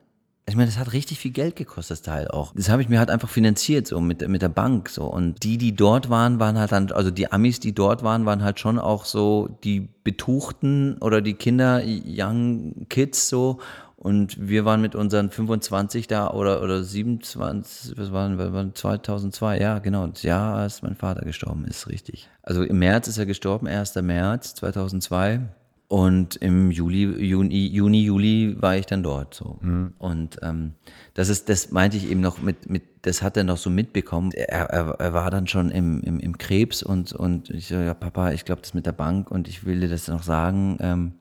ich 0.48 0.56
meine, 0.56 0.66
das 0.66 0.78
hat 0.78 0.92
richtig 0.92 1.20
viel 1.20 1.30
Geld 1.30 1.54
gekostet, 1.54 1.98
das 1.98 2.02
Teil 2.02 2.28
auch. 2.28 2.52
Das 2.54 2.68
habe 2.68 2.82
ich 2.82 2.88
mir 2.88 2.98
halt 2.98 3.10
einfach 3.10 3.28
finanziert, 3.28 3.86
so 3.86 4.00
mit, 4.00 4.26
mit 4.26 4.42
der 4.42 4.48
Bank, 4.48 4.88
so. 4.88 5.04
Und 5.04 5.44
die, 5.44 5.56
die 5.56 5.74
dort 5.74 6.10
waren, 6.10 6.40
waren 6.40 6.58
halt 6.58 6.72
dann, 6.72 6.90
also 6.90 7.12
die 7.12 7.30
Amis, 7.30 7.60
die 7.60 7.74
dort 7.74 8.02
waren, 8.02 8.26
waren 8.26 8.42
halt 8.42 8.58
schon 8.58 8.80
auch 8.80 9.04
so 9.04 9.56
die 9.62 9.88
Betuchten 10.02 10.98
oder 10.98 11.20
die 11.20 11.34
Kinder, 11.34 11.80
Young 11.84 12.86
Kids, 12.88 13.28
so. 13.28 13.60
Und 14.02 14.48
wir 14.48 14.64
waren 14.64 14.80
mit 14.80 14.96
unseren 14.96 15.30
25 15.30 16.08
da 16.08 16.32
oder, 16.32 16.60
oder 16.60 16.82
27, 16.82 17.96
was 17.96 18.10
waren 18.10 18.36
wir, 18.36 18.74
2002, 18.74 19.60
ja, 19.60 19.78
genau, 19.78 20.08
das 20.08 20.24
Jahr, 20.24 20.56
als 20.56 20.82
mein 20.82 20.96
Vater 20.96 21.24
gestorben 21.24 21.64
ist, 21.66 21.88
richtig. 21.88 22.28
Also 22.42 22.64
im 22.64 22.80
März 22.80 23.06
ist 23.06 23.18
er 23.18 23.26
gestorben, 23.26 23.68
1. 23.68 23.94
März 23.94 24.56
2002. 24.56 25.42
Und 25.86 26.34
im 26.34 26.72
Juli, 26.72 27.04
Juni, 27.24 27.68
Juni, 27.68 28.02
Juli 28.02 28.56
war 28.60 28.76
ich 28.76 28.86
dann 28.86 29.04
dort 29.04 29.34
so. 29.34 29.58
Mhm. 29.60 29.92
Und 29.98 30.36
ähm, 30.42 30.72
das 31.14 31.28
ist, 31.28 31.48
das 31.48 31.70
meinte 31.70 31.96
ich 31.96 32.10
eben 32.10 32.20
noch 32.20 32.42
mit, 32.42 32.68
mit, 32.68 32.82
das 33.02 33.22
hat 33.22 33.36
er 33.36 33.44
noch 33.44 33.58
so 33.58 33.70
mitbekommen. 33.70 34.32
Er, 34.32 34.68
er, 34.70 34.96
er 34.98 35.12
war 35.12 35.30
dann 35.30 35.46
schon 35.46 35.70
im, 35.70 36.00
im, 36.00 36.18
im 36.18 36.38
Krebs 36.38 36.82
und, 36.82 37.12
und 37.12 37.50
ich 37.50 37.68
so, 37.68 37.76
ja, 37.76 37.94
Papa, 37.94 38.32
ich 38.32 38.44
glaube 38.44 38.62
das 38.62 38.74
mit 38.74 38.84
der 38.84 38.92
Bank 38.92 39.30
und 39.30 39.46
ich 39.46 39.64
will 39.64 39.78
dir 39.78 39.88
das 39.88 40.08
noch 40.08 40.24
sagen. 40.24 40.76
Ähm, 40.80 41.12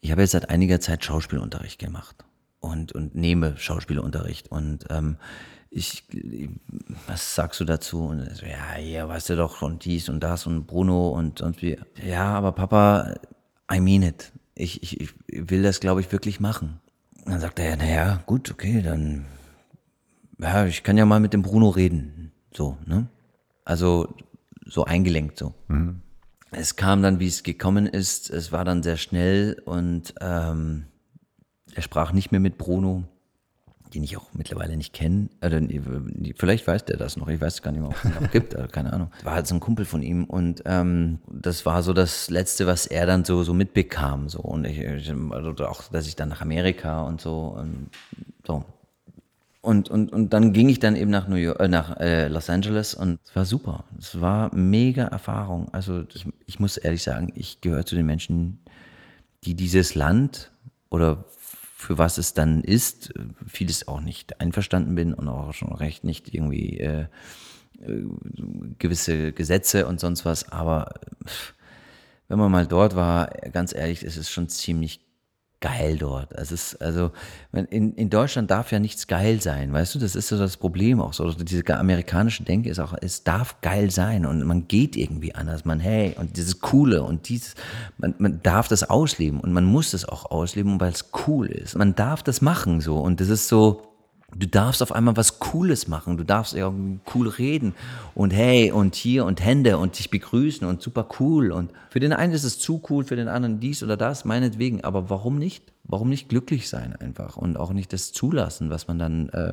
ich 0.00 0.10
habe 0.10 0.22
jetzt 0.22 0.32
seit 0.32 0.50
einiger 0.50 0.80
Zeit 0.80 1.04
Schauspielunterricht 1.04 1.78
gemacht 1.78 2.24
und, 2.58 2.92
und 2.92 3.14
nehme 3.14 3.56
Schauspielunterricht. 3.56 4.50
Und 4.50 4.86
ähm, 4.90 5.16
ich, 5.70 6.04
was 7.06 7.34
sagst 7.34 7.60
du 7.60 7.64
dazu? 7.64 8.06
Und 8.06 8.24
so, 8.34 8.46
ja, 8.46 8.74
hier 8.76 9.08
weißt 9.08 9.30
du 9.30 9.36
doch 9.36 9.62
und 9.62 9.84
dies 9.84 10.08
und 10.08 10.20
das 10.20 10.46
und 10.46 10.66
Bruno 10.66 11.10
und 11.10 11.40
und 11.40 11.62
wie. 11.62 11.78
Ja, 12.04 12.32
aber 12.32 12.52
Papa, 12.52 13.14
I 13.72 13.80
mean 13.80 14.02
it. 14.02 14.32
Ich, 14.54 14.82
ich, 14.82 15.00
ich 15.00 15.14
will 15.28 15.62
das, 15.62 15.80
glaube 15.80 16.00
ich, 16.00 16.12
wirklich 16.12 16.40
machen. 16.40 16.80
Und 17.24 17.32
dann 17.32 17.40
sagt 17.40 17.58
er, 17.58 17.70
ja, 17.70 17.76
naja, 17.76 18.22
gut, 18.26 18.50
okay, 18.50 18.82
dann, 18.82 19.26
ja, 20.38 20.66
ich 20.66 20.82
kann 20.82 20.98
ja 20.98 21.06
mal 21.06 21.20
mit 21.20 21.32
dem 21.32 21.42
Bruno 21.42 21.68
reden. 21.68 22.32
So, 22.52 22.76
ne? 22.86 23.06
Also, 23.64 24.12
so 24.66 24.84
eingelenkt 24.84 25.38
so. 25.38 25.54
Mhm 25.68 26.02
es 26.52 26.76
kam 26.76 27.02
dann, 27.02 27.20
wie 27.20 27.26
es 27.26 27.42
gekommen 27.42 27.86
ist. 27.86 28.30
Es 28.30 28.52
war 28.52 28.64
dann 28.64 28.82
sehr 28.82 28.96
schnell 28.96 29.60
und 29.64 30.14
ähm, 30.20 30.86
er 31.74 31.82
sprach 31.82 32.12
nicht 32.12 32.32
mehr 32.32 32.40
mit 32.40 32.58
Bruno, 32.58 33.04
den 33.94 34.02
ich 34.02 34.16
auch 34.16 34.28
mittlerweile 34.32 34.76
nicht 34.76 34.92
kenne. 34.92 35.28
Äh, 35.40 35.60
vielleicht 36.36 36.66
weiß 36.66 36.84
der 36.84 36.96
das 36.96 37.16
noch. 37.16 37.28
Ich 37.28 37.40
weiß 37.40 37.62
gar 37.62 37.70
nicht 37.70 37.80
mehr, 37.80 37.90
ob 37.90 37.96
es 37.96 38.04
ihn 38.04 38.14
noch 38.20 38.30
gibt. 38.32 38.56
keine 38.72 38.92
Ahnung. 38.92 39.10
War 39.22 39.34
halt 39.34 39.46
so 39.46 39.54
ein 39.54 39.60
Kumpel 39.60 39.84
von 39.84 40.02
ihm 40.02 40.24
und 40.24 40.62
ähm, 40.64 41.18
das 41.30 41.64
war 41.66 41.82
so 41.82 41.92
das 41.92 42.30
Letzte, 42.30 42.66
was 42.66 42.86
er 42.86 43.06
dann 43.06 43.24
so 43.24 43.44
so 43.44 43.54
mitbekam. 43.54 44.28
So 44.28 44.40
und 44.40 44.64
ich, 44.64 44.80
also 45.30 45.54
auch, 45.66 45.84
dass 45.84 46.06
ich 46.06 46.16
dann 46.16 46.28
nach 46.28 46.40
Amerika 46.40 47.02
und 47.02 47.20
so 47.20 47.56
und 47.58 47.90
so 48.46 48.64
und, 49.62 49.90
und, 49.90 50.10
und 50.12 50.32
dann 50.32 50.52
ging 50.52 50.68
ich 50.70 50.78
dann 50.78 50.96
eben 50.96 51.10
nach 51.10 51.28
New 51.28 51.36
York, 51.36 51.60
äh, 51.60 51.68
nach 51.68 51.98
äh, 52.00 52.28
Los 52.28 52.48
Angeles 52.48 52.94
und 52.94 53.20
es 53.24 53.36
war 53.36 53.44
super. 53.44 53.84
Es 53.98 54.20
war 54.20 54.54
mega 54.54 55.04
Erfahrung. 55.04 55.68
Also 55.72 56.02
das, 56.02 56.24
ich 56.46 56.58
muss 56.58 56.78
ehrlich 56.78 57.02
sagen, 57.02 57.30
ich 57.34 57.60
gehöre 57.60 57.84
zu 57.84 57.94
den 57.94 58.06
Menschen, 58.06 58.64
die 59.44 59.54
dieses 59.54 59.94
Land 59.94 60.50
oder 60.88 61.24
für 61.76 61.98
was 61.98 62.16
es 62.18 62.32
dann 62.32 62.62
ist, 62.62 63.12
vieles 63.46 63.86
auch 63.86 64.00
nicht 64.00 64.40
einverstanden 64.40 64.94
bin 64.94 65.12
und 65.14 65.28
auch 65.28 65.52
schon 65.52 65.72
recht 65.72 66.04
nicht 66.04 66.32
irgendwie 66.34 66.78
äh, 66.78 67.06
äh 67.80 68.04
gewisse 68.78 69.32
Gesetze 69.32 69.86
und 69.86 70.00
sonst 70.00 70.24
was. 70.24 70.50
Aber 70.52 70.94
wenn 72.28 72.38
man 72.38 72.50
mal 72.50 72.66
dort 72.66 72.96
war, 72.96 73.28
ganz 73.52 73.74
ehrlich, 73.74 74.04
ist 74.04 74.16
es 74.16 74.30
schon 74.30 74.48
ziemlich 74.48 75.00
geil 75.60 75.98
dort. 75.98 76.32
Es 76.32 76.52
ist, 76.52 76.80
also, 76.80 77.10
in, 77.52 77.94
in 77.94 78.10
Deutschland 78.10 78.50
darf 78.50 78.72
ja 78.72 78.78
nichts 78.78 79.06
geil 79.06 79.40
sein, 79.42 79.72
weißt 79.72 79.94
du? 79.94 79.98
Das 79.98 80.16
ist 80.16 80.28
so 80.28 80.38
das 80.38 80.56
Problem 80.56 81.00
auch 81.00 81.12
so. 81.12 81.30
Diese 81.32 81.62
amerikanische 81.78 82.42
Denke 82.44 82.70
ist 82.70 82.78
auch, 82.78 82.94
es 83.00 83.24
darf 83.24 83.60
geil 83.60 83.90
sein 83.90 84.24
und 84.24 84.42
man 84.44 84.68
geht 84.68 84.96
irgendwie 84.96 85.34
anders. 85.34 85.64
Man, 85.64 85.78
hey, 85.78 86.14
und 86.18 86.36
dieses 86.36 86.60
Coole 86.60 87.02
und 87.02 87.28
dieses, 87.28 87.54
man, 87.98 88.14
man 88.18 88.42
darf 88.42 88.68
das 88.68 88.88
ausleben 88.88 89.40
und 89.40 89.52
man 89.52 89.64
muss 89.64 89.90
das 89.90 90.06
auch 90.06 90.30
ausleben, 90.30 90.80
weil 90.80 90.92
es 90.92 91.10
cool 91.26 91.46
ist. 91.48 91.76
Man 91.76 91.94
darf 91.94 92.22
das 92.22 92.40
machen 92.40 92.80
so 92.80 92.98
und 92.98 93.20
das 93.20 93.28
ist 93.28 93.48
so, 93.48 93.89
Du 94.36 94.46
darfst 94.46 94.82
auf 94.82 94.92
einmal 94.92 95.16
was 95.16 95.38
Cooles 95.38 95.88
machen. 95.88 96.16
Du 96.16 96.24
darfst 96.24 96.54
irgendwie 96.54 97.00
cool 97.14 97.28
reden 97.28 97.74
und 98.14 98.32
hey 98.32 98.70
und 98.70 98.94
hier 98.94 99.24
und 99.24 99.44
Hände 99.44 99.78
und 99.78 99.98
dich 99.98 100.10
begrüßen 100.10 100.66
und 100.66 100.82
super 100.82 101.08
cool. 101.18 101.52
Und 101.52 101.72
für 101.90 102.00
den 102.00 102.12
einen 102.12 102.32
ist 102.32 102.44
es 102.44 102.58
zu 102.58 102.82
cool, 102.88 103.04
für 103.04 103.16
den 103.16 103.28
anderen 103.28 103.60
dies 103.60 103.82
oder 103.82 103.96
das, 103.96 104.24
meinetwegen. 104.24 104.84
Aber 104.84 105.10
warum 105.10 105.38
nicht? 105.38 105.72
Warum 105.84 106.08
nicht 106.08 106.28
glücklich 106.28 106.68
sein 106.68 106.94
einfach 106.94 107.36
und 107.36 107.56
auch 107.56 107.72
nicht 107.72 107.92
das 107.92 108.12
zulassen, 108.12 108.70
was 108.70 108.86
man 108.86 108.98
dann 108.98 109.28
äh, 109.30 109.52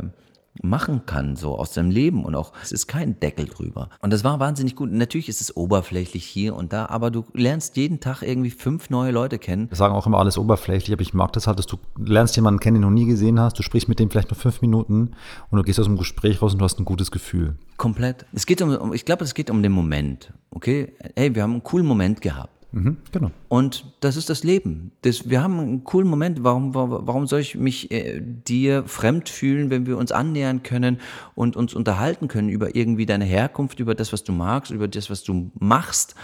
machen 0.63 1.05
kann, 1.05 1.35
so 1.35 1.57
aus 1.57 1.73
seinem 1.73 1.91
Leben 1.91 2.23
und 2.25 2.35
auch, 2.35 2.53
es 2.63 2.71
ist 2.71 2.87
kein 2.87 3.19
Deckel 3.19 3.45
drüber. 3.45 3.89
Und 4.01 4.11
das 4.11 4.23
war 4.23 4.39
wahnsinnig 4.39 4.75
gut. 4.75 4.91
Natürlich 4.91 5.29
ist 5.29 5.41
es 5.41 5.55
oberflächlich 5.55 6.25
hier 6.25 6.55
und 6.55 6.73
da, 6.73 6.87
aber 6.87 7.11
du 7.11 7.25
lernst 7.33 7.77
jeden 7.77 7.99
Tag 7.99 8.21
irgendwie 8.21 8.49
fünf 8.49 8.89
neue 8.89 9.11
Leute 9.11 9.39
kennen. 9.39 9.69
Wir 9.69 9.77
sagen 9.77 9.93
auch 9.93 10.07
immer 10.07 10.19
alles 10.19 10.37
oberflächlich, 10.37 10.93
aber 10.93 11.01
ich 11.01 11.13
mag 11.13 11.33
das 11.33 11.47
halt, 11.47 11.59
dass 11.59 11.67
du 11.67 11.77
lernst 11.97 12.35
jemanden 12.35 12.59
kennen, 12.59 12.75
den 12.75 12.81
du 12.83 12.89
noch 12.89 12.93
nie 12.93 13.05
gesehen 13.05 13.39
hast, 13.39 13.57
du 13.59 13.63
sprichst 13.63 13.89
mit 13.89 13.99
dem 13.99 14.09
vielleicht 14.09 14.29
nur 14.29 14.39
fünf 14.39 14.61
Minuten 14.61 15.11
und 15.49 15.57
du 15.57 15.63
gehst 15.63 15.79
aus 15.79 15.85
dem 15.85 15.97
Gespräch 15.97 16.41
raus 16.41 16.53
und 16.53 16.59
du 16.59 16.65
hast 16.65 16.79
ein 16.79 16.85
gutes 16.85 17.11
Gefühl. 17.11 17.55
Komplett. 17.77 18.25
Es 18.33 18.45
geht 18.45 18.61
um, 18.61 18.93
ich 18.93 19.05
glaube, 19.05 19.23
es 19.23 19.33
geht 19.33 19.49
um 19.49 19.61
den 19.61 19.71
Moment. 19.71 20.33
Okay? 20.51 20.93
Hey, 21.15 21.33
wir 21.35 21.43
haben 21.43 21.51
einen 21.51 21.63
coolen 21.63 21.85
Moment 21.85 22.21
gehabt. 22.21 22.56
Mhm, 22.71 22.97
genau. 23.11 23.31
Und 23.47 23.85
das 24.01 24.17
ist 24.17 24.29
das 24.29 24.43
Leben. 24.43 24.91
Das, 25.01 25.29
wir 25.29 25.41
haben 25.41 25.59
einen 25.59 25.83
coolen 25.85 26.07
Moment. 26.07 26.43
Warum, 26.43 26.73
warum 26.73 27.25
soll 27.25 27.39
ich 27.39 27.55
mich 27.55 27.91
äh, 27.91 28.21
dir 28.21 28.83
fremd 28.83 29.29
fühlen, 29.29 29.69
wenn 29.69 29.85
wir 29.85 29.97
uns 29.97 30.11
annähern 30.11 30.63
können 30.63 30.99
und 31.33 31.55
uns 31.55 31.73
unterhalten 31.73 32.27
können 32.27 32.49
über 32.49 32.75
irgendwie 32.75 33.05
deine 33.05 33.23
Herkunft, 33.23 33.79
über 33.79 33.95
das, 33.95 34.11
was 34.11 34.23
du 34.23 34.33
magst, 34.33 34.71
über 34.71 34.89
das, 34.89 35.09
was 35.09 35.23
du 35.23 35.49
machst 35.57 36.15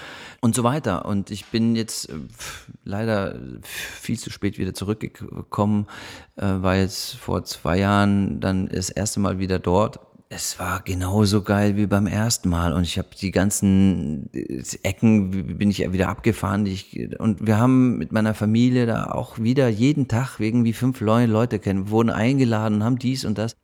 und 0.41 0.53
so 0.53 0.63
weiter. 0.63 1.05
Und 1.05 1.31
ich 1.31 1.45
bin 1.45 1.77
jetzt 1.77 2.09
äh, 2.09 2.15
leider 2.83 3.39
viel 3.61 4.19
zu 4.19 4.29
spät 4.29 4.57
wieder 4.57 4.73
zurückgekommen, 4.73 5.87
äh, 6.35 6.41
war 6.43 6.75
jetzt 6.75 7.15
vor 7.15 7.45
zwei 7.45 7.79
Jahren 7.79 8.41
dann 8.41 8.67
das 8.67 8.89
erste 8.89 9.21
Mal 9.21 9.39
wieder 9.39 9.59
dort 9.59 9.99
es 10.33 10.59
war 10.59 10.81
genauso 10.81 11.41
geil 11.41 11.77
wie 11.77 11.85
beim 11.85 12.07
ersten 12.07 12.49
Mal 12.49 12.73
und 12.73 12.83
ich 12.83 12.97
habe 12.97 13.09
die 13.19 13.31
ganzen 13.31 14.29
äh, 14.33 14.63
Ecken 14.83 15.57
bin 15.57 15.69
ich 15.69 15.91
wieder 15.91 16.09
abgefahren 16.09 16.65
ich, 16.65 17.09
und 17.19 17.45
wir 17.45 17.57
haben 17.57 17.97
mit 17.97 18.11
meiner 18.11 18.33
Familie 18.33 18.85
da 18.85 19.11
auch 19.11 19.39
wieder 19.39 19.67
jeden 19.69 20.07
Tag 20.07 20.39
irgendwie 20.39 20.73
fünf 20.73 21.01
Leute 21.01 21.59
kennen, 21.59 21.89
wurden 21.89 22.09
eingeladen 22.09 22.83
haben 22.83 22.97
dies 22.97 23.25
und 23.25 23.37
das. 23.37 23.55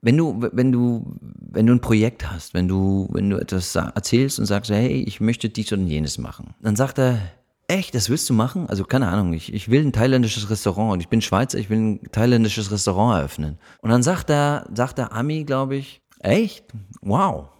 Wenn 0.00 0.18
du, 0.18 0.46
wenn 0.52 0.70
du, 0.70 1.16
wenn 1.20 1.66
du 1.66 1.72
ein 1.72 1.80
Projekt 1.80 2.30
hast, 2.30 2.52
wenn 2.52 2.68
du, 2.68 3.08
wenn 3.12 3.30
du 3.30 3.38
etwas 3.38 3.74
erzählst 3.74 4.38
und 4.38 4.44
sagst, 4.44 4.70
hey, 4.70 5.02
ich 5.06 5.20
möchte 5.20 5.48
dies 5.48 5.72
und 5.72 5.86
jenes 5.86 6.18
machen, 6.18 6.54
dann 6.60 6.76
sagt 6.76 6.98
er, 6.98 7.18
Echt, 7.66 7.94
das 7.94 8.10
willst 8.10 8.28
du 8.28 8.34
machen? 8.34 8.68
Also 8.68 8.84
keine 8.84 9.08
Ahnung, 9.08 9.32
ich, 9.32 9.52
ich 9.52 9.70
will 9.70 9.80
ein 9.80 9.92
thailändisches 9.92 10.50
Restaurant 10.50 10.92
und 10.92 11.00
ich 11.00 11.08
bin 11.08 11.22
Schweizer, 11.22 11.58
ich 11.58 11.70
will 11.70 11.78
ein 11.78 12.00
thailändisches 12.12 12.70
Restaurant 12.70 13.18
eröffnen. 13.18 13.58
Und 13.80 13.88
dann 13.88 14.02
sagt 14.02 14.28
der, 14.28 14.66
sagt 14.74 14.98
der 14.98 15.12
Ami, 15.14 15.44
glaube 15.44 15.76
ich, 15.76 16.02
Echt? 16.24 16.64
Wow, 17.02 17.50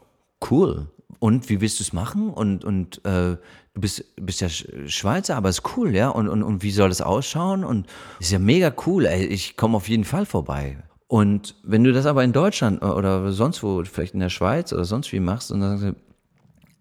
cool. 0.51 0.89
Und 1.19 1.49
wie 1.51 1.61
willst 1.61 1.81
du 1.81 1.85
es 1.85 1.93
machen? 1.93 2.31
Und, 2.31 2.65
und 2.65 3.05
äh, 3.05 3.37
du 3.75 3.81
bist, 3.81 4.05
bist 4.17 4.41
ja 4.41 4.49
Schweizer, 4.49 5.37
aber 5.37 5.51
ist 5.51 5.77
cool, 5.77 5.95
ja? 5.95 6.09
Und, 6.09 6.29
und, 6.29 6.43
und 6.43 6.63
wie 6.63 6.71
soll 6.71 6.89
das 6.89 7.03
ausschauen? 7.03 7.63
Und 7.63 7.87
ist 8.21 8.33
ja 8.33 8.39
mega 8.39 8.75
cool, 8.87 9.05
ey, 9.05 9.27
ich 9.27 9.59
komme 9.59 9.77
auf 9.77 9.89
jeden 9.89 10.05
Fall 10.05 10.25
vorbei. 10.25 10.83
Und 11.09 11.57
wenn 11.63 11.85
du 11.85 11.93
das 11.93 12.07
aber 12.07 12.25
in 12.25 12.33
Deutschland 12.33 12.83
oder 12.83 13.31
sonst 13.33 13.63
wo, 13.63 13.85
vielleicht 13.85 14.15
in 14.15 14.21
der 14.21 14.31
Schweiz 14.31 14.73
oder 14.73 14.87
sonst 14.87 15.13
wie 15.13 15.21
machst 15.21 15.53
und 15.53 15.61
dann 15.61 15.79
sagst 15.79 15.95
du, 15.95 16.01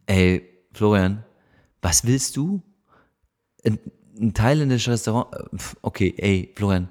ey, 0.06 0.50
Florian, 0.72 1.26
was 1.82 2.08
willst 2.08 2.38
du? 2.38 2.62
Ein, 3.65 3.78
ein 4.17 4.34
thailändisches 4.34 4.93
Restaurant? 4.93 5.28
Okay, 5.82 6.13
ey, 6.17 6.54
Florian, 6.56 6.88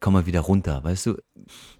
komm 0.00 0.14
mal 0.14 0.26
wieder 0.26 0.40
runter, 0.40 0.82
weißt 0.82 1.06
du? 1.06 1.16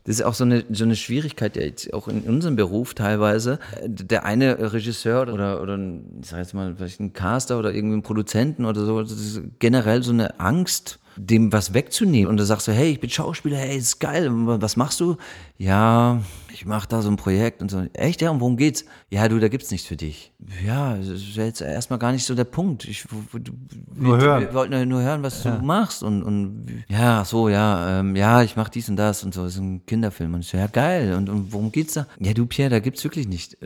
Das 0.07 0.21
ist 0.21 0.23
auch 0.23 0.35
so 0.35 0.45
eine, 0.45 0.65
so 0.71 0.85
eine 0.85 0.95
Schwierigkeit, 0.95 1.57
ja, 1.57 1.63
jetzt 1.63 1.93
auch 1.93 2.07
in 2.07 2.23
unserem 2.23 2.55
Beruf 2.55 2.95
teilweise. 2.95 3.59
Der 3.85 4.25
eine 4.25 4.73
Regisseur 4.73 5.23
oder, 5.23 5.61
oder 5.61 5.79
ich 6.23 6.29
sag 6.29 6.39
jetzt 6.39 6.55
mal, 6.55 6.75
vielleicht 6.77 7.01
ein 7.01 7.13
Caster 7.13 7.59
oder 7.59 7.75
irgendwie 7.75 7.97
ein 7.97 8.03
Produzenten 8.03 8.65
oder 8.65 8.85
so, 8.85 9.03
das 9.03 9.13
ist 9.13 9.41
generell 9.59 10.05
so 10.05 10.13
eine 10.13 10.39
Angst 10.39 11.01
dem 11.17 11.53
was 11.53 11.75
wegzunehmen. 11.75 12.29
Und 12.29 12.37
da 12.37 12.45
sagst 12.45 12.69
du, 12.69 12.73
hey, 12.73 12.91
ich 12.91 13.01
bin 13.01 13.11
Schauspieler, 13.11 13.57
hey, 13.57 13.77
ist 13.77 13.99
geil, 13.99 14.29
was 14.31 14.77
machst 14.77 15.01
du? 15.01 15.17
Ja, 15.59 16.21
ich 16.53 16.67
mache 16.67 16.89
da 16.89 17.03
so 17.03 17.09
ein 17.09 17.17
Projekt 17.17 17.63
und 17.63 17.71
so. 17.71 17.87
Echt, 17.95 18.21
ja, 18.21 18.31
und 18.31 18.41
worum 18.41 18.57
geht's? 18.57 18.85
Ja, 19.11 19.29
du, 19.29 19.39
da 19.39 19.49
gibt's 19.49 19.71
nichts 19.71 19.87
für 19.87 19.97
dich. 19.97 20.33
Ja, 20.65 20.97
das 20.97 21.09
ist 21.09 21.37
jetzt 21.37 21.61
erstmal 21.61 21.99
gar 21.99 22.13
nicht 22.13 22.25
so 22.25 22.35
der 22.35 22.45
Punkt. 22.45 22.87
Ich, 22.87 23.05
du, 23.33 23.53
nur 23.95 24.19
wir, 24.19 24.27
hören. 24.27 24.41
Wir 24.43 24.55
wollten 24.55 24.89
nur 24.89 25.03
hören, 25.03 25.23
was 25.23 25.45
ja. 25.45 25.57
du 25.57 25.65
machst. 25.65 26.03
Und, 26.03 26.23
und 26.23 26.85
ja, 26.89 27.25
so, 27.25 27.49
ja, 27.49 28.01
ähm, 28.01 28.17
ja, 28.17 28.43
ich 28.43 28.57
mache 28.57 28.71
dies 28.71 28.89
und 28.89 28.97
das 28.97 29.25
und 29.25 29.35
so. 29.35 29.45
Das 29.45 29.55
ist 29.55 29.61
ein 29.61 29.85
Kinderfilm. 29.87 30.35
Und 30.35 30.41
ich 30.41 30.49
so, 30.49 30.59
ja, 30.59 30.67
geil. 30.67 31.15
Und, 31.15 31.29
und 31.29 31.53
worum 31.53 31.73
geht's 31.73 31.95
da? 31.95 32.07
Ja, 32.21 32.35
du, 32.35 32.47
Pierre, 32.47 32.71
da 32.71 32.81
gibt's 32.81 33.03
wirklich 33.05 33.29
nicht. 33.29 33.57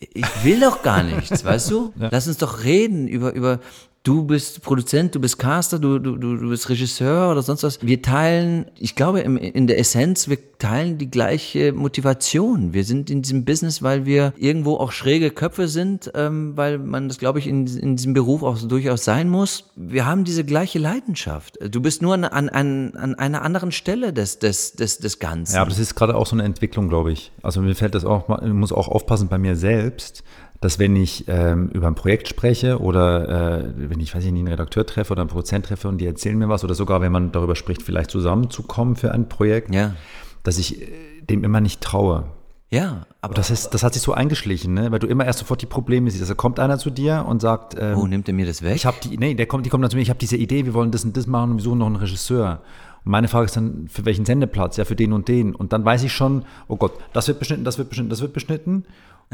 Ich 0.00 0.44
will 0.44 0.60
doch 0.60 0.82
gar 0.82 1.02
nichts, 1.02 1.44
weißt 1.44 1.70
du? 1.70 1.92
Ja. 1.96 2.08
Lass 2.12 2.28
uns 2.28 2.38
doch 2.38 2.62
reden 2.62 3.08
über, 3.08 3.32
über, 3.32 3.60
du 4.08 4.22
bist 4.24 4.62
Produzent, 4.62 5.14
du 5.14 5.20
bist 5.20 5.38
Caster, 5.38 5.78
du, 5.78 5.98
du, 5.98 6.16
du 6.16 6.48
bist 6.48 6.70
Regisseur 6.70 7.30
oder 7.30 7.42
sonst 7.42 7.62
was. 7.62 7.82
Wir 7.82 8.00
teilen, 8.00 8.64
ich 8.78 8.94
glaube, 8.94 9.20
im, 9.20 9.36
in 9.36 9.66
der 9.66 9.78
Essenz, 9.78 10.30
wir 10.30 10.38
teilen 10.58 10.96
die 10.96 11.10
gleiche 11.10 11.72
Motivation. 11.72 12.72
Wir 12.72 12.84
sind 12.84 13.10
in 13.10 13.20
diesem 13.20 13.44
Business, 13.44 13.82
weil 13.82 14.06
wir 14.06 14.32
irgendwo 14.38 14.76
auch 14.76 14.92
schräge 14.92 15.30
Köpfe 15.30 15.68
sind, 15.68 16.10
ähm, 16.14 16.56
weil 16.56 16.78
man 16.78 17.08
das, 17.08 17.18
glaube 17.18 17.38
ich, 17.38 17.46
in, 17.46 17.66
in 17.66 17.96
diesem 17.96 18.14
Beruf 18.14 18.42
auch 18.42 18.58
durchaus 18.58 19.04
sein 19.04 19.28
muss. 19.28 19.70
Wir 19.76 20.06
haben 20.06 20.24
diese 20.24 20.42
gleiche 20.42 20.78
Leidenschaft. 20.78 21.58
Du 21.70 21.82
bist 21.82 22.00
nur 22.00 22.14
an, 22.14 22.24
an, 22.24 22.94
an 22.96 23.14
einer 23.14 23.42
anderen 23.42 23.72
Stelle 23.72 24.14
des, 24.14 24.38
des, 24.38 24.72
des, 24.72 24.98
des 24.98 25.18
Ganzen. 25.18 25.54
Ja, 25.54 25.60
aber 25.60 25.70
das 25.70 25.78
ist 25.78 25.94
gerade 25.94 26.16
auch 26.16 26.26
so 26.26 26.34
eine 26.34 26.44
Entwicklung, 26.44 26.88
glaube 26.88 27.12
ich. 27.12 27.30
Also 27.42 27.60
mir 27.60 27.74
fällt 27.74 27.94
das 27.94 28.06
auch, 28.06 28.40
ich 28.42 28.52
muss 28.54 28.72
auch 28.72 28.88
aufpassen 28.88 29.28
bei 29.28 29.36
mir 29.36 29.54
selbst 29.54 30.24
dass 30.60 30.78
wenn 30.78 30.96
ich 30.96 31.24
ähm, 31.28 31.68
über 31.68 31.86
ein 31.86 31.94
Projekt 31.94 32.28
spreche 32.28 32.80
oder 32.80 33.60
äh, 33.60 33.72
wenn 33.76 34.00
ich, 34.00 34.14
weiß 34.14 34.24
ich 34.24 34.32
nicht, 34.32 34.40
einen 34.40 34.48
Redakteur 34.48 34.84
treffe 34.84 35.12
oder 35.12 35.22
einen 35.22 35.30
Produzent 35.30 35.66
treffe 35.66 35.88
und 35.88 35.98
die 35.98 36.06
erzählen 36.06 36.36
mir 36.36 36.48
was 36.48 36.64
oder 36.64 36.74
sogar, 36.74 37.00
wenn 37.00 37.12
man 37.12 37.30
darüber 37.30 37.54
spricht, 37.54 37.82
vielleicht 37.82 38.10
zusammenzukommen 38.10 38.96
für 38.96 39.12
ein 39.12 39.28
Projekt, 39.28 39.72
ja. 39.72 39.94
dass 40.42 40.58
ich 40.58 40.82
äh, 40.82 40.86
dem 41.28 41.44
immer 41.44 41.60
nicht 41.60 41.80
traue. 41.80 42.24
Ja, 42.70 43.06
aber 43.22 43.32
das, 43.32 43.50
ist, 43.50 43.70
das 43.70 43.82
hat 43.82 43.94
sich 43.94 44.02
so 44.02 44.12
eingeschlichen, 44.12 44.74
ne? 44.74 44.92
weil 44.92 44.98
du 44.98 45.06
immer 45.06 45.24
erst 45.24 45.38
sofort 45.38 45.62
die 45.62 45.66
Probleme 45.66 46.10
siehst. 46.10 46.22
Also 46.22 46.34
kommt 46.34 46.60
einer 46.60 46.76
zu 46.78 46.90
dir 46.90 47.24
und 47.26 47.40
sagt, 47.40 47.74
ähm, 47.78 47.96
oh, 47.96 48.06
nimmt 48.06 48.28
er 48.28 48.34
mir 48.34 48.44
das 48.44 48.60
weg? 48.62 48.76
Ich 48.76 48.84
habe 48.84 48.98
die, 49.02 49.16
nee, 49.16 49.34
der 49.34 49.46
kommt, 49.46 49.64
die 49.64 49.70
kommt 49.70 49.84
dann 49.84 49.90
zu 49.90 49.96
mir, 49.96 50.02
ich 50.02 50.10
habe 50.10 50.18
diese 50.18 50.36
Idee, 50.36 50.66
wir 50.66 50.74
wollen 50.74 50.90
das 50.90 51.02
und 51.04 51.16
das 51.16 51.26
machen 51.26 51.52
und 51.52 51.56
wir 51.58 51.62
suchen 51.62 51.78
noch 51.78 51.86
einen 51.86 51.96
Regisseur. 51.96 52.60
Und 53.06 53.12
meine 53.12 53.28
Frage 53.28 53.46
ist 53.46 53.56
dann, 53.56 53.88
für 53.88 54.04
welchen 54.04 54.26
Sendeplatz? 54.26 54.76
Ja, 54.76 54.84
für 54.84 54.96
den 54.96 55.14
und 55.14 55.28
den. 55.28 55.54
Und 55.54 55.72
dann 55.72 55.82
weiß 55.84 56.02
ich 56.02 56.12
schon, 56.12 56.44
oh 56.66 56.76
Gott, 56.76 56.92
das 57.14 57.26
wird 57.28 57.38
beschnitten, 57.38 57.64
das 57.64 57.78
wird 57.78 57.88
beschnitten, 57.88 58.10
das 58.10 58.20
wird 58.20 58.34
beschnitten 58.34 58.84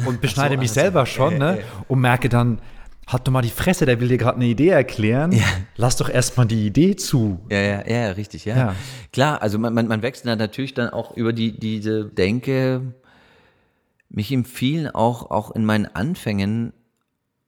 und 0.07 0.21
beschneide 0.21 0.55
so, 0.55 0.61
mich 0.61 0.73
selber 0.73 1.07
schon 1.07 1.39
ne? 1.39 1.59
und 1.89 2.01
merke 2.01 2.29
dann, 2.29 2.61
hat 3.07 3.27
doch 3.27 3.33
mal 3.33 3.43
die 3.43 3.51
Fresse, 3.51 3.85
der 3.87 4.01
will 4.01 4.09
dir 4.09 4.17
gerade 4.17 4.37
eine 4.37 4.47
Idee 4.47 4.69
erklären. 4.69 5.33
Ja. 5.33 5.45
Lass 5.77 5.97
doch 5.97 6.09
erstmal 6.09 6.47
die 6.47 6.67
Idee 6.67 6.97
zu. 6.97 7.39
Ja, 7.51 7.61
ja, 7.61 7.87
ja, 7.87 8.11
richtig, 8.13 8.45
ja. 8.45 8.57
ja. 8.57 8.75
Klar, 9.13 9.43
also 9.43 9.59
man, 9.59 9.75
man, 9.75 9.89
man 9.89 10.03
wächst 10.03 10.27
dann 10.27 10.39
natürlich 10.39 10.75
dann 10.75 10.89
auch 10.91 11.15
über 11.17 11.33
die, 11.33 11.53
diese 11.53 12.07
Denke, 12.07 12.81
mich 14.09 14.33
im 14.33 14.45
vielen 14.45 14.89
auch, 14.89 15.31
auch 15.31 15.51
in 15.51 15.65
meinen 15.65 15.87
Anfängen 15.87 16.73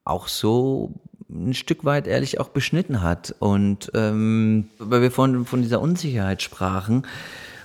auch 0.03 0.27
so 0.27 0.93
ein 1.29 1.53
Stück 1.53 1.85
weit 1.85 2.07
ehrlich 2.07 2.39
auch 2.39 2.49
beschnitten 2.49 3.01
hat. 3.01 3.35
Und 3.39 3.91
ähm, 3.95 4.69
weil 4.77 5.01
wir 5.01 5.11
vorhin 5.11 5.45
von 5.45 5.61
dieser 5.61 5.81
Unsicherheit 5.81 6.41
sprachen, 6.41 7.03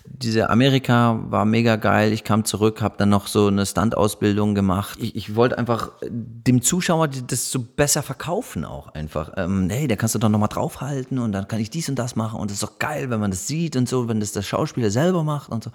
diese 0.05 0.51
Amerika 0.51 1.21
war 1.29 1.45
mega 1.45 1.77
geil. 1.77 2.13
Ich 2.13 2.25
kam 2.25 2.45
zurück, 2.45 2.83
habe 2.83 2.97
dann 2.99 3.09
noch 3.09 3.27
so 3.27 3.49
eine 3.49 3.67
Stunt-Ausbildung 3.67 4.55
gemacht. 4.55 4.99
Ich, 5.01 5.17
ich 5.17 5.35
wollte 5.35 5.59
einfach 5.59 5.91
dem 6.09 6.63
Zuschauer 6.63 7.09
das 7.09 7.51
so 7.51 7.61
besser 7.61 8.03
verkaufen 8.03 8.65
auch 8.65 8.89
einfach. 8.89 9.33
Ähm, 9.37 9.69
hey, 9.71 9.89
da 9.89 9.97
kannst 9.97 10.15
du 10.15 10.19
doch 10.19 10.29
nochmal 10.29 10.49
draufhalten 10.49 11.19
und 11.19 11.33
dann 11.33 11.49
kann 11.49 11.61
ich 11.61 11.71
dies 11.71 11.89
und 11.89 11.99
das 11.99 12.17
machen 12.17 12.41
und 12.41 12.51
das 12.51 12.57
ist 12.57 12.63
doch 12.63 12.79
geil, 12.79 13.11
wenn 13.11 13.21
man 13.21 13.31
das 13.31 13.47
sieht 13.47 13.77
und 13.77 13.89
so, 13.89 14.09
wenn 14.09 14.21
das 14.21 14.33
der 14.33 14.43
Schauspieler 14.43 14.91
selber 14.91 15.25
macht 15.25 15.51
und 15.51 15.65
so. 15.65 15.71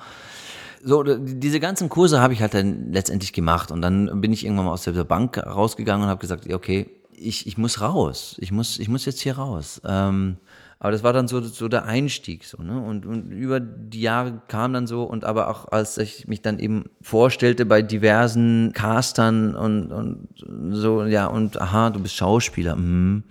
So, 0.84 1.04
diese 1.04 1.60
ganzen 1.60 1.90
Kurse 1.90 2.22
habe 2.22 2.34
ich 2.34 2.42
halt 2.42 2.54
dann 2.54 2.94
letztendlich 2.94 3.34
gemacht 3.34 3.72
und 3.72 3.82
dann 3.82 4.22
bin 4.22 4.32
ich 4.32 4.46
irgendwann 4.46 4.66
mal 4.66 4.74
aus 4.74 4.84
der 4.84 4.92
Bank 5.04 5.38
rausgegangen 5.38 6.04
und 6.04 6.10
habe 6.10 6.22
gesagt, 6.22 6.52
okay, 6.54 6.90
ich, 7.18 7.48
ich 7.48 7.58
muss 7.58 7.82
raus. 7.82 8.38
Ich 8.40 8.52
muss, 8.52 8.78
ich 8.78 8.88
muss 8.88 9.06
jetzt 9.06 9.22
hier 9.22 9.38
raus. 9.38 9.82
Ähm, 9.86 10.38
aber 10.80 10.92
das 10.92 11.04
war 11.04 11.12
dann 11.12 11.28
so, 11.28 11.42
so 11.42 11.68
der 11.68 11.86
Einstieg, 11.86 12.46
so, 12.46 12.62
ne? 12.62 12.80
Und, 12.80 13.06
und 13.06 13.32
über 13.32 13.60
die 13.60 14.02
Jahre 14.02 14.42
kam 14.48 14.74
dann 14.74 14.86
so, 14.86 15.04
und 15.04 15.26
aber 15.26 15.50
auch 15.50 15.72
als 15.72 15.98
ich 15.98 16.28
mich 16.28 16.42
dann 16.42 16.60
eben 16.60 16.86
vorstellte 17.02 17.66
bei 17.66 17.82
diversen 17.82 18.74
Castern 18.74 19.56
und, 19.56 19.92
und 19.92 20.28
so, 20.72 21.06
ja, 21.06 21.26
und 21.26 21.60
aha, 21.60 21.90
du 21.90 22.00
bist 22.00 22.16
Schauspieler. 22.16 22.76
Mhm. 22.76 23.24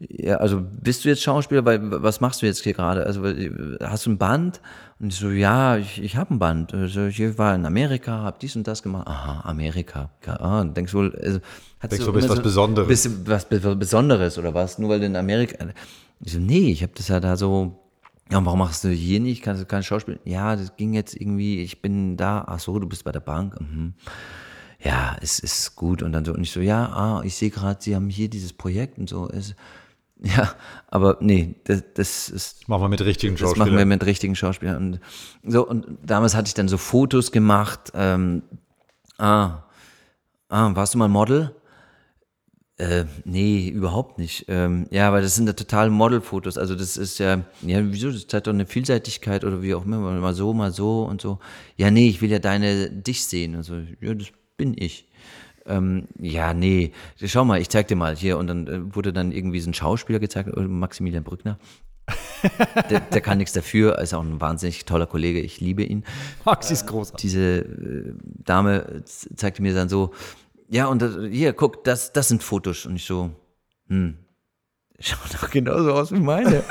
Ja, 0.00 0.36
also 0.36 0.62
bist 0.82 1.04
du 1.04 1.08
jetzt 1.08 1.22
Schauspieler? 1.22 1.64
Weil, 1.64 1.80
was 2.02 2.20
machst 2.20 2.42
du 2.42 2.46
jetzt 2.46 2.62
hier 2.62 2.74
gerade? 2.74 3.06
Also 3.06 3.22
hast 3.80 4.04
du 4.04 4.10
ein 4.10 4.18
Band? 4.18 4.60
Und 5.00 5.12
ich 5.12 5.18
so, 5.18 5.30
ja, 5.30 5.76
ich, 5.76 6.02
ich 6.02 6.16
habe 6.16 6.34
ein 6.34 6.38
Band. 6.38 6.72
Also, 6.72 7.06
ich 7.06 7.38
war 7.38 7.54
in 7.54 7.66
Amerika, 7.66 8.12
habe 8.22 8.36
dies 8.40 8.54
und 8.56 8.66
das 8.66 8.82
gemacht. 8.82 9.06
Aha, 9.08 9.48
Amerika. 9.48 10.10
Ah, 10.26 10.64
denkst 10.64 10.94
wohl, 10.94 11.14
also, 11.16 11.40
denkst 11.82 12.04
du, 12.04 12.12
bist 12.12 12.28
was 12.28 12.42
Besonderes? 12.42 12.88
Bist 12.88 13.28
was 13.28 13.44
Besonderes 13.48 14.38
oder 14.38 14.54
was? 14.54 14.78
Nur 14.78 14.90
weil 14.90 15.00
du 15.00 15.06
in 15.06 15.16
Amerika. 15.16 15.66
Ich 16.20 16.32
so, 16.32 16.38
nee, 16.38 16.70
ich 16.70 16.82
habe 16.82 16.92
das 16.94 17.08
ja 17.08 17.20
da 17.20 17.36
so, 17.36 17.84
ja, 18.30 18.44
warum 18.44 18.58
machst 18.58 18.84
du 18.84 18.88
hier 18.88 19.20
nicht? 19.20 19.42
Kannst 19.42 19.62
du 19.62 19.66
kein 19.66 19.82
Schauspiel? 19.82 20.18
Ja, 20.24 20.56
das 20.56 20.76
ging 20.76 20.94
jetzt 20.94 21.14
irgendwie, 21.14 21.62
ich 21.62 21.82
bin 21.82 22.16
da, 22.16 22.44
ach 22.46 22.60
so, 22.60 22.78
du 22.78 22.88
bist 22.88 23.04
bei 23.04 23.12
der 23.12 23.20
Bank. 23.20 23.60
Mhm. 23.60 23.94
Ja, 24.80 25.16
es 25.20 25.38
ist 25.38 25.76
gut. 25.76 26.02
Und 26.02 26.12
dann 26.12 26.24
so, 26.24 26.32
und 26.32 26.42
ich 26.42 26.50
so, 26.50 26.60
ja, 26.60 26.86
ah, 26.86 27.22
ich 27.24 27.34
sehe 27.34 27.50
gerade, 27.50 27.82
sie 27.82 27.94
haben 27.94 28.08
hier 28.08 28.28
dieses 28.28 28.52
Projekt 28.52 28.98
und 28.98 29.08
so. 29.08 29.28
Es, 29.28 29.54
ja, 30.24 30.54
aber 30.88 31.18
nee, 31.20 31.56
das, 31.64 31.82
das 31.94 32.28
ist. 32.28 32.60
Das 32.60 32.68
machen 32.68 32.82
wir 32.82 32.88
mit 32.88 33.02
richtigen 33.02 33.36
Schauspielern. 33.36 33.66
Das 33.66 33.72
machen 33.72 33.78
wir 33.78 33.86
mit 33.86 34.06
richtigen 34.06 34.36
Schauspielern. 34.36 34.76
Und 34.76 35.00
so, 35.52 35.66
und 35.66 35.86
damals 36.02 36.34
hatte 36.34 36.48
ich 36.48 36.54
dann 36.54 36.68
so 36.68 36.78
Fotos 36.78 37.30
gemacht. 37.30 37.92
Ähm, 37.94 38.42
ah, 39.18 39.64
ah, 40.48 40.70
warst 40.74 40.94
du 40.94 40.98
mal 40.98 41.08
Model? 41.08 41.54
Äh, 42.76 43.04
nee, 43.24 43.68
überhaupt 43.68 44.18
nicht. 44.18 44.46
Ähm, 44.48 44.86
ja, 44.90 45.12
weil 45.12 45.22
das 45.22 45.36
sind 45.36 45.46
ja 45.46 45.52
total 45.52 45.90
Modelfotos. 45.90 46.58
Also 46.58 46.74
das 46.74 46.96
ist 46.96 47.18
ja, 47.18 47.44
ja, 47.62 47.92
wieso, 47.92 48.10
das 48.10 48.26
zeigt 48.26 48.48
doch 48.48 48.52
eine 48.52 48.66
Vielseitigkeit 48.66 49.44
oder 49.44 49.62
wie 49.62 49.74
auch 49.74 49.84
immer, 49.84 49.98
mal 49.98 50.34
so, 50.34 50.52
mal 50.52 50.72
so 50.72 51.04
und 51.04 51.20
so. 51.20 51.38
Ja, 51.76 51.92
nee, 51.92 52.08
ich 52.08 52.20
will 52.20 52.30
ja 52.30 52.40
deine, 52.40 52.90
dich 52.90 53.26
sehen. 53.26 53.54
Also, 53.54 53.80
ja, 54.00 54.14
das 54.14 54.28
bin 54.56 54.74
ich. 54.76 55.08
Ähm, 55.66 56.08
ja, 56.18 56.52
nee, 56.52 56.92
schau 57.24 57.44
mal, 57.44 57.60
ich 57.60 57.68
zeig 57.68 57.86
dir 57.86 57.96
mal 57.96 58.16
hier. 58.16 58.38
Und 58.38 58.48
dann 58.48 58.66
äh, 58.66 58.94
wurde 58.94 59.12
dann 59.12 59.30
irgendwie 59.30 59.60
so 59.60 59.70
ein 59.70 59.74
Schauspieler 59.74 60.18
gezeigt, 60.18 60.48
äh, 60.56 60.60
Maximilian 60.60 61.22
Brückner. 61.22 61.58
der, 62.90 63.00
der, 63.00 63.20
kann 63.22 63.38
nichts 63.38 63.54
dafür, 63.54 63.98
ist 63.98 64.12
auch 64.12 64.20
ein 64.20 64.38
wahnsinnig 64.38 64.84
toller 64.84 65.06
Kollege, 65.06 65.40
ich 65.40 65.60
liebe 65.62 65.82
ihn. 65.82 66.04
Max 66.44 66.70
ist 66.70 66.86
großartig. 66.86 67.22
Diese 67.22 67.58
äh, 67.60 68.14
Dame 68.44 69.04
zeigte 69.04 69.62
mir 69.62 69.72
dann 69.74 69.88
so, 69.88 70.12
ja, 70.68 70.86
und 70.86 71.02
hier, 71.30 71.52
guck, 71.52 71.84
das, 71.84 72.12
das 72.12 72.28
sind 72.28 72.42
Fotos. 72.42 72.86
Und 72.86 72.96
ich 72.96 73.04
so, 73.04 73.30
hm, 73.88 74.16
schaut 74.98 75.34
doch 75.34 75.50
genauso 75.50 75.92
aus 75.92 76.12
wie 76.12 76.20
meine. 76.20 76.64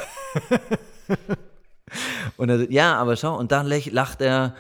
und 2.38 2.50
er 2.50 2.60
so, 2.60 2.66
ja, 2.70 2.96
aber 2.96 3.16
schau, 3.16 3.38
und 3.38 3.52
dann 3.52 3.68
lacht 3.68 4.22
er. 4.22 4.56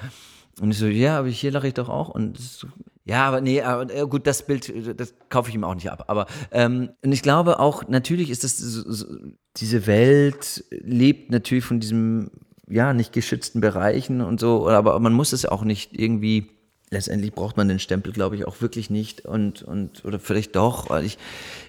Und 0.62 0.72
ich 0.72 0.78
so, 0.78 0.86
ja, 0.86 1.20
aber 1.20 1.30
hier 1.30 1.52
lache 1.52 1.68
ich 1.68 1.74
doch 1.74 1.90
auch. 1.90 2.10
Und 2.10 2.38
das, 2.38 2.66
ja, 3.06 3.26
aber 3.28 3.42
nee, 3.42 3.62
aber 3.62 3.94
äh, 3.94 4.08
gut, 4.08 4.28
das 4.28 4.46
Bild, 4.46 5.00
das 5.00 5.14
kaufe 5.30 5.50
ich 5.50 5.56
ihm 5.56 5.64
auch 5.64 5.76
nicht 5.76 5.92
ab. 5.92 6.06
Aber 6.08 6.28
ähm, 6.52 6.92
und 7.04 7.12
ich 7.12 7.22
glaube 7.22 7.60
auch, 7.60 7.88
natürlich 7.88 8.30
ist 8.30 8.44
das 8.44 8.58
so, 8.58 8.90
so, 8.90 9.08
diese 9.58 9.88
Welt 9.88 10.64
lebt 10.70 11.32
natürlich 11.32 11.66
von 11.66 11.80
diesem 11.80 12.32
ja 12.70 12.94
nicht 12.94 13.12
geschützten 13.12 13.60
Bereichen 13.60 14.22
und 14.22 14.40
so, 14.40 14.70
aber 14.70 14.98
man 15.00 15.14
muss 15.14 15.34
es 15.34 15.46
auch 15.46 15.64
nicht 15.64 16.00
irgendwie 16.00 16.50
letztendlich 16.94 17.34
braucht 17.34 17.58
man 17.58 17.68
den 17.68 17.80
Stempel, 17.80 18.14
glaube 18.14 18.38
ich, 18.38 18.46
auch 18.46 18.62
wirklich 18.62 18.90
nicht 18.90 19.26
und, 19.26 19.64
und 19.64 20.06
oder 20.06 20.20
vielleicht 20.20 20.56
doch. 20.56 20.90
weil 20.90 21.04
Ich, 21.04 21.18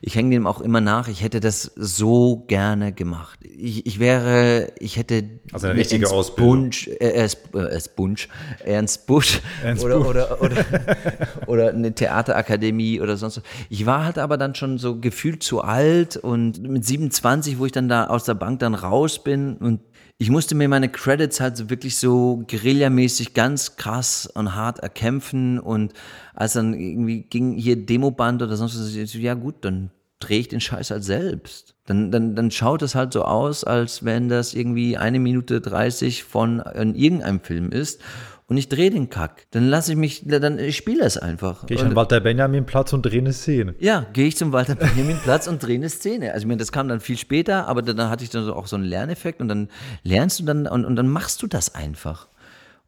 ich 0.00 0.14
hänge 0.14 0.30
dem 0.30 0.46
auch 0.46 0.60
immer 0.60 0.80
nach. 0.80 1.08
Ich 1.08 1.22
hätte 1.22 1.40
das 1.40 1.72
so 1.74 2.44
gerne 2.46 2.92
gemacht. 2.92 3.40
Ich, 3.42 3.86
ich 3.86 3.98
wäre, 3.98 4.72
ich 4.78 4.96
hätte 4.96 5.24
also 5.52 5.66
eine 5.66 5.78
richtige 5.78 6.04
Ernst 6.04 6.14
Ausbildung. 6.14 6.60
Bunch, 6.62 6.88
äh, 6.88 7.10
Ernst, 7.10 7.38
äh, 7.54 7.58
Ernst 7.58 7.96
Bunch, 7.96 8.28
Ernst 8.64 9.06
Busch 9.06 9.40
Ernst 9.64 9.84
oder, 9.84 10.06
oder, 10.06 10.40
oder, 10.40 10.64
oder 11.46 11.68
eine 11.70 11.94
Theaterakademie 11.94 13.00
oder 13.00 13.16
sonst 13.16 13.38
was. 13.38 13.44
Ich 13.68 13.86
war 13.86 14.04
halt 14.04 14.18
aber 14.18 14.36
dann 14.36 14.54
schon 14.54 14.78
so 14.78 15.00
gefühlt 15.00 15.42
zu 15.42 15.62
alt 15.62 16.16
und 16.16 16.62
mit 16.62 16.84
27, 16.84 17.58
wo 17.58 17.66
ich 17.66 17.72
dann 17.72 17.88
da 17.88 18.06
aus 18.06 18.24
der 18.24 18.34
Bank 18.34 18.60
dann 18.60 18.74
raus 18.74 19.24
bin 19.24 19.56
und 19.56 19.80
ich 20.16 20.30
musste 20.30 20.54
mir 20.54 20.68
meine 20.68 20.88
Credits 20.88 21.40
halt 21.40 21.70
wirklich 21.70 21.96
so 21.96 22.44
guerillamäßig 22.48 23.34
ganz 23.34 23.76
krass 23.76 24.26
und 24.26 24.54
hart 24.54 24.78
erkämpfen 24.78 25.58
und 25.58 25.92
als 26.34 26.52
dann 26.52 26.74
irgendwie 26.74 27.22
ging 27.22 27.54
hier 27.54 27.76
Demoband 27.76 28.42
oder 28.42 28.56
sonst 28.56 28.78
was, 28.78 29.14
ja 29.14 29.34
gut, 29.34 29.56
dann 29.62 29.90
drehe 30.20 30.40
ich 30.40 30.48
den 30.48 30.60
Scheiß 30.60 30.90
halt 30.90 31.04
selbst. 31.04 31.74
Dann, 31.86 32.10
dann, 32.10 32.34
dann 32.34 32.50
schaut 32.50 32.82
es 32.82 32.94
halt 32.94 33.12
so 33.12 33.24
aus, 33.24 33.64
als 33.64 34.04
wenn 34.04 34.28
das 34.28 34.54
irgendwie 34.54 34.96
eine 34.96 35.18
Minute 35.18 35.60
30 35.60 36.24
von 36.24 36.60
in 36.60 36.94
irgendeinem 36.94 37.40
Film 37.40 37.70
ist. 37.70 38.00
Und 38.46 38.58
ich 38.58 38.68
drehe 38.68 38.90
den 38.90 39.08
Kack, 39.08 39.46
dann 39.52 39.68
lasse 39.68 39.92
ich 39.92 39.98
mich, 39.98 40.22
dann 40.26 40.58
ich 40.58 40.76
spiele 40.76 41.04
es 41.04 41.16
einfach. 41.16 41.66
Gehe 41.66 41.78
ich 41.78 41.82
an 41.82 41.96
Walter 41.96 42.20
Benjamin 42.20 42.66
Platz 42.66 42.92
und 42.92 43.02
drehe 43.02 43.20
eine 43.20 43.32
Szene. 43.32 43.74
Ja, 43.78 44.06
gehe 44.12 44.26
ich 44.26 44.36
zum 44.36 44.52
Walter 44.52 44.74
Benjamin 44.74 45.16
Platz 45.16 45.48
und 45.48 45.62
drehe 45.62 45.76
eine 45.76 45.88
Szene. 45.88 46.32
Also 46.32 46.44
ich 46.44 46.48
meine, 46.48 46.58
das 46.58 46.70
kam 46.70 46.88
dann 46.88 47.00
viel 47.00 47.16
später, 47.16 47.66
aber 47.68 47.80
dann, 47.80 47.96
dann 47.96 48.10
hatte 48.10 48.22
ich 48.22 48.30
dann 48.30 48.48
auch 48.50 48.66
so 48.66 48.76
einen 48.76 48.84
Lerneffekt 48.84 49.40
und 49.40 49.48
dann 49.48 49.68
lernst 50.02 50.40
du 50.40 50.44
dann 50.44 50.66
und, 50.66 50.84
und 50.84 50.96
dann 50.96 51.08
machst 51.08 51.42
du 51.42 51.46
das 51.46 51.74
einfach. 51.74 52.28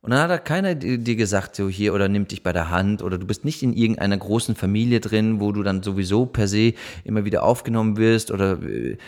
Und 0.02 0.10
dann 0.10 0.20
hat 0.20 0.30
da 0.30 0.38
keiner 0.38 0.76
dir 0.76 1.16
gesagt, 1.16 1.56
so 1.56 1.68
hier 1.68 1.92
oder 1.92 2.08
nimmt 2.08 2.30
dich 2.30 2.44
bei 2.44 2.52
der 2.52 2.70
Hand 2.70 3.02
oder 3.02 3.18
du 3.18 3.26
bist 3.26 3.44
nicht 3.44 3.62
in 3.62 3.72
irgendeiner 3.72 4.16
großen 4.16 4.54
Familie 4.54 5.00
drin, 5.00 5.40
wo 5.40 5.50
du 5.50 5.64
dann 5.64 5.82
sowieso 5.82 6.26
per 6.26 6.46
se 6.46 6.74
immer 7.02 7.24
wieder 7.24 7.42
aufgenommen 7.42 7.96
wirst 7.96 8.30
oder 8.30 8.62
äh, 8.62 8.98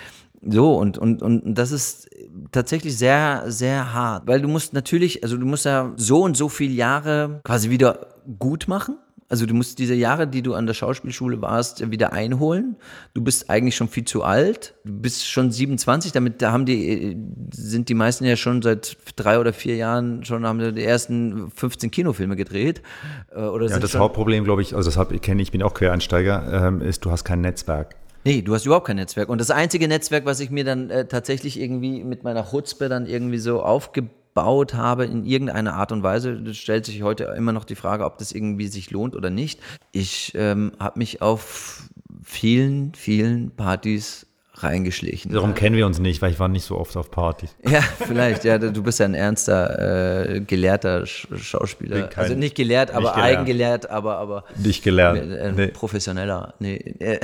so 0.43 0.75
und, 0.75 0.99
und, 0.99 1.23
und 1.23 1.55
das 1.55 1.73
ist 1.73 2.09
tatsächlich 2.53 2.97
sehr, 2.97 3.45
sehr 3.47 3.93
hart, 3.93 4.27
weil 4.27 4.41
du 4.41 4.49
musst 4.49 4.73
natürlich, 4.73 5.23
also 5.23 5.37
du 5.37 5.47
musst 5.47 5.65
ja 5.65 5.93
so 5.97 6.23
und 6.23 6.37
so 6.37 6.49
viele 6.49 6.75
Jahre 6.75 7.41
quasi 7.45 7.71
wieder 7.71 8.09
gut 8.39 8.69
machen 8.69 8.99
also 9.31 9.45
du 9.45 9.53
musst 9.53 9.79
diese 9.79 9.95
Jahre, 9.95 10.27
die 10.27 10.41
du 10.41 10.55
an 10.55 10.67
der 10.67 10.73
Schauspielschule 10.73 11.43
warst, 11.43 11.91
wieder 11.91 12.15
einholen. 12.15 12.77
Du 13.13 13.23
bist 13.23 13.51
eigentlich 13.51 13.77
schon 13.77 13.89
viel 13.89 14.05
zu 14.05 14.23
alt. 14.23 14.75
Du 14.85 14.93
bist 15.01 15.29
schon 15.29 15.51
27, 15.51 16.13
damit 16.13 16.41
da 16.41 16.53
haben 16.53 16.65
die, 16.65 17.17
sind 17.53 17.91
die 17.91 17.95
meisten 17.95 18.25
ja 18.25 18.37
schon 18.37 18.63
seit 18.63 18.97
drei 19.17 19.39
oder 19.39 19.53
vier 19.53 19.77
Jahren 19.77 20.25
schon 20.25 20.47
haben 20.47 20.75
die 20.75 20.83
ersten 20.83 21.51
15 21.51 21.91
Kinofilme 21.91 22.37
gedreht. 22.37 22.83
Äh, 23.31 23.41
oder 23.41 23.69
ja, 23.69 23.79
das 23.79 23.95
Hauptproblem, 23.95 24.45
glaube 24.45 24.63
ich, 24.63 24.75
also 24.75 24.91
das 24.91 25.21
kenne 25.21 25.43
ich, 25.43 25.53
bin 25.53 25.63
auch 25.63 25.75
Quereinsteiger, 25.75 26.67
ähm, 26.69 26.81
ist, 26.81 27.05
du 27.05 27.11
hast 27.11 27.25
kein 27.25 27.43
Netzwerk. 27.43 27.97
Nee, 28.25 28.43
du 28.43 28.55
hast 28.55 28.67
überhaupt 28.67 28.87
kein 28.87 28.97
Netzwerk. 28.97 29.29
Und 29.29 29.41
das 29.41 29.51
einzige 29.51 29.89
Netzwerk, 29.89 30.25
was 30.25 30.41
ich 30.41 30.51
mir 30.51 30.65
dann 30.65 30.91
äh, 30.91 31.07
tatsächlich 31.07 31.59
irgendwie 31.59 32.05
mit 32.05 32.25
meiner 32.25 32.51
Chutzpe 32.51 32.89
dann 32.89 33.07
irgendwie 33.07 33.39
so 33.39 33.63
aufgebaut 33.63 34.19
gebaut 34.39 34.75
habe 34.75 35.05
in 35.05 35.25
irgendeiner 35.25 35.75
Art 35.75 35.91
und 35.91 36.05
Weise. 36.05 36.55
Stellt 36.55 36.87
sich 36.87 37.03
heute 37.03 37.25
immer 37.37 37.53
noch 37.53 37.65
die 37.65 37.75
Frage, 37.75 38.05
ob 38.05 38.19
das 38.19 38.31
irgendwie 38.31 38.69
sich 38.69 38.91
lohnt 38.91 39.17
oder 39.17 39.31
nicht. 39.31 39.61
Ich 39.91 40.33
ähm, 40.37 40.73
habe 40.79 41.01
mich 41.01 41.23
auf 41.23 41.89
vielen, 42.23 42.95
vielen 42.95 43.51
Partys 43.51 44.28
reingeschlichen. 44.63 45.33
Darum 45.33 45.55
kennen 45.55 45.77
wir 45.77 45.87
uns 45.87 45.99
nicht, 45.99 46.23
weil 46.23 46.33
ich 46.33 46.39
war 46.39 46.49
nicht 46.49 46.65
so 46.65 46.77
oft 46.79 46.97
auf 46.97 47.11
Partys. 47.11 47.55
Ja, 47.69 47.83
vielleicht. 47.83 48.45
Ja, 48.45 48.59
du 48.59 48.83
bist 48.83 48.99
ja 48.99 49.05
ein 49.05 49.15
ernster, 49.15 50.37
äh, 50.37 50.41
gelehrter 50.41 51.05
Schauspieler. 51.07 52.09
Kein, 52.09 52.25
also 52.25 52.35
nicht 52.35 52.55
gelehrt, 52.55 52.91
aber 52.91 53.15
nicht 53.15 53.17
eigengelehrt, 53.17 53.91
aber, 53.91 54.17
aber 54.17 54.45
nicht 54.57 54.83
gelernt. 54.83 55.33
Äh, 55.33 55.53
nee. 55.53 55.67
Professioneller. 55.69 56.55
Nee. 56.61 56.97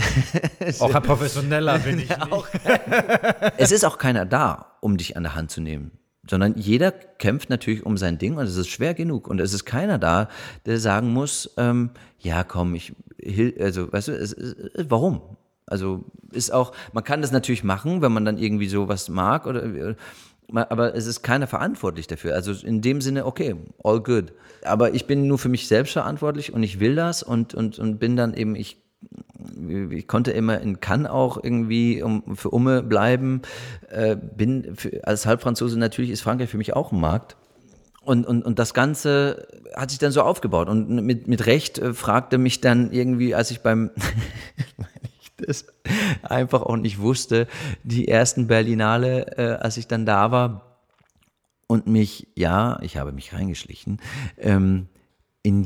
auch 0.80 0.94
ein 0.94 1.02
Professioneller 1.02 1.78
bin 1.78 1.98
ich. 1.98 2.08
Nicht. 2.08 2.20
es 3.56 3.72
ist 3.72 3.84
auch 3.84 3.96
keiner 3.96 4.26
da, 4.26 4.76
um 4.80 4.98
dich 4.98 5.16
an 5.16 5.22
der 5.22 5.34
Hand 5.34 5.50
zu 5.50 5.60
nehmen 5.60 5.92
sondern 6.28 6.54
jeder 6.56 6.90
kämpft 6.90 7.50
natürlich 7.50 7.84
um 7.84 7.96
sein 7.96 8.18
Ding 8.18 8.36
und 8.36 8.46
es 8.46 8.56
ist 8.56 8.68
schwer 8.68 8.94
genug 8.94 9.28
und 9.28 9.40
es 9.40 9.52
ist 9.52 9.64
keiner 9.64 9.98
da, 9.98 10.28
der 10.66 10.78
sagen 10.78 11.12
muss, 11.12 11.52
ähm, 11.56 11.90
ja 12.18 12.44
komm, 12.44 12.74
ich, 12.74 12.94
also 13.60 13.92
weißt 13.92 14.08
du, 14.08 14.12
es, 14.12 14.32
es, 14.32 14.56
warum? 14.88 15.20
Also 15.66 16.04
ist 16.30 16.52
auch, 16.52 16.72
man 16.92 17.04
kann 17.04 17.22
das 17.22 17.32
natürlich 17.32 17.64
machen, 17.64 18.02
wenn 18.02 18.12
man 18.12 18.24
dann 18.24 18.38
irgendwie 18.38 18.68
sowas 18.68 19.08
mag 19.08 19.46
oder 19.46 19.96
aber 20.52 20.94
es 20.94 21.06
ist 21.06 21.22
keiner 21.22 21.46
verantwortlich 21.46 22.06
dafür. 22.06 22.34
Also 22.34 22.52
in 22.66 22.82
dem 22.82 23.00
Sinne, 23.00 23.24
okay, 23.24 23.56
all 23.82 24.00
good. 24.00 24.32
Aber 24.62 24.94
ich 24.94 25.06
bin 25.06 25.26
nur 25.26 25.38
für 25.38 25.48
mich 25.48 25.68
selbst 25.68 25.92
verantwortlich 25.92 26.52
und 26.52 26.62
ich 26.62 26.80
will 26.80 26.94
das 26.94 27.22
und, 27.22 27.54
und, 27.54 27.78
und 27.78 27.98
bin 27.98 28.16
dann 28.16 28.34
eben, 28.34 28.54
ich 28.54 28.82
ich 29.90 30.06
konnte 30.08 30.30
immer 30.30 30.60
in 30.60 30.80
Cannes 30.80 31.10
auch 31.10 31.42
irgendwie 31.42 32.02
um, 32.02 32.36
für 32.36 32.50
Umme 32.50 32.82
bleiben. 32.82 33.42
Äh, 33.90 34.16
bin 34.16 34.74
für, 34.74 35.06
als 35.06 35.26
Halbfranzose 35.26 35.78
natürlich 35.78 36.10
ist 36.10 36.22
Frankreich 36.22 36.48
für 36.48 36.56
mich 36.56 36.74
auch 36.74 36.92
ein 36.92 37.00
Markt. 37.00 37.36
Und, 38.00 38.26
und, 38.26 38.44
und 38.44 38.58
das 38.58 38.74
Ganze 38.74 39.48
hat 39.74 39.90
sich 39.90 39.98
dann 39.98 40.12
so 40.12 40.22
aufgebaut. 40.22 40.68
Und 40.68 40.88
mit, 41.04 41.26
mit 41.26 41.46
Recht 41.46 41.78
äh, 41.78 41.94
fragte 41.94 42.38
mich 42.38 42.60
dann 42.60 42.92
irgendwie, 42.92 43.34
als 43.34 43.50
ich 43.50 43.60
beim, 43.60 43.90
das 45.46 45.66
einfach 46.22 46.62
auch 46.62 46.76
nicht 46.76 46.98
wusste, 47.00 47.46
die 47.82 48.08
ersten 48.08 48.46
Berlinale, 48.46 49.36
äh, 49.38 49.62
als 49.62 49.76
ich 49.76 49.86
dann 49.86 50.06
da 50.06 50.30
war 50.30 50.80
und 51.66 51.86
mich, 51.86 52.28
ja, 52.34 52.78
ich 52.82 52.96
habe 52.96 53.12
mich 53.12 53.32
reingeschlichen, 53.32 54.00
ähm, 54.38 54.88
in, 55.42 55.62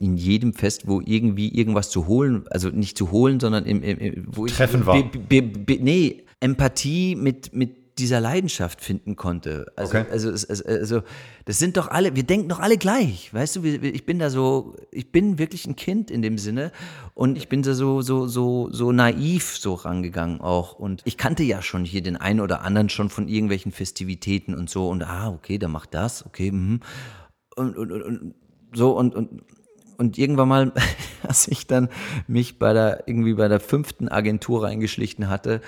in, 0.00 0.16
jedem 0.16 0.54
Fest, 0.54 0.88
wo 0.88 1.02
irgendwie 1.04 1.54
irgendwas 1.54 1.90
zu 1.90 2.06
holen, 2.06 2.46
also 2.48 2.70
nicht 2.70 2.96
zu 2.96 3.10
holen, 3.10 3.38
sondern 3.38 3.66
im, 3.66 3.82
im, 3.82 4.24
wo 4.26 4.46
Treffen 4.46 4.80
ich 4.80 4.86
war. 4.86 5.02
Be, 5.02 5.18
be, 5.18 5.42
be, 5.42 5.78
nee, 5.82 6.24
Empathie 6.40 7.14
mit, 7.14 7.54
mit 7.54 7.83
dieser 7.98 8.20
Leidenschaft 8.20 8.80
finden 8.80 9.14
konnte. 9.14 9.72
Also, 9.76 9.98
okay. 9.98 10.06
also, 10.10 10.30
also, 10.30 11.02
das 11.44 11.58
sind 11.58 11.76
doch 11.76 11.88
alle, 11.88 12.16
wir 12.16 12.24
denken 12.24 12.48
doch 12.48 12.58
alle 12.58 12.76
gleich, 12.76 13.32
weißt 13.32 13.56
du, 13.56 13.64
ich 13.64 14.04
bin 14.04 14.18
da 14.18 14.30
so, 14.30 14.74
ich 14.90 15.12
bin 15.12 15.38
wirklich 15.38 15.66
ein 15.66 15.76
Kind 15.76 16.10
in 16.10 16.20
dem 16.20 16.38
Sinne 16.38 16.72
und 17.14 17.36
ich 17.36 17.48
bin 17.48 17.62
da 17.62 17.74
so, 17.74 18.02
so, 18.02 18.26
so, 18.26 18.68
so 18.72 18.90
naiv 18.90 19.56
so 19.56 19.74
rangegangen 19.74 20.40
auch 20.40 20.74
und 20.78 21.02
ich 21.04 21.16
kannte 21.16 21.44
ja 21.44 21.62
schon 21.62 21.84
hier 21.84 22.02
den 22.02 22.16
einen 22.16 22.40
oder 22.40 22.62
anderen 22.62 22.88
schon 22.88 23.10
von 23.10 23.28
irgendwelchen 23.28 23.70
Festivitäten 23.70 24.54
und 24.54 24.68
so 24.68 24.88
und 24.88 25.02
ah, 25.04 25.30
okay, 25.30 25.58
der 25.58 25.68
macht 25.68 25.94
das, 25.94 26.26
okay, 26.26 26.50
mhm. 26.50 26.80
und, 27.54 27.76
und, 27.76 27.92
und 27.92 28.34
so 28.72 28.96
und, 28.98 29.14
und, 29.14 29.42
und 29.98 30.18
irgendwann 30.18 30.48
mal, 30.48 30.72
als 31.22 31.46
ich 31.46 31.66
dann 31.66 31.88
mich 32.26 32.58
bei 32.58 32.72
der, 32.72 33.06
irgendwie 33.06 33.34
bei 33.34 33.48
der 33.48 33.60
fünften 33.60 34.08
Agentur 34.08 34.64
reingeschlichen 34.64 35.28
hatte, 35.28 35.60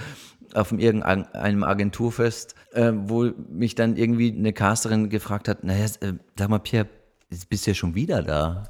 auf 0.54 0.72
irgendeinem 0.72 1.64
Agenturfest, 1.64 2.54
äh, 2.72 2.92
wo 2.94 3.30
mich 3.48 3.74
dann 3.74 3.96
irgendwie 3.96 4.34
eine 4.36 4.52
Casterin 4.52 5.08
gefragt 5.08 5.48
hat, 5.48 5.64
naja, 5.64 5.86
äh, 6.00 6.12
sag 6.38 6.48
mal, 6.48 6.58
Pierre, 6.58 6.88
jetzt 7.30 7.48
bist 7.48 7.66
du 7.66 7.70
ja 7.70 7.74
schon 7.74 7.94
wieder 7.94 8.22
da. 8.22 8.64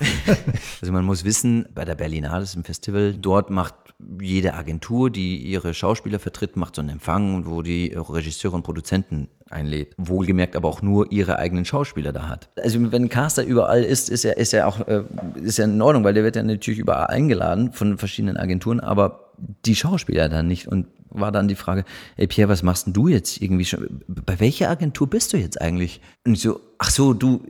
also 0.80 0.92
man 0.92 1.04
muss 1.04 1.24
wissen, 1.24 1.66
bei 1.74 1.84
der 1.84 1.94
Berlinale 1.94 2.44
ist 2.44 2.56
ein 2.56 2.64
Festival, 2.64 3.14
dort 3.14 3.50
macht 3.50 3.74
jede 4.20 4.54
Agentur, 4.54 5.10
die 5.10 5.38
ihre 5.38 5.74
Schauspieler 5.74 6.20
vertritt, 6.20 6.56
macht 6.56 6.76
so 6.76 6.82
einen 6.82 6.90
Empfang, 6.90 7.46
wo 7.46 7.62
die 7.62 7.92
Regisseure 7.96 8.54
und 8.54 8.62
Produzenten 8.62 9.28
einlädt. 9.50 9.94
Wohlgemerkt 9.96 10.54
aber 10.54 10.68
auch 10.68 10.82
nur 10.82 11.10
ihre 11.10 11.38
eigenen 11.38 11.64
Schauspieler 11.64 12.12
da 12.12 12.28
hat. 12.28 12.50
Also 12.56 12.80
wenn 12.92 13.04
ein 13.04 13.08
Caster 13.08 13.42
überall 13.42 13.82
ist, 13.82 14.08
ist 14.08 14.24
er, 14.24 14.36
ist 14.36 14.54
er 14.54 14.68
auch 14.68 14.86
äh, 14.86 15.02
ist 15.42 15.58
ja 15.58 15.64
in 15.64 15.82
Ordnung, 15.82 16.04
weil 16.04 16.14
der 16.14 16.22
wird 16.22 16.36
ja 16.36 16.42
natürlich 16.42 16.78
überall 16.78 17.08
eingeladen 17.08 17.72
von 17.72 17.98
verschiedenen 17.98 18.36
Agenturen, 18.36 18.78
aber 18.78 19.27
die 19.64 19.74
Schauspieler 19.74 20.28
dann 20.28 20.46
nicht. 20.46 20.68
Und 20.68 20.86
war 21.10 21.32
dann 21.32 21.48
die 21.48 21.54
Frage, 21.54 21.84
ey 22.16 22.26
Pierre, 22.26 22.48
was 22.48 22.62
machst 22.62 22.86
denn 22.86 22.92
du 22.92 23.08
jetzt 23.08 23.40
irgendwie 23.40 23.64
schon? 23.64 24.02
Bei 24.06 24.40
welcher 24.40 24.70
Agentur 24.70 25.08
bist 25.08 25.32
du 25.32 25.36
jetzt 25.36 25.60
eigentlich? 25.60 26.00
Und 26.24 26.34
ich 26.34 26.42
so, 26.42 26.60
ach 26.78 26.90
so, 26.90 27.14
du, 27.14 27.42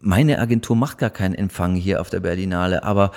meine 0.00 0.38
Agentur 0.38 0.76
macht 0.76 0.98
gar 0.98 1.10
keinen 1.10 1.34
Empfang 1.34 1.74
hier 1.74 2.00
auf 2.00 2.10
der 2.10 2.20
Berlinale, 2.20 2.82
aber 2.82 3.12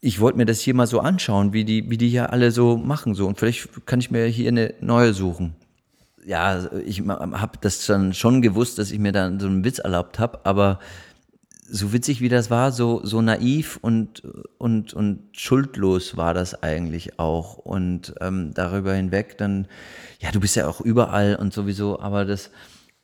ich 0.00 0.20
wollte 0.20 0.38
mir 0.38 0.44
das 0.44 0.60
hier 0.60 0.74
mal 0.74 0.86
so 0.86 1.00
anschauen, 1.00 1.52
wie 1.52 1.64
die, 1.64 1.90
wie 1.90 1.96
die 1.96 2.08
hier 2.08 2.32
alle 2.32 2.50
so 2.50 2.76
machen 2.76 3.14
so 3.14 3.26
und 3.26 3.38
vielleicht 3.38 3.86
kann 3.86 4.00
ich 4.00 4.10
mir 4.10 4.26
hier 4.26 4.48
eine 4.48 4.74
neue 4.80 5.12
suchen. 5.14 5.56
Ja, 6.24 6.68
ich 6.84 7.02
habe 7.06 7.58
das 7.60 7.86
dann 7.86 8.12
schon 8.12 8.42
gewusst, 8.42 8.78
dass 8.78 8.90
ich 8.90 8.98
mir 8.98 9.12
dann 9.12 9.38
so 9.38 9.46
einen 9.46 9.64
Witz 9.64 9.78
erlaubt 9.78 10.18
habe, 10.18 10.44
aber 10.44 10.80
so 11.68 11.92
witzig 11.92 12.20
wie 12.20 12.28
das 12.28 12.50
war, 12.50 12.72
so, 12.72 13.00
so 13.04 13.20
naiv 13.20 13.78
und, 13.82 14.22
und, 14.58 14.94
und 14.94 15.20
schuldlos 15.32 16.16
war 16.16 16.34
das 16.34 16.62
eigentlich 16.62 17.18
auch. 17.18 17.56
Und 17.56 18.14
ähm, 18.20 18.52
darüber 18.54 18.94
hinweg 18.94 19.38
dann, 19.38 19.66
ja, 20.20 20.30
du 20.30 20.40
bist 20.40 20.56
ja 20.56 20.68
auch 20.68 20.80
überall 20.80 21.36
und 21.36 21.52
sowieso, 21.52 22.00
aber 22.00 22.24
das, 22.24 22.50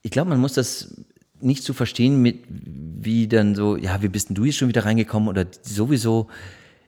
ich 0.03 0.11
glaube, 0.11 0.31
man 0.31 0.41
muss 0.41 0.55
das 0.55 0.95
nicht 1.41 1.63
zu 1.63 1.73
so 1.73 1.77
verstehen 1.77 2.23
mit, 2.23 2.45
wie 2.49 3.27
dann 3.27 3.55
so, 3.55 3.77
ja, 3.77 4.01
wie 4.03 4.09
bist 4.09 4.29
denn 4.29 4.37
du 4.37 4.45
jetzt 4.45 4.59
schon 4.59 4.69
wieder 4.69 4.85
reingekommen 4.85 5.29
oder 5.29 5.47
sowieso, 5.63 6.29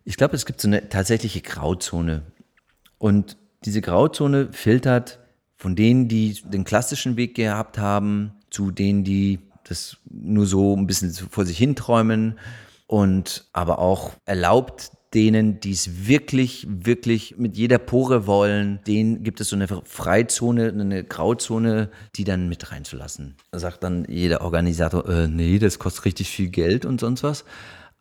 ich 0.04 0.16
glaube, 0.16 0.36
es 0.36 0.46
gibt 0.46 0.60
so 0.60 0.68
eine 0.68 0.88
tatsächliche 0.88 1.40
Grauzone. 1.40 2.22
Und 2.98 3.36
diese 3.64 3.80
Grauzone 3.80 4.48
filtert 4.52 5.18
von 5.56 5.74
denen, 5.74 6.08
die 6.08 6.40
den 6.44 6.64
klassischen 6.64 7.16
Weg 7.16 7.34
gehabt 7.34 7.78
haben, 7.78 8.32
zu 8.50 8.70
denen, 8.70 9.02
die 9.02 9.40
das 9.68 9.96
nur 10.08 10.46
so 10.46 10.76
ein 10.76 10.86
bisschen 10.86 11.12
vor 11.12 11.44
sich 11.44 11.58
hinträumen 11.58 12.38
und 12.86 13.46
aber 13.52 13.78
auch 13.78 14.12
erlaubt 14.24 14.92
denen, 15.14 15.60
die 15.60 15.70
es 15.70 16.06
wirklich, 16.08 16.66
wirklich 16.68 17.36
mit 17.38 17.56
jeder 17.56 17.78
Pore 17.78 18.26
wollen, 18.26 18.80
denen 18.86 19.22
gibt 19.22 19.40
es 19.40 19.48
so 19.48 19.56
eine 19.56 19.68
Freizone, 19.68 20.68
eine 20.68 21.04
Grauzone, 21.04 21.90
die 22.16 22.24
dann 22.24 22.48
mit 22.48 22.72
reinzulassen. 22.72 23.36
Da 23.52 23.60
sagt 23.60 23.84
dann 23.84 24.04
jeder 24.08 24.40
Organisator, 24.40 25.08
äh, 25.08 25.28
nee, 25.28 25.58
das 25.58 25.78
kostet 25.78 26.04
richtig 26.04 26.30
viel 26.30 26.48
Geld 26.48 26.84
und 26.84 27.00
sonst 27.00 27.22
was. 27.22 27.44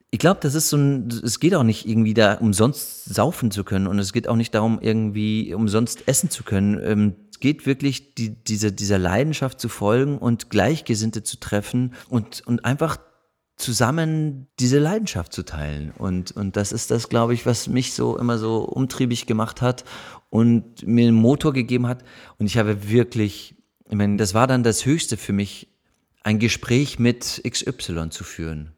Ich 0.09 0.19
glaube, 0.19 0.39
das 0.41 0.55
ist 0.55 0.69
so 0.69 0.77
ein, 0.77 1.07
es 1.23 1.39
geht 1.39 1.55
auch 1.55 1.63
nicht 1.63 1.87
irgendwie 1.87 2.13
da 2.13 2.35
umsonst 2.35 3.05
saufen 3.05 3.51
zu 3.51 3.63
können 3.63 3.87
und 3.87 3.99
es 3.99 4.13
geht 4.13 4.27
auch 4.27 4.35
nicht 4.35 4.53
darum, 4.53 4.79
irgendwie 4.81 5.53
umsonst 5.53 6.07
essen 6.07 6.29
zu 6.29 6.43
können. 6.43 6.79
Ähm, 6.83 7.15
geht 7.43 7.65
wirklich, 7.65 8.15
die, 8.15 8.29
diese, 8.29 8.71
dieser 8.71 8.97
Leidenschaft 8.97 9.59
zu 9.59 9.67
folgen 9.67 10.17
und 10.17 10.49
Gleichgesinnte 10.49 11.23
zu 11.23 11.41
treffen 11.41 11.93
und, 12.07 12.39
und 12.47 12.63
einfach 12.63 12.97
zusammen 13.57 14.47
diese 14.61 14.79
Leidenschaft 14.79 15.33
zu 15.33 15.43
teilen. 15.43 15.91
Und, 15.91 16.31
und 16.31 16.55
das 16.55 16.71
ist 16.71 16.89
das, 16.89 17.09
glaube 17.09 17.33
ich, 17.33 17.45
was 17.45 17.67
mich 17.67 17.91
so 17.91 18.17
immer 18.17 18.37
so 18.37 18.59
umtriebig 18.59 19.25
gemacht 19.25 19.61
hat 19.61 19.83
und 20.29 20.87
mir 20.87 21.05
einen 21.05 21.17
Motor 21.17 21.51
gegeben 21.51 21.85
hat. 21.85 22.05
Und 22.37 22.45
ich 22.45 22.57
habe 22.57 22.89
wirklich, 22.89 23.55
ich 23.89 23.95
meine, 23.97 24.15
das 24.15 24.33
war 24.33 24.47
dann 24.47 24.63
das 24.63 24.85
Höchste 24.85 25.17
für 25.17 25.33
mich, 25.33 25.67
ein 26.23 26.39
Gespräch 26.39 26.97
mit 26.97 27.43
XY 27.45 28.09
zu 28.09 28.23
führen. 28.23 28.71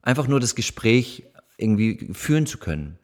Einfach 0.00 0.28
nur 0.28 0.38
das 0.38 0.54
Gespräch 0.54 1.24
irgendwie 1.56 2.10
führen 2.12 2.46
zu 2.46 2.58
können. 2.58 3.00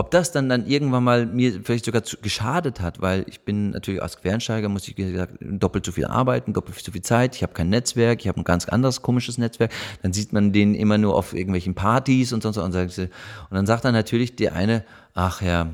Ob 0.00 0.10
das 0.10 0.32
dann 0.32 0.48
dann 0.48 0.66
irgendwann 0.66 1.04
mal 1.04 1.26
mir 1.26 1.60
vielleicht 1.62 1.84
sogar 1.84 2.02
zu, 2.02 2.16
geschadet 2.16 2.80
hat, 2.80 3.02
weil 3.02 3.26
ich 3.28 3.42
bin 3.42 3.72
natürlich 3.72 4.02
als 4.02 4.16
Quereinsteiger, 4.16 4.70
muss 4.70 4.88
ich 4.88 4.96
wie 4.96 5.12
gesagt 5.12 5.34
doppelt 5.42 5.84
so 5.84 5.92
viel 5.92 6.06
arbeiten, 6.06 6.54
doppelt 6.54 6.78
so 6.82 6.90
viel 6.90 7.02
Zeit, 7.02 7.36
ich 7.36 7.42
habe 7.42 7.52
kein 7.52 7.68
Netzwerk, 7.68 8.20
ich 8.20 8.28
habe 8.28 8.40
ein 8.40 8.44
ganz 8.44 8.64
anderes 8.64 9.02
komisches 9.02 9.36
Netzwerk, 9.36 9.70
dann 10.02 10.14
sieht 10.14 10.32
man 10.32 10.54
den 10.54 10.74
immer 10.74 10.96
nur 10.96 11.14
auf 11.16 11.34
irgendwelchen 11.34 11.74
Partys 11.74 12.32
und 12.32 12.42
sonst 12.42 12.56
und, 12.56 12.74
und 12.74 13.10
dann 13.50 13.66
sagt 13.66 13.84
dann 13.84 13.92
natürlich 13.92 14.36
der 14.36 14.54
eine, 14.54 14.86
ach 15.12 15.42
ja, 15.42 15.68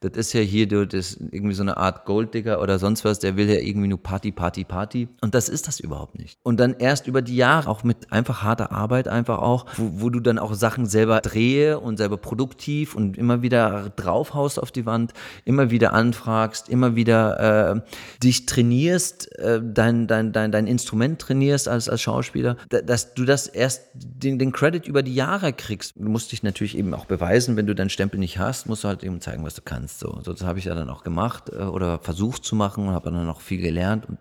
das 0.00 0.12
ist 0.16 0.32
ja 0.34 0.40
hier 0.40 0.66
das 0.66 1.16
irgendwie 1.30 1.54
so 1.54 1.62
eine 1.62 1.76
Art 1.76 2.04
Golddigger 2.04 2.60
oder 2.60 2.78
sonst 2.78 3.04
was, 3.04 3.18
der 3.18 3.36
will 3.36 3.48
ja 3.48 3.60
irgendwie 3.60 3.88
nur 3.88 4.02
Party, 4.02 4.30
Party, 4.30 4.64
Party. 4.64 5.08
Und 5.20 5.34
das 5.34 5.48
ist 5.48 5.68
das 5.68 5.80
überhaupt 5.80 6.18
nicht. 6.18 6.38
Und 6.42 6.60
dann 6.60 6.74
erst 6.78 7.06
über 7.06 7.22
die 7.22 7.36
Jahre, 7.36 7.68
auch 7.70 7.82
mit 7.82 8.12
einfach 8.12 8.42
harter 8.42 8.72
Arbeit 8.72 9.08
einfach 9.08 9.38
auch, 9.38 9.66
wo, 9.76 10.02
wo 10.02 10.10
du 10.10 10.20
dann 10.20 10.38
auch 10.38 10.54
Sachen 10.54 10.86
selber 10.86 11.20
drehe 11.20 11.80
und 11.80 11.96
selber 11.96 12.18
produktiv 12.18 12.94
und 12.94 13.16
immer 13.16 13.42
wieder 13.42 13.92
draufhaust 13.96 14.60
auf 14.60 14.70
die 14.70 14.86
Wand, 14.86 15.12
immer 15.44 15.70
wieder 15.70 15.92
anfragst, 15.92 16.68
immer 16.68 16.94
wieder 16.94 17.76
äh, 17.76 17.80
dich 18.22 18.46
trainierst, 18.46 19.38
äh, 19.38 19.60
dein, 19.62 20.06
dein, 20.06 20.32
dein, 20.32 20.52
dein 20.52 20.66
Instrument 20.66 21.20
trainierst 21.20 21.68
als, 21.68 21.88
als 21.88 22.02
Schauspieler, 22.02 22.56
dass 22.68 23.14
du 23.14 23.24
das 23.24 23.46
erst 23.46 23.82
den, 23.94 24.38
den 24.38 24.52
Credit 24.52 24.86
über 24.86 25.02
die 25.02 25.14
Jahre 25.14 25.52
kriegst. 25.52 25.94
Du 25.96 26.08
musst 26.08 26.32
dich 26.32 26.42
natürlich 26.42 26.76
eben 26.76 26.94
auch 26.94 27.06
beweisen, 27.06 27.56
wenn 27.56 27.66
du 27.66 27.74
deinen 27.74 27.90
Stempel 27.90 28.20
nicht 28.20 28.38
hast, 28.38 28.66
musst 28.66 28.84
du 28.84 28.88
halt 28.88 29.02
eben 29.02 29.20
zeigen, 29.20 29.44
was 29.44 29.54
du 29.54 29.62
kannst. 29.64 29.95
So, 29.98 30.18
so 30.22 30.32
das 30.32 30.44
habe 30.44 30.58
ich 30.58 30.66
ja 30.66 30.74
dann 30.74 30.90
auch 30.90 31.02
gemacht 31.04 31.50
äh, 31.50 31.62
oder 31.62 31.98
versucht 31.98 32.44
zu 32.44 32.56
machen 32.56 32.88
und 32.88 32.94
habe 32.94 33.10
dann 33.10 33.28
auch 33.28 33.40
viel 33.40 33.60
gelernt. 33.60 34.08
Und, 34.08 34.18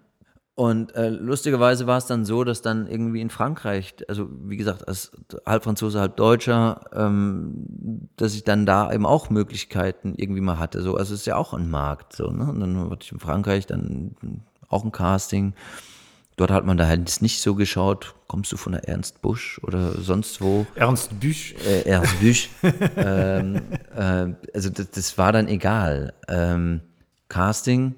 und 0.55 0.95
äh, 0.95 1.09
lustigerweise 1.09 1.85
war 1.87 1.97
es 1.97 2.05
dann 2.05 2.23
so, 2.23 2.43
dass 2.43 2.61
dann 2.61 2.87
irgendwie 2.87 3.21
in 3.21 3.29
Frankreich, 3.29 3.95
also 4.07 4.29
wie 4.43 4.57
gesagt, 4.57 4.87
als 4.87 5.11
halb 5.45 5.65
Franzose, 5.65 5.99
halb 5.99 6.15
Deutscher, 6.15 6.81
ähm, 6.93 8.09
dass 8.15 8.33
ich 8.35 8.43
dann 8.43 8.65
da 8.65 8.91
eben 8.91 9.05
auch 9.05 9.29
Möglichkeiten 9.29 10.13
irgendwie 10.15 10.41
mal 10.41 10.57
hatte. 10.57 10.81
So, 10.81 10.95
also 10.95 11.13
es 11.13 11.21
ist 11.21 11.27
ja 11.27 11.35
auch 11.35 11.53
ein 11.53 11.69
Markt. 11.69 12.15
So, 12.15 12.31
ne? 12.31 12.49
Und 12.49 12.59
dann 12.61 12.89
hatte 12.89 13.03
ich 13.03 13.11
in 13.11 13.19
Frankreich 13.19 13.65
dann 13.65 14.15
auch 14.69 14.85
ein 14.85 14.91
Casting. 14.91 15.53
Dort 16.37 16.51
hat 16.51 16.65
man 16.65 16.75
da 16.75 16.85
halt 16.85 17.21
nicht 17.21 17.41
so 17.41 17.55
geschaut, 17.55 18.13
kommst 18.27 18.51
du 18.51 18.57
von 18.57 18.73
der 18.73 18.89
Ernst 18.89 19.21
Busch 19.21 19.59
oder 19.63 19.93
sonst 19.93 20.41
wo? 20.41 20.67
Ernst 20.75 21.17
Büsch. 21.19 21.55
Äh, 21.65 21.83
Ernst 21.83 22.19
Büsch. 22.19 22.49
ähm, 22.97 23.61
äh, 23.95 24.33
also 24.53 24.69
das, 24.69 24.91
das, 24.91 25.17
war 25.17 25.31
dann 25.31 25.47
egal. 25.47 26.13
Ähm, 26.27 26.81
Casting, 27.29 27.95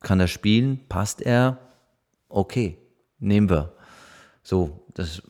kann 0.00 0.18
er 0.18 0.26
spielen, 0.26 0.80
passt 0.88 1.22
er, 1.22 1.58
okay, 2.28 2.76
nehmen 3.20 3.48
wir. 3.48 3.72
So, 4.42 4.84
das, 4.94 5.22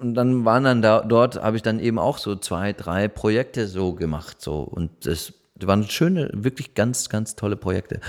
und 0.00 0.14
dann 0.14 0.44
waren 0.44 0.64
dann 0.64 0.82
da, 0.82 1.00
dort 1.00 1.42
habe 1.42 1.56
ich 1.56 1.62
dann 1.62 1.80
eben 1.80 1.98
auch 1.98 2.18
so 2.18 2.36
zwei, 2.36 2.72
drei 2.72 3.08
Projekte 3.08 3.66
so 3.66 3.94
gemacht, 3.94 4.40
so, 4.40 4.60
und 4.60 5.06
das 5.06 5.32
das 5.60 5.68
waren 5.68 5.88
schöne, 5.88 6.30
wirklich 6.32 6.74
ganz, 6.74 7.08
ganz 7.08 7.36
tolle 7.36 7.56
Projekte. 7.56 8.00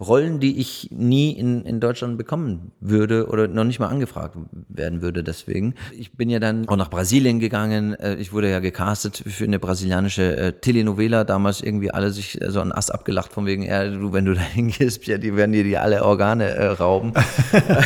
Rollen, 0.00 0.40
die 0.40 0.58
ich 0.58 0.90
nie 0.90 1.32
in, 1.32 1.64
in 1.64 1.80
Deutschland 1.80 2.18
bekommen 2.18 2.72
würde 2.80 3.28
oder 3.28 3.48
noch 3.48 3.64
nicht 3.64 3.78
mal 3.78 3.88
angefragt 3.88 4.36
werden 4.68 5.02
würde 5.02 5.22
deswegen. 5.22 5.74
Ich 5.96 6.12
bin 6.12 6.28
ja 6.28 6.40
dann 6.40 6.68
auch 6.68 6.76
nach 6.76 6.90
Brasilien 6.90 7.38
gegangen. 7.38 7.94
Äh, 7.94 8.16
ich 8.16 8.32
wurde 8.32 8.50
ja 8.50 8.60
gecastet 8.60 9.22
für 9.26 9.44
eine 9.44 9.58
brasilianische 9.58 10.36
äh, 10.36 10.52
Telenovela. 10.52 11.24
Damals 11.24 11.60
irgendwie 11.60 11.90
alle 11.90 12.10
sich 12.10 12.38
so 12.48 12.60
an 12.60 12.72
Ass 12.72 12.90
abgelacht 12.90 13.32
von 13.32 13.46
wegen, 13.46 13.62
ja, 13.62 13.88
du, 13.88 14.12
wenn 14.12 14.24
du 14.24 14.34
da 14.34 14.40
hingehst, 14.40 15.06
ja, 15.06 15.18
die 15.18 15.36
werden 15.36 15.52
dir 15.52 15.64
die 15.64 15.78
alle 15.78 16.04
Organe 16.04 16.44
äh, 16.44 16.66
rauben. 16.66 17.12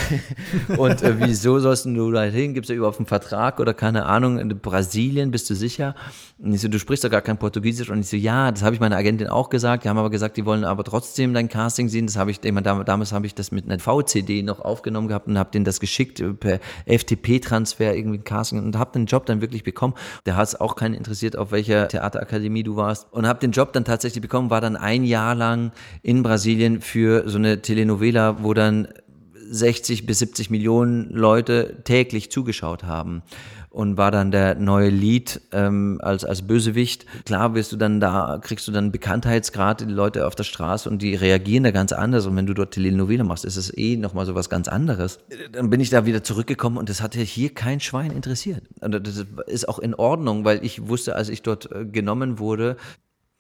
Und 0.77 1.03
äh, 1.03 1.15
wieso 1.19 1.59
sollst 1.59 1.85
du 1.85 2.11
da 2.13 2.23
hin? 2.23 2.55
Gibt 2.55 2.65
es 2.65 2.71
ja 2.71 2.77
überhaupt 2.77 2.99
einen 2.99 3.07
Vertrag 3.07 3.61
oder 3.61 3.75
keine 3.75 4.07
Ahnung? 4.07 4.39
In 4.39 4.49
Brasilien, 4.49 5.31
bist 5.31 5.51
du 5.51 5.55
sicher? 5.55 5.95
Und 6.39 6.55
ich 6.55 6.61
so, 6.61 6.69
du 6.69 6.79
sprichst 6.79 7.05
doch 7.05 7.11
gar 7.11 7.21
kein 7.21 7.39
Portugiesisch. 7.39 7.91
Und 7.91 8.01
ich 8.01 8.09
so, 8.09 8.17
ja, 8.17 8.51
das 8.51 8.63
habe 8.63 8.75
ich 8.75 8.81
meiner 8.81 8.97
Agentin 8.97 9.10
auch 9.29 9.51
gesagt. 9.51 9.85
Die 9.85 9.89
haben 9.89 9.99
aber 9.99 10.11
gesagt, 10.11 10.37
die 10.37 10.45
wollen 10.45 10.65
aber 10.65 10.85
trotzdem 10.85 11.35
dein 11.35 11.49
Casting 11.49 11.89
sehen. 11.89 12.07
Das 12.07 12.17
habe 12.17 12.31
ich, 12.31 12.41
damals 12.41 13.13
habe 13.13 13.27
ich 13.27 13.35
das 13.35 13.51
mit 13.51 13.65
einer 13.65 13.79
VCD 13.79 14.43
noch 14.43 14.61
aufgenommen 14.61 15.09
gehabt 15.09 15.27
und 15.27 15.39
habe 15.39 15.51
denen 15.51 15.65
das 15.65 15.81
geschickt 15.81 16.23
per 16.41 16.61
FTP-Transfer 16.87 17.95
irgendwie 17.95 18.19
ein 18.19 18.25
Casting 18.25 18.63
und 18.63 18.79
habe 18.79 18.93
den 18.93 19.07
Job 19.07 19.27
dann 19.27 19.41
wirklich 19.41 19.65
bekommen. 19.65 19.95
Der 20.27 20.37
hat 20.37 20.49
es 20.49 20.61
auch 20.61 20.77
keinen 20.77 20.95
interessiert, 20.95 21.37
auf 21.37 21.53
welcher 21.53 21.89
Theaterakademie 21.89 22.63
du 22.63 22.77
warst. 22.77 23.13
Und 23.13 23.27
habe 23.27 23.41
den 23.41 23.53
Job 23.53 23.73
dann 23.73 23.85
tatsächlich 23.85 24.23
bekommen, 24.23 24.51
war 24.51 24.61
dann 24.61 24.77
ein 24.77 25.05
Jahr 25.05 25.35
lang 25.35 25.73
in 26.03 26.23
Brasilien 26.23 26.81
für 26.81 27.29
so 27.29 27.39
eine 27.39 27.63
Telenovela, 27.63 28.43
wo 28.43 28.55
dann 28.55 28.89
60 29.51 30.07
bis 30.07 30.21
70 30.21 30.51
Millionen 30.51 31.11
Leute 31.11 31.83
täglich 31.85 32.31
zugeschaut 32.31 32.85
haben 32.85 33.23
und 33.71 33.97
war 33.97 34.11
dann 34.11 34.33
der 34.33 34.57
neue 34.57 34.91
Lead 34.91 35.41
ähm, 35.53 36.01
als, 36.03 36.25
als 36.25 36.43
Bösewicht. 36.43 37.07
Klar 37.25 37.55
wirst 37.55 37.71
du 37.71 37.77
dann 37.77 38.01
da, 38.01 38.41
kriegst 38.43 38.67
du 38.67 38.73
dann 38.73 38.91
Bekanntheitsgrad, 38.91 39.81
die 39.83 39.85
Leute 39.85 40.27
auf 40.27 40.35
der 40.35 40.45
Straße 40.45 40.91
und 40.91 41.01
die 41.03 41.15
reagieren 41.15 41.63
da 41.63 41.71
ganz 41.71 41.93
anders. 41.93 42.27
Und 42.27 42.37
wenn 42.37 42.47
du 42.47 42.55
dort 42.55 42.75
Telenovela 42.75 43.23
machst, 43.23 43.45
ist 43.45 43.57
es 43.57 43.77
eh 43.77 43.97
nochmal 43.97 44.27
so 44.27 44.35
was 44.35 44.51
ganz 44.51 44.67
anderes. 44.67 45.21
Dann 45.53 45.71
bin 45.71 45.81
ich 45.81 45.91
da 45.91 46.05
wieder 46.05 46.25
zurückgekommen 46.25 46.79
und 46.79 46.89
das 46.89 47.01
hatte 47.01 47.21
hier 47.21 47.55
kein 47.55 47.79
Schwein 47.79 48.11
interessiert. 48.11 48.65
Und 48.81 49.07
das 49.07 49.25
ist 49.47 49.69
auch 49.69 49.79
in 49.79 49.95
Ordnung, 49.95 50.45
weil 50.45 50.65
ich 50.65 50.89
wusste, 50.89 51.15
als 51.15 51.29
ich 51.29 51.43
dort 51.43 51.71
äh, 51.71 51.87
genommen 51.87 52.41
wurde, 52.41 52.77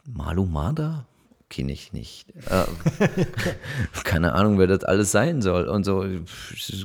Malu 0.06 0.46
Mada, 0.46 1.06
kenne 1.50 1.72
ich 1.72 1.92
nicht. 1.92 2.30
Äh, 2.48 2.64
keine 4.04 4.32
Ahnung, 4.32 4.58
wer 4.58 4.68
das 4.68 4.84
alles 4.84 5.10
sein 5.10 5.42
soll 5.42 5.68
und 5.68 5.84
so. 5.84 6.04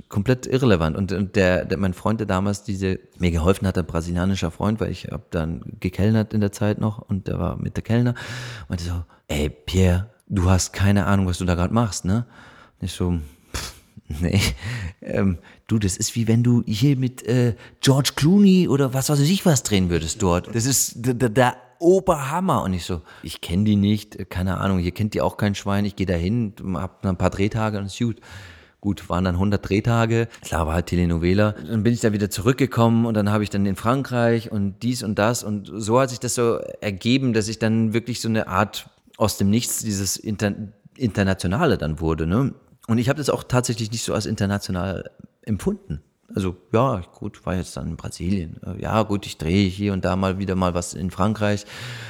Komplett 0.10 0.48
irrelevant. 0.48 0.98
Und, 0.98 1.14
und 1.14 1.36
der, 1.36 1.64
der, 1.64 1.78
mein 1.78 1.94
Freund, 1.94 2.20
der 2.20 2.28
damals 2.28 2.64
diese, 2.64 3.00
mir 3.18 3.32
geholfen 3.32 3.68
hat, 3.68 3.78
ein 3.78 3.86
brasilianischer 3.86 4.52
Freund, 4.52 4.82
weil 4.82 4.92
ich 4.92 5.06
habe 5.06 5.24
dann 5.30 5.62
gekellnert 5.80 6.34
in 6.34 6.42
der 6.42 6.52
Zeit 6.52 6.80
noch 6.80 7.00
und 7.00 7.28
der 7.28 7.40
war 7.40 7.58
mit 7.58 7.78
der 7.78 7.84
Kellner, 7.84 8.16
meinte 8.68 8.84
so, 8.84 9.06
ey 9.28 9.50
Pierre, 9.50 10.10
du 10.28 10.50
hast 10.50 10.74
keine 10.74 11.06
Ahnung, 11.06 11.28
was 11.28 11.38
du 11.38 11.46
da 11.46 11.56
gerade 11.56 11.74
machst, 11.74 12.04
ne? 12.04 12.26
Und 12.82 12.88
ich 12.88 12.92
so, 12.92 13.20
nee, 14.20 14.42
ähm, 15.02 15.38
du, 15.68 15.78
das 15.78 15.96
ist 15.96 16.16
wie 16.16 16.28
wenn 16.28 16.44
du 16.44 16.64
hier 16.66 16.98
mit 16.98 17.24
äh, 17.28 17.56
George 17.82 18.12
Clooney 18.16 18.68
oder 18.68 18.94
was 18.94 19.10
weiß 19.10 19.20
ich 19.20 19.46
was 19.46 19.64
drehen 19.64 19.90
würdest 19.90 20.22
dort. 20.22 20.54
Das 20.54 20.66
ist 20.66 20.94
der, 20.96 21.30
der 21.30 21.56
Oberhammer. 21.80 22.64
Und 22.64 22.74
ich 22.74 22.86
so, 22.86 23.02
ich 23.24 23.42
kenne 23.42 23.64
die 23.64 23.76
nicht, 23.76 24.30
keine 24.30 24.60
Ahnung, 24.60 24.80
hier 24.80 24.92
kennt 24.92 25.14
die 25.14 25.22
auch 25.22 25.38
kein 25.38 25.56
Schwein, 25.56 25.86
ich 25.86 25.96
gehe 25.96 26.06
da 26.06 26.14
hin, 26.14 26.54
hab 26.74 27.06
ein 27.06 27.18
paar 27.18 27.30
Drehtage 27.30 27.78
und 27.78 27.86
ist 27.86 28.00
gut. 28.00 28.20
Gut, 28.82 29.10
waren 29.10 29.24
dann 29.24 29.34
100 29.34 29.68
Drehtage. 29.68 30.28
Klar, 30.44 30.68
war 30.68 30.76
halt 30.76 30.86
Telenovela. 30.86 31.54
Dann 31.54 31.82
bin 31.82 31.92
ich 31.92 32.02
da 32.02 32.14
wieder 32.14 32.30
zurückgekommen 32.30 33.08
und 33.08 33.16
dann 33.16 33.32
habe 33.32 33.44
ich 33.44 33.50
dann 33.50 33.66
in 33.66 33.76
Frankreich 33.76 34.52
und 34.52 34.84
dies 34.84 35.02
und 35.02 35.18
das. 35.18 35.44
Und 35.44 35.72
so 35.74 36.00
hat 36.00 36.12
sich 36.12 36.20
das 36.20 36.36
so 36.36 36.58
ergeben, 36.82 37.34
dass 37.34 37.48
ich 37.48 37.58
dann 37.58 37.94
wirklich 37.94 38.22
so 38.22 38.30
eine 38.30 38.48
Art 38.48 38.88
aus 39.18 39.38
dem 39.38 39.50
Nichts 39.50 39.80
dieses 39.80 40.18
Inter 40.18 40.54
Internationale 40.98 41.80
dann 41.80 42.00
wurde. 42.00 42.28
Ne? 42.28 42.54
Und 42.88 42.98
ich 43.00 43.10
habe 43.10 43.18
das 43.18 43.30
auch 43.30 43.44
tatsächlich 43.44 43.92
nicht 43.92 44.04
so 44.04 44.14
als 44.14 44.26
international 44.26 45.10
empfunden. 45.42 46.02
Also 46.34 46.56
ja, 46.74 47.04
gut, 47.20 47.46
war 47.46 47.56
jetzt 47.56 47.78
dann 47.78 47.88
in 47.88 47.96
Brasilien. 47.98 48.60
Äh, 48.66 48.82
ja, 48.82 49.04
gut, 49.04 49.28
ich 49.28 49.38
drehe 49.38 49.68
hier 49.68 49.94
und 49.94 50.04
da 50.04 50.16
mal 50.16 50.40
wieder 50.40 50.56
mal 50.56 50.74
was 50.74 50.96
in 50.96 51.12
Frankreich. 51.12 51.66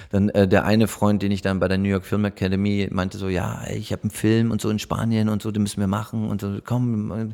Dann 0.10 0.30
äh, 0.30 0.48
der 0.48 0.64
eine 0.64 0.88
Freund, 0.88 1.22
den 1.22 1.32
ich 1.32 1.42
dann 1.42 1.60
bei 1.60 1.68
der 1.68 1.78
New 1.78 1.90
York 1.90 2.06
Film 2.06 2.24
Academy 2.24 2.88
meinte 2.92 3.18
so, 3.18 3.28
ja, 3.28 3.64
ich 3.70 3.92
habe 3.92 4.04
einen 4.04 4.12
Film 4.12 4.52
und 4.52 4.62
so 4.62 4.70
in 4.70 4.80
Spanien 4.80 5.28
und 5.28 5.42
so, 5.42 5.52
den 5.52 5.64
müssen 5.64 5.82
wir 5.82 5.88
machen 5.88 6.30
und 6.30 6.40
so, 6.40 6.60
komm, 6.64 7.34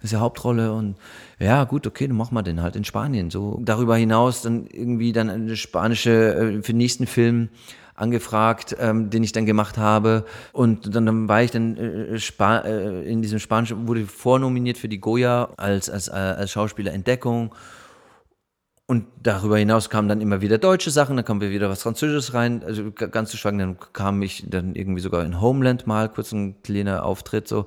das 0.00 0.04
ist 0.04 0.12
ja 0.12 0.20
Hauptrolle 0.20 0.72
und 0.72 0.96
ja, 1.38 1.64
gut, 1.64 1.86
okay, 1.86 2.06
dann 2.06 2.16
machen 2.16 2.34
wir 2.34 2.42
den 2.42 2.62
halt 2.62 2.76
in 2.76 2.84
Spanien. 2.84 3.30
So 3.30 3.60
darüber 3.64 3.96
hinaus 3.96 4.42
dann 4.42 4.66
irgendwie 4.66 5.12
dann 5.12 5.30
eine 5.30 5.56
spanische 5.56 6.34
äh, 6.34 6.62
für 6.62 6.72
den 6.72 6.78
nächsten 6.78 7.06
Film 7.06 7.48
angefragt, 7.98 8.76
ähm, 8.78 9.10
den 9.10 9.22
ich 9.22 9.32
dann 9.32 9.46
gemacht 9.46 9.78
habe. 9.78 10.24
Und 10.52 10.94
dann, 10.94 11.06
dann 11.06 11.28
war 11.28 11.42
ich 11.42 11.50
dann 11.50 11.76
äh, 11.76 12.14
äh, 12.14 13.10
in 13.10 13.22
diesem 13.22 13.38
Spanischen, 13.38 13.88
wurde 13.88 14.06
vornominiert 14.06 14.78
für 14.78 14.88
die 14.88 15.00
Goya 15.00 15.50
als, 15.56 15.90
als, 15.90 16.08
äh, 16.08 16.12
als 16.12 16.50
Schauspieler 16.50 16.92
Entdeckung. 16.92 17.54
Und 18.86 19.04
darüber 19.22 19.58
hinaus 19.58 19.90
kamen 19.90 20.08
dann 20.08 20.22
immer 20.22 20.40
wieder 20.40 20.56
deutsche 20.56 20.90
Sachen, 20.90 21.16
dann 21.16 21.24
kam 21.24 21.42
wieder 21.42 21.68
was 21.68 21.82
Französisches 21.82 22.32
rein, 22.32 22.62
also 22.64 22.90
ganz 22.90 23.30
zu 23.30 23.36
schwanken, 23.36 23.58
dann 23.58 23.92
kam 23.92 24.22
ich 24.22 24.46
dann 24.48 24.74
irgendwie 24.74 25.02
sogar 25.02 25.26
in 25.26 25.42
Homeland 25.42 25.86
mal, 25.86 26.08
kurz 26.08 26.32
ein 26.32 26.62
kleiner 26.62 27.04
Auftritt 27.04 27.46
so. 27.46 27.66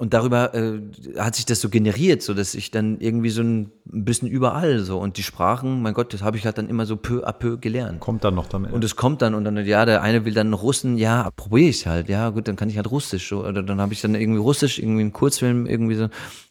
Und 0.00 0.14
darüber 0.14 0.54
äh, 0.54 0.80
hat 1.18 1.34
sich 1.34 1.44
das 1.44 1.60
so 1.60 1.68
generiert, 1.68 2.22
so 2.22 2.32
dass 2.32 2.54
ich 2.54 2.70
dann 2.70 3.00
irgendwie 3.00 3.28
so 3.28 3.42
ein 3.42 3.70
bisschen 3.84 4.28
überall 4.28 4.78
so 4.78 4.98
und 4.98 5.18
die 5.18 5.22
Sprachen, 5.22 5.82
mein 5.82 5.92
Gott, 5.92 6.14
das 6.14 6.22
habe 6.22 6.38
ich 6.38 6.46
halt 6.46 6.56
dann 6.56 6.70
immer 6.70 6.86
so 6.86 6.96
peu 6.96 7.22
à 7.22 7.34
peu 7.34 7.58
gelernt. 7.58 8.00
Kommt 8.00 8.24
dann 8.24 8.34
noch 8.34 8.46
damit. 8.48 8.72
Und 8.72 8.82
es 8.82 8.96
kommt 8.96 9.20
dann 9.20 9.34
und 9.34 9.44
dann 9.44 9.62
ja, 9.66 9.84
der 9.84 10.00
eine 10.00 10.24
will 10.24 10.32
dann 10.32 10.54
Russen, 10.54 10.96
ja, 10.96 11.30
probiere 11.36 11.68
ich 11.68 11.86
halt, 11.86 12.08
ja, 12.08 12.30
gut, 12.30 12.48
dann 12.48 12.56
kann 12.56 12.70
ich 12.70 12.78
halt 12.78 12.90
Russisch 12.90 13.28
so 13.28 13.46
oder 13.46 13.62
dann 13.62 13.78
habe 13.78 13.92
ich 13.92 14.00
dann 14.00 14.14
irgendwie 14.14 14.40
Russisch, 14.40 14.78
irgendwie 14.78 15.02
einen 15.02 15.12
Kurzfilm 15.12 15.66
irgendwie 15.66 15.96
so 15.96 16.08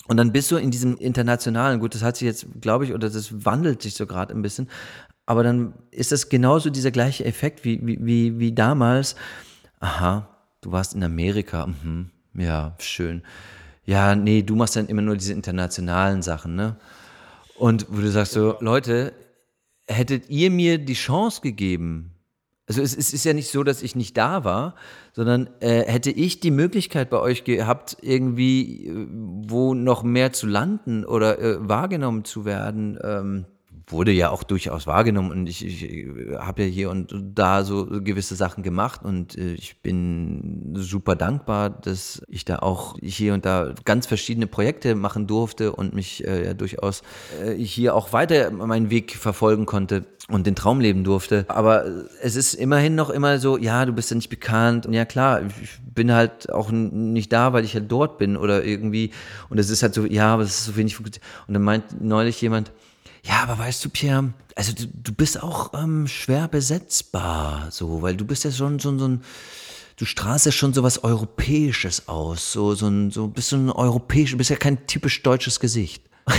und 0.08 0.18
dann 0.18 0.32
bist 0.32 0.52
du 0.52 0.58
in 0.58 0.70
diesem 0.70 0.98
internationalen, 0.98 1.80
gut, 1.80 1.96
das 1.96 2.04
hat 2.04 2.18
sich 2.18 2.28
jetzt, 2.28 2.46
glaube 2.62 2.86
ich, 2.86 2.94
oder 2.94 3.10
das 3.10 3.46
wandelt 3.46 3.82
sich 3.82 3.96
so 3.96 4.06
gerade 4.06 4.32
ein 4.32 4.44
bisschen, 4.44 4.70
aber 5.26 5.42
dann 5.42 5.74
ist 5.90 6.12
das 6.12 6.30
genauso 6.30 6.70
dieser 6.70 6.92
gleiche 6.92 7.26
Effekt 7.26 7.66
wie 7.66 7.80
wie 7.82 7.98
wie, 8.00 8.38
wie 8.38 8.52
damals. 8.52 9.16
Aha, 9.80 10.30
du 10.62 10.72
warst 10.72 10.94
in 10.94 11.04
Amerika, 11.04 11.66
mhm 11.66 12.12
ja, 12.40 12.76
schön. 12.80 13.24
ja, 13.86 14.16
nee, 14.16 14.42
du 14.42 14.56
machst 14.56 14.76
dann 14.76 14.88
immer 14.88 15.02
nur 15.02 15.18
diese 15.18 15.34
internationalen 15.34 16.22
Sachen, 16.22 16.56
ne? 16.56 16.78
Und 17.56 17.88
wo 17.90 18.00
du 18.00 18.10
sagst 18.10 18.34
so, 18.34 18.56
Leute, 18.62 19.14
hättet 19.88 20.30
ihr 20.30 20.50
mir 20.50 20.78
die 20.78 20.94
Chance 20.94 21.42
gegeben, 21.42 22.20
also 22.70 22.84
es, 22.84 22.96
es, 22.96 23.14
ist 23.14 23.26
ja 23.26 23.34
nicht 23.34 23.50
so, 23.50 23.64
dass 23.64 23.82
ich 23.82 23.96
nicht 23.96 24.16
da 24.16 24.44
war, 24.44 24.76
sondern 25.12 25.50
äh, 25.60 25.86
hätte 25.86 26.12
ich 26.12 26.40
die 26.40 26.52
Möglichkeit 26.52 27.10
bei 27.10 27.20
euch 27.20 27.44
gehabt, 27.44 27.98
irgendwie 28.02 28.86
äh, 28.86 29.08
wo 29.10 29.74
noch 29.74 30.04
mehr 30.04 30.34
zu 30.34 30.46
landen 30.46 31.04
oder 31.04 31.40
äh, 31.40 31.68
wahrgenommen 31.68 32.26
zu 32.26 32.46
werden, 32.46 33.00
ähm, 33.04 33.46
wurde 33.92 34.12
ja 34.12 34.30
auch 34.30 34.44
durchaus 34.44 34.88
wahrgenommen 34.88 35.32
und 35.32 35.48
ich, 35.48 35.66
ich 35.66 36.38
habe 36.38 36.64
ja 36.64 36.68
hier 36.68 36.90
und 36.90 37.14
da 37.34 37.64
so 37.64 37.88
gewisse 37.88 38.36
Sachen 38.36 38.64
gemacht 38.64 39.02
und 39.04 39.38
äh, 39.38 39.54
ich 39.54 39.82
bin 39.82 40.74
super 40.76 41.16
dankbar, 41.16 41.70
dass 41.70 42.22
ich 42.28 42.46
da 42.46 42.60
auch 42.60 42.98
hier 43.02 43.34
und 43.34 43.46
da 43.46 43.74
ganz 43.86 44.06
verschiedene 44.06 44.48
Projekte 44.48 44.96
machen 44.96 45.28
durfte 45.28 45.72
und 45.72 45.94
mich 45.94 46.26
äh, 46.26 46.46
ja 46.46 46.54
durchaus 46.54 47.02
äh, 47.44 47.54
hier 47.54 47.96
auch 47.96 48.14
weiter 48.14 48.52
meinen 48.52 48.90
Weg 48.90 49.16
verfolgen 49.16 49.66
konnte 49.66 50.06
und 50.30 50.46
den 50.46 50.56
Traum 50.56 50.80
leben 50.80 51.04
durfte. 51.04 51.46
Aber 51.48 51.86
es 52.22 52.36
ist 52.36 52.54
immerhin 52.54 52.96
noch 52.96 53.10
immer 53.10 53.40
so, 53.40 53.58
ja, 53.58 53.86
du 53.86 53.94
bist 53.94 54.12
ja 54.12 54.16
nicht 54.16 54.30
bekannt 54.30 54.86
und 54.86 54.94
ja 54.94 55.06
klar, 55.06 55.42
ich 55.62 55.80
bin 55.94 56.14
halt 56.14 56.52
auch 56.52 56.72
nicht 56.72 57.34
da, 57.34 57.54
weil 57.54 57.66
ich 57.66 57.74
halt 57.74 57.92
dort 57.92 58.20
bin 58.20 58.38
oder 58.38 58.64
irgendwie 58.64 59.12
und 59.50 59.58
es 59.58 59.70
ist 59.70 59.82
halt 59.82 59.94
so, 59.94 60.06
ja, 60.06 60.34
aber 60.34 60.44
es 60.44 60.52
ist 60.52 60.66
so 60.66 60.76
wenig 60.76 61.00
und 61.00 61.20
dann 61.48 61.64
meint 61.64 62.02
neulich 62.02 62.40
jemand, 62.42 62.72
ja, 63.24 63.44
aber 63.44 63.58
weißt 63.58 63.84
du, 63.84 63.90
Pierre, 63.90 64.34
also 64.56 64.74
du, 64.74 64.86
du 64.88 65.12
bist 65.12 65.42
auch 65.42 65.74
ähm, 65.74 66.08
schwer 66.08 66.48
besetzbar, 66.48 67.68
so, 67.72 68.02
weil 68.02 68.16
du 68.16 68.26
bist 68.26 68.44
ja 68.44 68.52
schon 68.52 68.80
so, 68.80 68.98
so 68.98 69.08
ein, 69.08 69.22
du 69.98 70.06
strahlst 70.06 70.46
ja 70.46 70.52
schon 70.52 70.74
so 70.74 70.84
was 70.84 71.04
Europäisches 71.04 72.08
aus, 72.08 72.52
so, 72.52 72.76
so 72.76 72.88
ein, 72.88 73.12
so 73.12 73.28
bist 73.28 73.50
so 73.50 73.58
ein 73.58 73.70
europäisch, 73.70 74.36
bist 74.38 74.50
ja 74.50 74.56
kein 74.56 74.88
typisch 74.88 75.22
deutsches 75.24 75.60
Gesicht. 75.60 76.04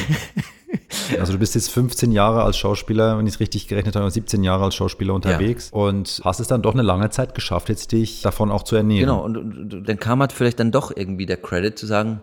Also 1.18 1.32
du 1.32 1.38
bist 1.38 1.54
jetzt 1.54 1.70
15 1.70 2.12
Jahre 2.12 2.42
als 2.42 2.56
Schauspieler, 2.56 3.18
wenn 3.18 3.26
ich 3.26 3.34
es 3.34 3.40
richtig 3.40 3.68
gerechnet 3.68 3.96
habe, 3.96 4.10
17 4.10 4.44
Jahre 4.44 4.64
als 4.64 4.74
Schauspieler 4.74 5.14
unterwegs 5.14 5.70
ja. 5.72 5.78
und 5.78 6.20
hast 6.24 6.40
es 6.40 6.48
dann 6.48 6.62
doch 6.62 6.74
eine 6.74 6.82
lange 6.82 7.10
Zeit 7.10 7.34
geschafft, 7.34 7.68
jetzt 7.68 7.92
dich 7.92 8.22
davon 8.22 8.50
auch 8.50 8.62
zu 8.62 8.76
ernähren. 8.76 9.08
Genau, 9.08 9.24
und, 9.24 9.36
und 9.36 9.88
dann 9.88 9.98
kam 9.98 10.20
halt 10.20 10.32
vielleicht 10.32 10.60
dann 10.60 10.70
doch 10.70 10.94
irgendwie 10.94 11.26
der 11.26 11.36
Credit 11.36 11.76
zu 11.78 11.86
sagen, 11.86 12.20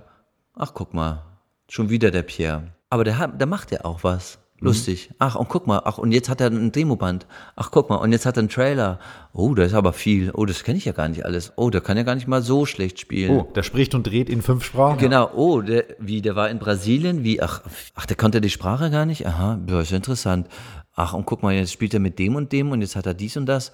ach 0.54 0.74
guck 0.74 0.94
mal, 0.94 1.24
schon 1.70 1.90
wieder 1.90 2.12
der 2.12 2.24
Pierre. 2.24 2.74
Aber 2.90 3.04
der, 3.04 3.28
der 3.28 3.48
macht 3.48 3.72
ja 3.72 3.84
auch 3.84 4.04
was. 4.04 4.40
Lustig. 4.60 5.10
Mhm. 5.10 5.16
Ach, 5.20 5.36
und 5.36 5.50
guck 5.50 5.68
mal, 5.68 5.82
ach, 5.86 6.00
und 6.00 6.12
jetzt 6.12 6.30
hat 6.30 6.42
er 6.42 6.50
ein 6.50 6.72
Demoband. 6.72 7.28
Ach, 7.56 7.70
guck 7.70 7.90
mal, 7.90 7.98
und 7.98 8.12
jetzt 8.12 8.26
hat 8.26 8.38
er 8.38 8.40
einen 8.40 8.50
Trailer. 8.50 9.00
Oh, 9.32 9.54
da 9.54 9.64
ist 9.64 9.76
aber 9.76 9.94
viel. 9.94 10.32
Oh, 10.32 10.46
das 10.46 10.64
kenne 10.64 10.80
ich 10.80 10.86
ja 10.86 10.94
gar 10.94 11.08
nicht 11.08 11.26
alles. 11.26 11.54
Oh, 11.58 11.70
der 11.70 11.82
kann 11.82 11.96
ja 11.96 12.04
gar 12.04 12.16
nicht 12.16 12.28
mal 12.28 12.42
so 12.42 12.66
schlecht 12.66 13.00
spielen. 13.00 13.32
Oh, 13.32 13.52
der 13.54 13.62
spricht 13.62 13.94
und 13.94 14.08
dreht 14.08 14.30
in 14.30 14.42
fünf 14.42 14.64
Sprachen. 14.64 14.98
Genau. 14.98 15.30
Oh, 15.36 15.62
der, 15.62 15.86
wie, 16.00 16.24
der 16.24 16.36
war 16.36 16.50
in 16.50 16.58
Brasilien, 16.58 17.24
wie, 17.24 17.42
ach, 17.42 17.62
ach, 17.94 18.08
der 18.08 18.18
konnte 18.18 18.42
die 18.42 18.50
Sprache 18.50 18.90
gar 18.90 19.06
nicht? 19.06 19.28
Aha, 19.28 19.60
ja, 19.68 19.82
ist 19.82 19.92
interessant. 19.92 20.48
Ach, 20.96 21.14
und 21.14 21.28
guck 21.28 21.44
mal, 21.44 21.54
jetzt 21.54 21.72
spielt 21.72 21.94
er 21.94 22.00
mit 22.00 22.18
dem 22.18 22.36
und 22.36 22.52
dem 22.52 22.72
und 22.72 22.82
jetzt 22.82 22.96
hat 22.96 23.06
er 23.06 23.14
dies 23.14 23.38
und 23.38 23.46
das. 23.46 23.72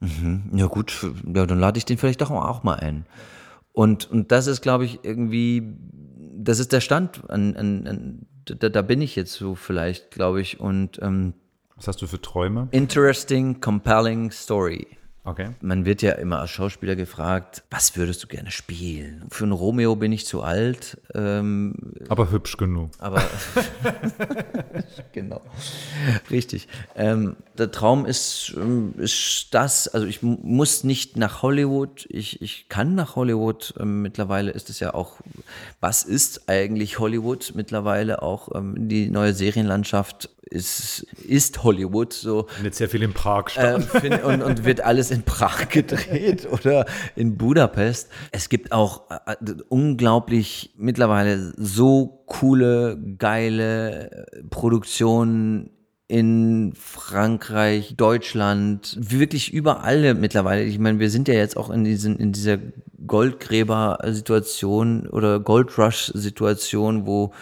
Mhm. 0.00 0.52
Ja, 0.54 0.66
gut, 0.66 0.94
ja, 1.34 1.44
dann 1.44 1.60
lade 1.60 1.76
ich 1.76 1.84
den 1.84 1.98
vielleicht 1.98 2.22
doch 2.22 2.30
auch 2.30 2.62
mal 2.62 2.76
ein. 2.76 3.04
Und, 3.72 4.10
und 4.10 4.32
das 4.32 4.46
ist, 4.46 4.62
glaube 4.62 4.86
ich, 4.86 5.00
irgendwie, 5.02 5.74
das 6.34 6.60
ist 6.60 6.72
der 6.72 6.80
Stand 6.80 7.28
an, 7.28 7.54
an, 7.56 7.86
an 7.86 8.26
da, 8.54 8.68
da 8.68 8.82
bin 8.82 9.00
ich 9.00 9.16
jetzt 9.16 9.32
so 9.32 9.54
vielleicht, 9.54 10.10
glaube 10.10 10.40
ich. 10.40 10.60
Und 10.60 11.00
ähm, 11.02 11.34
was 11.76 11.88
hast 11.88 12.02
du 12.02 12.06
für 12.06 12.20
Träume? 12.20 12.68
Interesting, 12.72 13.60
compelling 13.60 14.30
Story. 14.30 14.97
Okay. 15.28 15.50
Man 15.60 15.84
wird 15.84 16.00
ja 16.00 16.12
immer 16.12 16.40
als 16.40 16.50
Schauspieler 16.50 16.96
gefragt, 16.96 17.62
was 17.70 17.98
würdest 17.98 18.24
du 18.24 18.28
gerne 18.28 18.50
spielen? 18.50 19.26
Für 19.28 19.44
einen 19.44 19.52
Romeo 19.52 19.94
bin 19.94 20.10
ich 20.10 20.24
zu 20.24 20.42
alt. 20.42 20.98
Ähm, 21.14 21.74
aber 22.08 22.30
hübsch 22.30 22.56
genug. 22.56 22.92
Aber 22.98 23.22
genau, 25.12 25.42
richtig. 26.30 26.66
Ähm, 26.96 27.36
der 27.58 27.70
Traum 27.70 28.06
ist, 28.06 28.54
ähm, 28.56 28.94
ist 28.96 29.48
das, 29.50 29.86
also 29.88 30.06
ich 30.06 30.22
muss 30.22 30.82
nicht 30.82 31.18
nach 31.18 31.42
Hollywood, 31.42 32.06
ich, 32.08 32.40
ich 32.40 32.70
kann 32.70 32.94
nach 32.94 33.14
Hollywood. 33.14 33.74
Ähm, 33.78 34.00
mittlerweile 34.00 34.50
ist 34.50 34.70
es 34.70 34.80
ja 34.80 34.94
auch, 34.94 35.18
was 35.80 36.04
ist 36.04 36.48
eigentlich 36.48 37.00
Hollywood? 37.00 37.52
Mittlerweile 37.54 38.22
auch 38.22 38.54
ähm, 38.54 38.88
die 38.88 39.10
neue 39.10 39.34
Serienlandschaft 39.34 40.30
ist, 40.50 41.06
ist 41.26 41.62
Hollywood 41.62 42.12
so. 42.12 42.46
Findet 42.48 42.74
sehr 42.74 42.88
viel 42.88 43.02
in 43.02 43.12
Prag 43.12 43.50
statt. 43.50 43.86
Äh, 44.02 44.22
und, 44.22 44.42
und 44.42 44.64
wird 44.64 44.80
alles 44.80 45.10
in 45.10 45.22
Prag 45.22 45.68
gedreht 45.68 46.48
oder 46.50 46.86
in 47.16 47.36
Budapest. 47.36 48.08
Es 48.32 48.48
gibt 48.48 48.72
auch 48.72 49.10
äh, 49.10 49.36
unglaublich 49.68 50.74
mittlerweile 50.76 51.52
so 51.56 52.24
coole, 52.26 52.98
geile 53.18 54.26
Produktionen 54.50 55.70
in 56.08 56.72
Frankreich, 56.74 57.94
Deutschland, 57.96 58.96
wirklich 58.98 59.52
überall 59.52 60.14
mittlerweile. 60.14 60.64
Ich 60.64 60.78
meine, 60.78 61.00
wir 61.00 61.10
sind 61.10 61.28
ja 61.28 61.34
jetzt 61.34 61.58
auch 61.58 61.68
in, 61.68 61.84
diesen, 61.84 62.18
in 62.18 62.32
dieser 62.32 62.56
Goldgräber-Situation 63.06 65.06
oder 65.06 65.38
Goldrush-Situation, 65.38 67.06
wo 67.06 67.34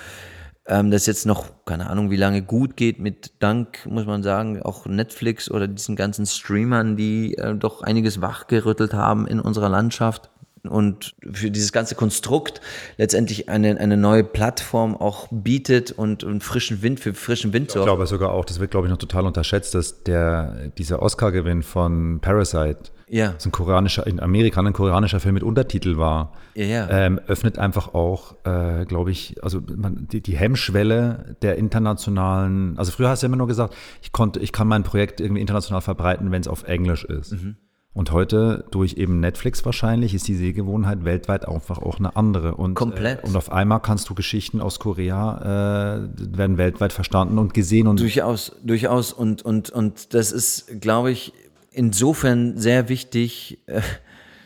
ähm, 0.69 0.91
das 0.91 1.07
jetzt 1.07 1.27
noch, 1.27 1.47
keine 1.65 1.89
Ahnung, 1.89 2.11
wie 2.11 2.17
lange 2.17 2.43
gut 2.43 2.77
geht, 2.77 2.99
mit 2.99 3.33
Dank, 3.39 3.87
muss 3.87 4.07
man 4.07 4.23
sagen, 4.23 4.63
auch 4.63 4.87
Netflix 4.87 5.51
oder 5.51 5.69
diesen 5.69 5.97
ganzen 5.97 6.27
Streamern, 6.27 6.97
die 6.97 7.35
äh, 7.35 7.55
doch 7.55 7.83
einiges 7.83 8.21
wachgerüttelt 8.21 8.95
haben 8.95 9.27
in 9.27 9.41
unserer 9.41 9.69
Landschaft 9.69 10.31
und 10.69 11.15
für 11.33 11.51
dieses 11.51 11.73
ganze 11.73 11.95
Konstrukt 11.95 12.61
letztendlich 12.97 13.49
eine, 13.49 13.79
eine 13.79 13.97
neue 13.97 14.25
Plattform 14.25 14.97
auch 14.97 15.29
bietet 15.31 15.93
und, 15.93 16.25
und 16.25 16.43
frischen 16.43 16.83
Wind 16.83 17.01
für 17.01 17.15
frischen 17.15 17.53
Wind 17.53 17.71
sorgt. 17.71 17.87
Ich 17.87 17.89
glaube 17.89 18.07
sogar 18.07 18.33
auch, 18.33 18.45
das 18.45 18.61
wird 18.61 18.73
glaube 18.73 18.87
ich 18.89 18.91
noch 18.91 18.99
total 18.99 19.27
unterschätzt, 19.27 19.75
dass 19.75 20.03
der, 20.03 20.69
dieser 20.77 21.03
Oscar-Gewinn 21.03 21.63
von 21.63 22.21
Parasite 22.21 22.91
ja. 23.09 23.33
das 23.33 23.47
ein 23.47 23.53
koreanischer, 23.53 24.07
in 24.07 24.21
Amerika 24.21 24.61
ein 24.61 24.73
koreanischer 24.73 25.21
Film 25.21 25.35
mit 25.35 25.43
Untertitel 25.43 25.97
war, 25.97 26.33
ja, 26.55 26.65
ja. 26.65 26.91
Ähm, 26.91 27.21
öffnet 27.27 27.59
einfach 27.59 27.95
auch, 27.95 28.35
äh, 28.45 28.85
glaube 28.85 29.11
ich, 29.11 29.43
also 29.43 29.61
man, 29.77 30.09
die, 30.11 30.21
die, 30.21 30.37
Hemmschwelle 30.37 31.37
der 31.43 31.57
internationalen, 31.57 32.79
also 32.79 32.93
früher 32.93 33.09
hast 33.09 33.23
du 33.23 33.27
immer 33.27 33.37
nur 33.37 33.47
gesagt, 33.47 33.75
ich 34.03 34.13
konnte, 34.13 34.41
ich 34.41 34.53
kann 34.53 34.69
mein 34.69 34.83
Projekt 34.83 35.21
irgendwie 35.21 35.41
international 35.41 35.83
verbreiten, 35.83 36.31
wenn 36.31 36.41
es 36.41 36.49
auf 36.49 36.65
Englisch 36.65 37.05
ist. 37.05 37.33
Mhm. 37.33 37.57
Und 37.97 38.13
heute, 38.13 38.67
durch 38.73 38.99
eben 38.99 39.21
Netflix 39.21 39.65
wahrscheinlich, 39.65 40.13
ist 40.13 40.29
die 40.29 40.35
Sehgewohnheit 40.35 41.07
weltweit 41.07 41.49
einfach 41.49 41.79
auch 41.79 41.99
eine 41.99 42.15
andere. 42.15 42.55
Und, 42.55 42.75
Komplett. 42.75 43.25
Äh, 43.25 43.27
und 43.27 43.35
auf 43.37 43.51
einmal 43.51 43.81
kannst 43.81 44.11
du 44.11 44.15
Geschichten 44.15 44.61
aus 44.61 44.79
Korea, 44.79 46.03
äh, 46.05 46.37
werden 46.37 46.59
weltweit 46.59 46.93
verstanden 46.93 47.39
und 47.39 47.55
gesehen. 47.55 47.87
Und 47.87 47.99
durchaus, 47.99 48.53
durchaus. 48.63 49.15
Und, 49.15 49.41
und, 49.47 49.71
und 49.71 50.13
das 50.13 50.31
ist, 50.31 50.79
glaube 50.83 51.11
ich, 51.11 51.33
insofern 51.77 52.57
sehr 52.57 52.89
wichtig 52.89 53.59
äh, 53.67 53.81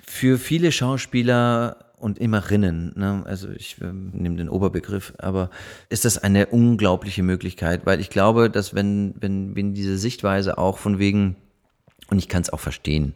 für 0.07 0.39
viele 0.39 0.73
Schauspieler 0.73 1.77
und 1.97 2.19
Immerinnen, 2.19 2.93
ne? 2.97 3.23
also 3.27 3.51
ich 3.51 3.77
äh, 3.81 3.93
nehme 3.93 4.37
den 4.37 4.49
Oberbegriff, 4.49 5.13
aber 5.19 5.51
ist 5.91 6.05
das 6.05 6.19
eine 6.19 6.47
unglaubliche 6.47 7.23
Möglichkeit, 7.23 7.85
weil 7.85 8.01
ich 8.01 8.11
glaube, 8.11 8.51
dass 8.51 8.75
wenn, 8.75 9.15
wenn, 9.21 9.55
wenn 9.55 9.75
diese 9.75 9.99
Sichtweise 9.99 10.59
auch 10.59 10.79
von 10.79 10.99
wegen, 10.99 11.37
und 12.09 12.19
ich 12.19 12.29
kann 12.29 12.43
es 12.43 12.51
auch 12.51 12.61
verstehen, 12.61 13.15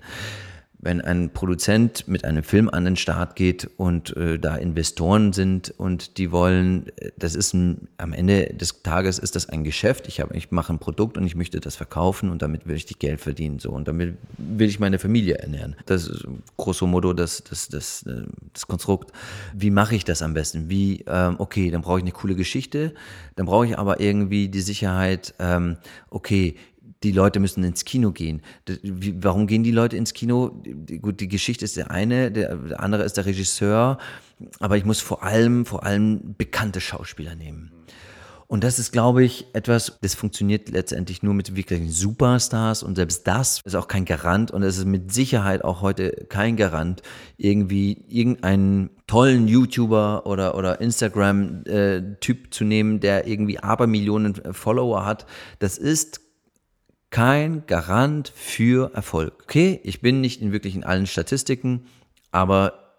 wenn 0.85 1.01
ein 1.01 1.31
Produzent 1.31 2.07
mit 2.07 2.25
einem 2.25 2.43
Film 2.43 2.69
an 2.69 2.85
den 2.85 2.97
Start 2.97 3.37
geht 3.37 3.71
und 3.79 4.15
äh, 4.17 4.39
da 4.39 4.57
Investoren 4.57 5.33
sind 5.33 5.75
und 5.79 6.19
die 6.19 6.31
wollen, 6.31 6.89
äh, 6.97 7.11
das 7.17 7.35
ist 7.35 7.55
ein, 7.55 7.89
am 7.97 8.13
Ende 8.13 8.53
des 8.55 8.83
Tages 8.83 9.19
ist 9.19 9.35
das 9.35 9.49
ein 9.49 9.65
Geschäft. 9.65 10.07
Ich 10.09 10.23
ich 10.33 10.51
mache 10.51 10.75
ein 10.75 10.79
Produkt 10.79 11.17
und 11.17 11.25
ich 11.25 11.35
möchte 11.35 11.59
das 11.61 11.75
verkaufen 11.77 12.31
und 12.31 12.43
damit 12.43 12.67
will 12.67 12.77
ich 12.77 12.85
die 12.85 12.99
Geld 12.99 13.21
verdienen 13.21 13.59
so 13.59 13.71
und 13.71 13.89
damit 13.89 14.17
will 14.37 14.69
ich 14.69 14.79
meine 14.79 14.99
Familie 14.99 15.39
ernähren. 15.39 15.75
Das 15.87 16.07
ist 16.07 16.27
grosso 16.59 16.87
modo 16.87 17.15
das 17.15 17.43
das 17.43 17.69
das 17.69 18.03
äh, 18.03 18.25
das 18.53 18.67
Konstrukt. 18.67 19.11
Wie 19.55 19.71
mache 19.71 19.97
ich 19.97 20.05
das 20.05 20.21
am 20.21 20.35
besten? 20.35 20.69
Wie 20.69 21.03
ähm, 21.07 21.37
okay, 21.39 21.71
dann 21.71 21.81
brauche 21.81 21.99
ich 21.99 22.05
eine 22.05 22.13
coole 22.13 22.35
Geschichte, 22.35 22.93
dann 23.37 23.47
brauche 23.47 23.67
ich 23.67 23.79
aber 23.79 24.01
irgendwie 24.01 24.49
die 24.49 24.61
Sicherheit. 24.61 25.35
Ähm, 25.39 25.79
okay, 26.11 26.57
die 27.05 27.13
Leute 27.13 27.39
müssen 27.39 27.63
ins 27.63 27.85
Kino 27.85 28.11
gehen. 28.11 28.43
Warum 28.83 29.47
gehen 29.47 29.63
die 29.63 29.71
Leute 29.71 29.97
ins 29.97 30.15
Kino? 30.15 30.63
Gut, 31.01 31.21
die 31.21 31.29
Geschichte 31.29 31.65
ist 31.65 31.77
der 31.77 31.91
eine, 31.91 32.33
der 32.33 32.81
andere 32.81 33.05
ist 33.05 33.17
der 33.17 33.27
Regisseur, 33.27 33.99
aber 34.59 34.77
ich 34.77 34.85
muss 34.85 35.01
vor 35.01 35.23
allem, 35.23 35.67
vor 35.67 35.85
allem 35.85 36.35
bekannte 36.37 36.81
Schauspieler 36.81 37.35
nehmen. 37.35 37.71
Und 38.47 38.63
das 38.63 38.79
ist, 38.79 38.93
glaube 38.93 39.25
ich, 39.25 39.47
etwas, 39.55 39.99
das 40.03 40.15
funktioniert 40.15 40.69
letztendlich 40.69 41.23
nur 41.23 41.35
mit 41.35 41.57
wirklichen 41.57 41.91
Superstars 41.91 42.83
und 42.83 42.95
selbst 42.95 43.27
das 43.27 43.61
ist 43.65 43.75
auch 43.75 43.89
kein 43.89 44.05
Garant 44.05 44.51
und 44.51 44.63
es 44.63 44.79
ist 44.79 44.85
mit 44.85 45.13
Sicherheit 45.13 45.65
auch 45.65 45.81
heute 45.81 46.27
kein 46.29 46.57
Garant, 46.57 47.03
irgendwie 47.37 48.05
irgendeinen 48.09 48.91
tollen 49.07 49.49
YouTuber 49.49 50.27
oder, 50.27 50.57
oder 50.57 50.81
Instagram-Typ 50.81 52.47
äh, 52.47 52.51
zu 52.51 52.65
nehmen, 52.65 53.01
der 53.01 53.27
irgendwie 53.27 53.59
Abermillionen 53.59 54.35
Follower 54.53 55.05
hat. 55.07 55.27
Das 55.59 55.79
ist 55.79 56.24
kein 57.15 57.65
Garant 57.69 58.33
für 58.35 58.93
Erfolg. 58.93 59.35
Okay, 59.45 59.79
ich 59.85 60.01
bin 60.01 60.21
nicht 60.21 60.43
in 60.43 60.51
wirklich 60.51 60.75
in 60.75 60.83
allen 60.83 61.07
Statistiken, 61.07 61.87
aber 62.33 62.97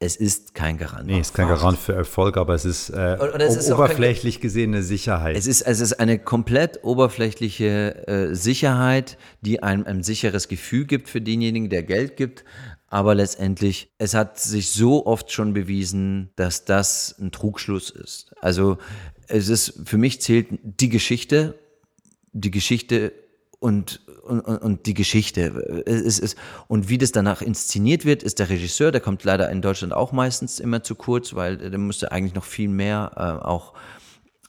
es 0.00 0.16
ist 0.16 0.54
kein 0.54 0.76
Garant. 0.76 1.06
Nee, 1.06 1.20
es 1.20 1.28
ist 1.28 1.34
kein 1.34 1.46
Garant 1.46 1.78
für 1.78 1.92
Erfolg, 1.92 2.36
aber 2.36 2.54
es 2.54 2.64
ist, 2.64 2.90
äh, 2.90 3.14
es 3.14 3.54
ist 3.54 3.70
oberflächlich 3.70 4.36
kein, 4.36 4.42
gesehen 4.42 4.74
eine 4.74 4.82
Sicherheit. 4.82 5.36
Es 5.36 5.46
ist, 5.46 5.60
es 5.60 5.78
ist 5.78 6.00
eine 6.00 6.18
komplett 6.18 6.82
oberflächliche 6.82 8.08
äh, 8.08 8.34
Sicherheit, 8.34 9.18
die 9.40 9.62
einem 9.62 9.86
ein 9.86 10.02
sicheres 10.02 10.48
Gefühl 10.48 10.86
gibt 10.86 11.08
für 11.08 11.20
denjenigen, 11.20 11.70
der 11.70 11.84
Geld 11.84 12.16
gibt. 12.16 12.44
Aber 12.88 13.14
letztendlich, 13.14 13.92
es 13.98 14.14
hat 14.14 14.40
sich 14.40 14.72
so 14.72 15.06
oft 15.06 15.30
schon 15.30 15.52
bewiesen, 15.52 16.30
dass 16.34 16.64
das 16.64 17.14
ein 17.20 17.30
Trugschluss 17.30 17.90
ist. 17.90 18.32
Also 18.40 18.78
es 19.28 19.48
ist, 19.48 19.74
für 19.84 19.98
mich 19.98 20.20
zählt 20.20 20.48
die 20.64 20.88
Geschichte, 20.88 21.56
die 22.32 22.50
Geschichte 22.50 23.12
und 23.60 24.00
und, 24.28 24.40
und 24.40 24.86
die 24.86 24.94
Geschichte. 24.94 25.84
Es 25.86 26.18
ist, 26.18 26.36
und 26.68 26.88
wie 26.88 26.98
das 26.98 27.12
danach 27.12 27.40
inszeniert 27.40 28.04
wird, 28.04 28.22
ist 28.22 28.38
der 28.38 28.50
Regisseur, 28.50 28.92
der 28.92 29.00
kommt 29.00 29.24
leider 29.24 29.50
in 29.50 29.62
Deutschland 29.62 29.94
auch 29.94 30.12
meistens 30.12 30.60
immer 30.60 30.82
zu 30.82 30.94
kurz, 30.94 31.34
weil 31.34 31.56
der 31.56 31.78
müsste 31.78 32.12
eigentlich 32.12 32.34
noch 32.34 32.44
viel 32.44 32.68
mehr 32.68 33.12
äh, 33.16 33.44
auch 33.44 33.72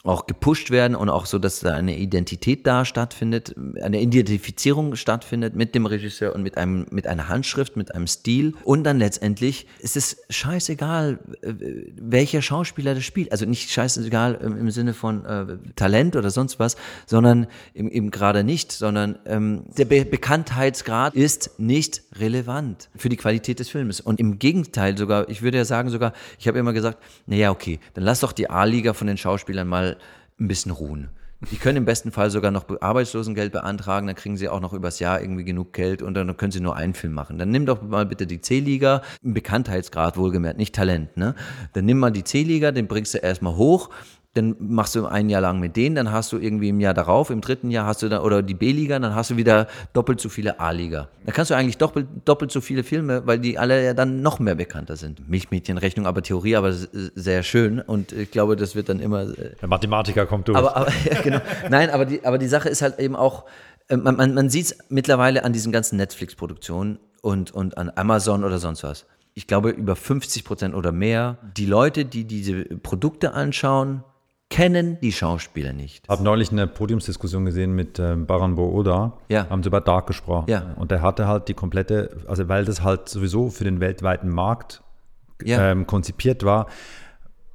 auch 0.03 0.27
gepusht 0.27 0.71
werden 0.71 0.95
und 0.95 1.09
auch 1.09 1.25
so, 1.25 1.39
dass 1.39 1.59
da 1.59 1.73
eine 1.73 1.97
Identität 1.97 2.65
da 2.65 2.85
stattfindet, 2.85 3.53
eine 3.81 4.01
Identifizierung 4.01 4.95
stattfindet 4.95 5.55
mit 5.55 5.75
dem 5.75 5.85
Regisseur 5.85 6.33
und 6.33 6.41
mit 6.41 6.57
einem, 6.57 6.85
mit 6.89 7.05
einer 7.05 7.27
Handschrift, 7.27 7.75
mit 7.75 7.93
einem 7.93 8.07
Stil. 8.07 8.53
Und 8.63 8.85
dann 8.85 8.97
letztendlich 8.97 9.67
ist 9.79 9.97
es 9.97 10.21
scheißegal, 10.29 11.19
äh, 11.41 11.53
welcher 11.99 12.41
Schauspieler 12.41 12.95
das 12.95 13.03
spielt. 13.03 13.33
Also 13.33 13.45
nicht 13.45 13.71
scheißegal 13.71 14.35
im 14.35 14.71
Sinne 14.71 14.93
von 14.93 15.25
äh, 15.25 15.57
Talent 15.75 16.15
oder 16.15 16.29
sonst 16.29 16.59
was, 16.59 16.77
sondern 17.05 17.47
eben, 17.73 18.09
gerade 18.09 18.45
nicht, 18.45 18.71
sondern 18.71 19.19
ähm, 19.25 19.65
der 19.77 19.85
Be 19.85 20.05
Bekanntheitsgrad 20.05 21.13
ist 21.13 21.59
nicht 21.59 22.03
relevant 22.15 22.89
für 22.95 23.09
die 23.09 23.17
Qualität 23.17 23.59
des 23.59 23.69
Films. 23.69 23.99
Und 23.99 24.21
im 24.21 24.39
Gegenteil 24.39 24.97
sogar, 24.97 25.27
ich 25.27 25.41
würde 25.41 25.57
ja 25.57 25.65
sagen 25.65 25.89
sogar, 25.89 26.13
ich 26.39 26.47
habe 26.47 26.57
immer 26.57 26.71
gesagt, 26.71 26.99
naja, 27.27 27.51
okay, 27.51 27.79
dann 27.95 28.05
lass 28.05 28.21
doch 28.21 28.31
die 28.31 28.49
A-Liga 28.49 28.93
von 28.93 29.05
den 29.05 29.17
Schauspielern 29.17 29.67
mal 29.67 29.97
ein 30.39 30.47
bisschen 30.47 30.71
ruhen. 30.71 31.09
Die 31.51 31.55
können 31.55 31.77
im 31.77 31.85
besten 31.85 32.11
Fall 32.11 32.31
sogar 32.31 32.51
noch 32.51 32.65
Arbeitslosengeld 32.81 33.53
beantragen, 33.53 34.07
dann 34.07 34.15
kriegen 34.17 34.35
sie 34.35 34.49
auch 34.49 34.59
noch 34.59 34.73
übers 34.73 34.99
Jahr 34.99 35.21
irgendwie 35.21 35.45
genug 35.45 35.71
Geld 35.71 36.01
und 36.01 36.13
dann 36.13 36.35
können 36.35 36.51
sie 36.51 36.59
nur 36.59 36.75
einen 36.75 36.93
Film 36.93 37.13
machen. 37.13 37.37
Dann 37.37 37.49
nimm 37.49 37.65
doch 37.65 37.81
mal 37.81 38.05
bitte 38.05 38.27
die 38.27 38.41
C-Liga, 38.41 39.03
Bekanntheitsgrad 39.21 40.17
wohlgemerkt, 40.17 40.57
nicht 40.57 40.75
Talent, 40.75 41.15
ne? 41.15 41.35
Dann 41.71 41.85
nimm 41.85 41.97
mal 41.97 42.11
die 42.11 42.25
C-Liga, 42.25 42.73
den 42.73 42.89
bringst 42.89 43.13
du 43.13 43.19
erstmal 43.19 43.55
hoch, 43.55 43.89
dann 44.39 44.55
machst 44.59 44.95
du 44.95 45.05
ein 45.05 45.29
Jahr 45.29 45.41
lang 45.41 45.59
mit 45.59 45.75
denen, 45.75 45.95
dann 45.95 46.11
hast 46.11 46.31
du 46.31 46.37
irgendwie 46.37 46.69
im 46.69 46.79
Jahr 46.79 46.93
darauf, 46.93 47.29
im 47.29 47.41
dritten 47.41 47.69
Jahr 47.71 47.85
hast 47.85 48.01
du 48.01 48.09
dann, 48.09 48.21
oder 48.21 48.41
die 48.41 48.53
B-Liga, 48.53 48.97
dann 48.99 49.15
hast 49.15 49.31
du 49.31 49.37
wieder 49.37 49.67
doppelt 49.93 50.19
so 50.19 50.29
viele 50.29 50.59
A-Liga. 50.59 51.09
Da 51.25 51.31
kannst 51.31 51.51
du 51.51 51.55
eigentlich 51.55 51.77
doppelt, 51.77 52.07
doppelt 52.25 52.51
so 52.51 52.61
viele 52.61 52.83
Filme, 52.83 53.27
weil 53.27 53.39
die 53.39 53.57
alle 53.57 53.83
ja 53.83 53.93
dann 53.93 54.21
noch 54.21 54.39
mehr 54.39 54.55
bekannter 54.55 54.95
sind. 54.95 55.29
Milchmädchenrechnung, 55.29 56.07
aber 56.07 56.23
Theorie, 56.23 56.55
aber 56.55 56.73
sehr 56.73 57.43
schön 57.43 57.79
und 57.79 58.11
ich 58.11 58.31
glaube, 58.31 58.55
das 58.55 58.75
wird 58.75 58.89
dann 58.89 58.99
immer. 58.99 59.23
Äh, 59.23 59.55
Der 59.61 59.67
Mathematiker 59.69 60.25
kommt 60.25 60.47
durch. 60.47 60.57
Aber, 60.57 60.75
aber 60.75 60.91
ja, 61.11 61.21
genau. 61.21 61.41
Nein, 61.69 61.89
aber 61.89 62.05
die, 62.05 62.25
aber 62.25 62.37
die 62.37 62.47
Sache 62.47 62.69
ist 62.69 62.81
halt 62.81 62.99
eben 62.99 63.15
auch, 63.15 63.45
äh, 63.89 63.97
man, 63.97 64.15
man, 64.15 64.33
man 64.33 64.49
sieht 64.49 64.65
es 64.65 64.77
mittlerweile 64.89 65.43
an 65.43 65.53
diesen 65.53 65.71
ganzen 65.71 65.97
Netflix-Produktionen 65.97 66.99
und, 67.21 67.51
und 67.51 67.77
an 67.77 67.91
Amazon 67.95 68.43
oder 68.43 68.59
sonst 68.59 68.83
was. 68.83 69.05
Ich 69.33 69.47
glaube, 69.47 69.69
über 69.69 69.95
50 69.95 70.43
Prozent 70.43 70.75
oder 70.75 70.91
mehr. 70.91 71.37
Die 71.55 71.65
Leute, 71.65 72.05
die 72.05 72.25
diese 72.25 72.63
Produkte 72.63 73.33
anschauen, 73.33 74.03
kennen 74.49 74.97
die 75.01 75.11
Schauspieler 75.11 75.73
nicht. 75.73 76.03
Ich 76.03 76.09
habe 76.09 76.23
neulich 76.23 76.51
eine 76.51 76.67
Podiumsdiskussion 76.67 77.45
gesehen 77.45 77.73
mit 77.73 77.99
ähm, 77.99 78.25
Baran 78.25 78.55
Booda. 78.55 79.13
Ja. 79.29 79.49
Haben 79.49 79.63
sie 79.63 79.67
über 79.67 79.81
Dark 79.81 80.07
gesprochen. 80.07 80.49
Ja. 80.49 80.73
Und 80.75 80.91
der 80.91 81.01
hatte 81.01 81.27
halt 81.27 81.47
die 81.47 81.53
komplette, 81.53 82.17
also 82.27 82.47
weil 82.49 82.65
das 82.65 82.83
halt 82.83 83.09
sowieso 83.09 83.49
für 83.49 83.63
den 83.63 83.79
weltweiten 83.79 84.29
Markt 84.29 84.81
ja. 85.43 85.71
ähm, 85.71 85.85
konzipiert 85.85 86.43
war, 86.43 86.67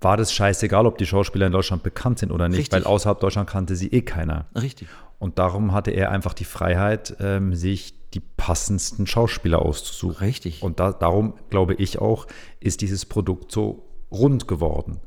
war 0.00 0.16
das 0.16 0.32
scheißegal, 0.32 0.86
ob 0.86 0.98
die 0.98 1.06
Schauspieler 1.06 1.46
in 1.46 1.52
Deutschland 1.52 1.82
bekannt 1.82 2.18
sind 2.18 2.30
oder 2.30 2.48
nicht, 2.48 2.58
Richtig. 2.58 2.72
weil 2.74 2.84
außerhalb 2.84 3.18
Deutschland 3.18 3.48
kannte 3.48 3.74
sie 3.74 3.88
eh 3.88 4.02
keiner. 4.02 4.46
Richtig. 4.54 4.88
Und 5.18 5.38
darum 5.38 5.72
hatte 5.72 5.90
er 5.90 6.10
einfach 6.10 6.34
die 6.34 6.44
Freiheit, 6.44 7.16
ähm, 7.20 7.54
sich 7.54 7.94
die 8.12 8.20
passendsten 8.20 9.06
Schauspieler 9.06 9.62
auszusuchen. 9.62 10.18
Richtig. 10.18 10.62
Und 10.62 10.78
da, 10.78 10.92
darum 10.92 11.34
glaube 11.50 11.74
ich 11.74 11.98
auch, 11.98 12.26
ist 12.60 12.82
dieses 12.82 13.06
Produkt 13.06 13.50
so 13.50 13.88
rund 14.12 14.46
geworden. 14.46 15.00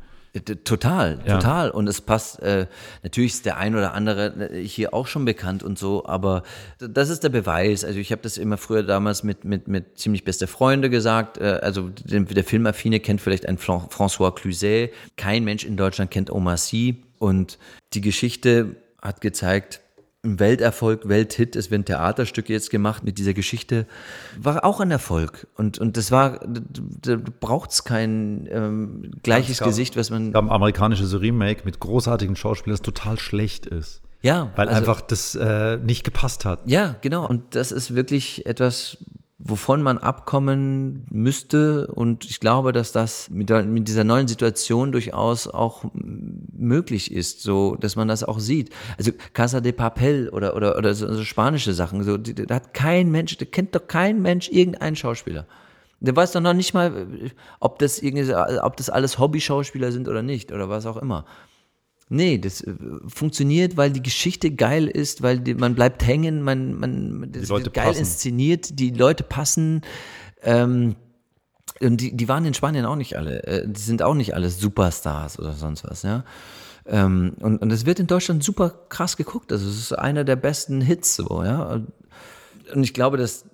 Total, 0.64 1.20
ja. 1.26 1.38
total. 1.38 1.72
Und 1.72 1.88
es 1.88 2.02
passt, 2.02 2.42
äh, 2.42 2.68
natürlich 3.04 3.34
ist 3.34 3.46
der 3.46 3.58
ein 3.58 3.76
oder 3.76 3.94
andere 3.94 4.52
äh, 4.52 4.64
hier 4.64 4.94
auch 4.94 5.08
schon 5.08 5.26
bekannt 5.26 5.64
und 5.64 5.80
so, 5.80 6.06
aber 6.06 6.44
das 6.80 7.10
ist 7.10 7.24
der 7.24 7.30
Beweis. 7.30 7.84
Also 7.84 8.00
ich 8.00 8.12
habe 8.12 8.22
das 8.22 8.38
immer 8.38 8.58
früher 8.58 8.84
damals 8.84 9.24
mit, 9.24 9.46
mit, 9.46 9.68
mit 9.68 9.98
ziemlich 9.98 10.24
beste 10.24 10.48
Freunde 10.48 10.90
gesagt. 10.90 11.38
Äh, 11.38 11.60
also 11.62 11.90
der, 11.90 12.22
der 12.22 12.44
Filmaffine 12.44 13.00
kennt 13.00 13.22
vielleicht 13.22 13.48
einen 13.48 13.58
François 13.58 14.34
Cluzet. 14.34 14.94
Kein 15.16 15.44
Mensch 15.44 15.64
in 15.66 15.78
Deutschland 15.78 16.12
kennt 16.12 16.30
Omar 16.30 16.58
Sy. 16.58 17.04
Und 17.20 17.58
die 17.94 18.02
Geschichte 18.02 18.76
hat 19.02 19.22
gezeigt, 19.22 19.82
Welterfolg, 20.40 21.08
Welthit. 21.08 21.56
Es 21.56 21.72
werden 21.72 21.86
Theaterstücke 21.86 22.54
jetzt 22.54 22.70
gemacht 22.70 23.04
mit 23.04 23.18
dieser 23.18 23.34
Geschichte. 23.34 23.86
War 24.40 24.66
auch 24.66 24.80
ein 24.80 24.92
Erfolg. 24.92 25.48
Und, 25.56 25.80
und 25.80 25.98
das 25.98 26.12
war, 26.12 26.40
da 27.02 27.18
braucht 27.40 27.72
es 27.72 27.84
kein 27.84 28.48
ähm, 28.52 29.12
gleiches 29.24 29.60
gab, 29.60 29.70
Gesicht, 29.70 29.98
was 29.98 30.10
man. 30.10 30.28
Es 30.28 30.34
gab 30.34 30.44
ein 30.46 30.52
amerikanisches 30.52 31.20
Remake 31.20 31.62
mit 31.66 31.80
großartigen 31.80 32.36
Schauspielern, 32.36 32.74
das 32.74 32.82
total 32.82 33.18
schlecht 33.18 33.66
ist. 33.66 34.02
Ja. 34.22 34.52
Weil 34.56 34.68
also, 34.68 34.80
einfach 34.80 35.02
das 35.02 35.36
äh, 35.36 35.78
nicht 35.78 36.04
gepasst 36.04 36.46
hat. 36.46 36.62
Ja, 36.66 36.96
genau. 37.02 37.28
Und 37.28 37.56
das 37.56 37.72
ist 37.72 37.96
wirklich 37.96 38.46
etwas, 38.46 38.98
wovon 39.40 39.84
man 39.84 39.98
abkommen 39.98 41.06
müsste. 41.10 41.88
Und 41.88 42.26
ich 42.26 42.40
glaube, 42.40 42.72
dass 42.72 42.92
das 42.92 43.30
mit, 43.30 43.50
der, 43.50 43.64
mit, 43.64 43.88
dieser 43.88 44.04
neuen 44.04 44.28
Situation 44.28 44.92
durchaus 44.92 45.48
auch 45.48 45.86
möglich 45.94 47.12
ist, 47.12 47.42
so 47.42 47.76
dass 47.76 47.96
man 47.96 48.08
das 48.08 48.24
auch 48.24 48.40
sieht. 48.40 48.72
Also 48.98 49.12
Casa 49.34 49.62
de 49.62 49.72
Papel 49.72 50.30
oder 50.30 50.56
oder 50.56 50.78
oder 50.78 50.94
so, 50.94 51.12
so 51.14 51.24
spanische 51.24 51.74
Sachen, 51.74 52.04
so 52.04 52.18
da 52.18 52.56
hat 52.56 52.74
kein 52.74 53.12
Mensch, 53.12 53.38
da 53.38 53.46
kennt 53.46 53.76
doch 53.76 53.88
kein 53.88 54.22
Mensch 54.22 54.50
irgendeinen 54.50 54.96
Schauspieler. 54.96 55.46
Der 56.00 56.16
weiß 56.16 56.32
doch 56.32 56.42
noch 56.42 56.54
nicht 56.54 56.74
mal, 56.74 57.08
ob 57.60 57.80
das 57.80 58.00
irgendwie, 58.00 58.34
ob 58.34 58.78
das 58.78 58.90
alles 58.90 59.18
Hobby-Schauspieler 59.18 59.92
sind 59.92 60.08
oder 60.08 60.22
nicht 60.22 60.52
oder 60.52 60.70
was 60.70 60.86
auch 60.86 60.98
immer. 60.98 61.26
Nee, 62.10 62.38
das 62.38 62.62
äh, 62.62 62.74
funktioniert, 63.08 63.76
weil 63.76 63.92
die 63.92 64.02
Geschichte 64.02 64.52
geil 64.52 64.88
ist, 64.88 65.22
weil 65.22 65.40
die, 65.40 65.56
man 65.56 65.76
bleibt 65.76 66.06
hängen, 66.06 66.42
man, 66.42 66.74
man 66.74 67.32
das 67.32 67.50
wird 67.50 67.74
geil 67.74 67.88
passen. 67.88 68.00
inszeniert, 68.00 68.80
die 68.80 68.92
Leute 68.92 69.24
passen. 69.24 69.82
Ähm, 70.42 70.96
und 71.82 71.98
die, 72.02 72.16
die 72.16 72.28
waren 72.28 72.46
in 72.46 72.54
Spanien 72.54 72.86
auch 72.86 72.96
nicht 72.96 73.18
alle, 73.18 73.44
äh, 73.44 73.68
die 73.68 73.82
sind 73.82 74.02
auch 74.02 74.14
nicht 74.14 74.34
alle 74.34 74.50
Superstars 74.50 75.38
oder 75.38 75.54
sonst 75.54 75.84
was, 75.84 76.04
ja. 76.04 76.24
Ähm, 76.86 77.34
und, 77.42 77.62
und 77.62 77.72
es 77.72 77.86
wird 77.86 78.00
in 78.00 78.08
Deutschland 78.08 78.44
super 78.44 78.74
krass 78.88 79.18
geguckt. 79.18 79.52
Also 79.52 79.68
es 79.68 79.78
ist 79.78 79.92
einer 79.92 80.24
der 80.24 80.38
besten 80.38 80.80
Hits 80.80 81.18
so, 81.18 81.44
ja. 81.44 81.82
Und 82.74 82.84
ich 82.84 82.94
glaube, 82.94 83.18
dass 83.18 83.46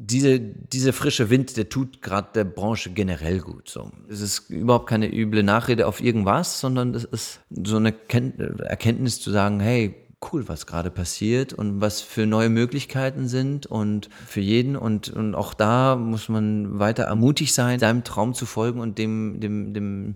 diese, 0.00 0.38
dieser 0.38 0.92
frische 0.92 1.28
Wind, 1.28 1.56
der 1.56 1.68
tut 1.68 2.02
gerade 2.02 2.28
der 2.34 2.44
Branche 2.44 2.90
generell 2.90 3.40
gut. 3.40 3.68
So. 3.68 3.90
Es 4.08 4.20
ist 4.20 4.48
überhaupt 4.48 4.88
keine 4.88 5.12
üble 5.12 5.42
Nachrede 5.42 5.86
auf 5.86 6.00
irgendwas, 6.00 6.60
sondern 6.60 6.94
es 6.94 7.04
ist 7.04 7.40
so 7.50 7.76
eine 7.76 7.94
Erkenntnis 8.08 9.20
zu 9.20 9.30
sagen, 9.32 9.58
hey, 9.58 9.96
cool, 10.32 10.48
was 10.48 10.66
gerade 10.66 10.90
passiert 10.90 11.52
und 11.52 11.80
was 11.80 12.00
für 12.00 12.26
neue 12.26 12.48
Möglichkeiten 12.48 13.28
sind 13.28 13.66
und 13.66 14.08
für 14.26 14.40
jeden. 14.40 14.76
Und, 14.76 15.08
und 15.10 15.34
auch 15.34 15.52
da 15.52 15.96
muss 15.96 16.28
man 16.28 16.78
weiter 16.78 17.04
ermutigt 17.04 17.54
sein, 17.54 17.78
seinem 17.78 18.04
Traum 18.04 18.34
zu 18.34 18.46
folgen 18.46 18.80
und 18.80 18.98
dem, 18.98 19.40
dem, 19.40 19.74
dem, 19.74 20.14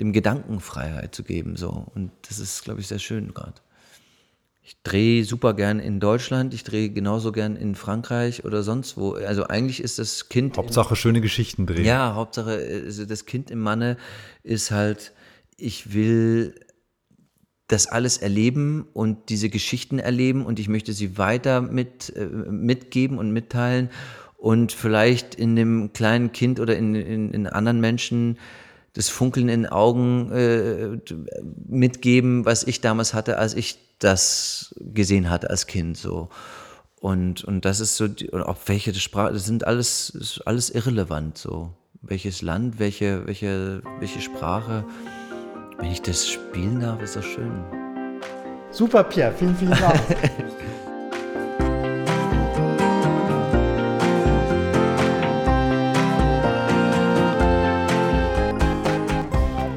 dem 0.00 0.12
Gedankenfreiheit 0.12 1.14
zu 1.14 1.24
geben. 1.24 1.56
So. 1.56 1.86
Und 1.94 2.10
das 2.28 2.38
ist, 2.38 2.64
glaube 2.64 2.80
ich, 2.80 2.88
sehr 2.88 2.98
schön 2.98 3.34
gerade. 3.34 3.54
Ich 4.66 4.82
drehe 4.82 5.26
super 5.26 5.52
gern 5.52 5.78
in 5.78 6.00
Deutschland, 6.00 6.54
ich 6.54 6.64
drehe 6.64 6.88
genauso 6.88 7.32
gern 7.32 7.54
in 7.54 7.74
Frankreich 7.74 8.46
oder 8.46 8.62
sonst 8.62 8.96
wo. 8.96 9.12
Also 9.12 9.44
eigentlich 9.44 9.82
ist 9.82 9.98
das 9.98 10.30
Kind. 10.30 10.56
Hauptsache 10.56 10.96
schöne 10.96 11.20
Geschichten 11.20 11.66
drehen. 11.66 11.84
Ja, 11.84 12.14
Hauptsache, 12.14 12.82
also 12.86 13.04
das 13.04 13.26
Kind 13.26 13.50
im 13.50 13.60
Manne 13.60 13.98
ist 14.42 14.70
halt, 14.70 15.12
ich 15.58 15.92
will 15.92 16.54
das 17.68 17.88
alles 17.88 18.16
erleben 18.16 18.88
und 18.94 19.28
diese 19.28 19.50
Geschichten 19.50 19.98
erleben 19.98 20.46
und 20.46 20.58
ich 20.58 20.70
möchte 20.70 20.94
sie 20.94 21.18
weiter 21.18 21.60
mit, 21.60 22.16
äh, 22.16 22.24
mitgeben 22.24 23.18
und 23.18 23.32
mitteilen 23.32 23.90
und 24.38 24.72
vielleicht 24.72 25.34
in 25.34 25.56
dem 25.56 25.92
kleinen 25.92 26.32
Kind 26.32 26.58
oder 26.58 26.74
in, 26.74 26.94
in, 26.94 27.32
in 27.32 27.46
anderen 27.46 27.80
Menschen 27.80 28.38
das 28.94 29.10
Funkeln 29.10 29.50
in 29.50 29.62
den 29.64 29.70
Augen 29.70 30.30
äh, 30.30 30.98
mitgeben, 31.66 32.46
was 32.46 32.64
ich 32.64 32.80
damals 32.80 33.12
hatte, 33.12 33.36
als 33.36 33.54
ich 33.54 33.83
das 33.98 34.74
gesehen 34.78 35.30
hat 35.30 35.48
als 35.48 35.66
Kind 35.66 35.96
so. 35.96 36.28
Und, 37.00 37.44
und 37.44 37.64
das 37.64 37.80
ist 37.80 37.96
so, 37.96 38.08
die, 38.08 38.32
ob 38.32 38.56
welche 38.66 38.94
Sprache, 38.94 39.34
das 39.34 39.44
sind 39.44 39.66
alles, 39.66 40.10
ist 40.10 40.40
alles 40.46 40.70
irrelevant 40.70 41.36
so. 41.36 41.74
Welches 42.00 42.42
Land, 42.42 42.78
welche, 42.78 43.26
welche, 43.26 43.82
welche 43.98 44.20
Sprache. 44.20 44.84
Wenn 45.78 45.90
ich 45.90 46.02
das 46.02 46.28
spielen 46.28 46.80
darf, 46.80 47.02
ist 47.02 47.16
das 47.16 47.24
schön. 47.24 47.64
Super, 48.70 49.04
Pierre, 49.04 49.32
vielen, 49.32 49.56
vielen 49.56 49.72
Dank. 49.72 50.00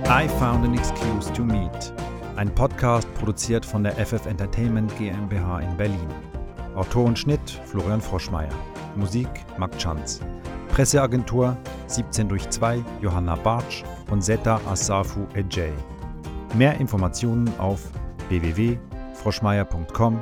I 0.10 0.28
found 0.40 0.66
an 0.66 0.74
excuse 0.74 1.32
to 1.34 1.44
meet. 1.44 1.92
Ein 2.38 2.54
Podcast 2.54 3.12
produziert 3.16 3.66
von 3.66 3.84
der 3.84 3.94
FF 3.94 4.28
Entertainment 4.28 4.96
GmbH 4.96 5.60
in 5.60 5.76
Berlin. 5.76 6.08
Autor 6.76 7.06
und 7.06 7.18
Schnitt 7.18 7.50
Florian 7.66 8.00
Froschmeier. 8.00 8.54
Musik 8.96 9.28
Marc 9.58 9.76
Chanz. 9.80 10.22
Presseagentur 10.70 11.58
17 11.88 12.30
durch 12.30 12.48
2 12.48 12.86
Johanna 13.02 13.34
Bartsch 13.38 13.84
und 14.12 14.22
Zeta 14.22 14.62
Asafu 14.70 15.26
Ejay. 15.34 15.74
Mehr 16.54 16.80
Informationen 16.80 17.52
auf 17.58 17.82
www.froschmeier.com 18.30 20.22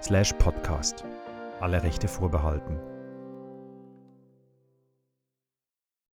slash 0.00 0.32
podcast. 0.34 1.04
Alle 1.58 1.82
Rechte 1.82 2.06
vorbehalten. 2.06 2.87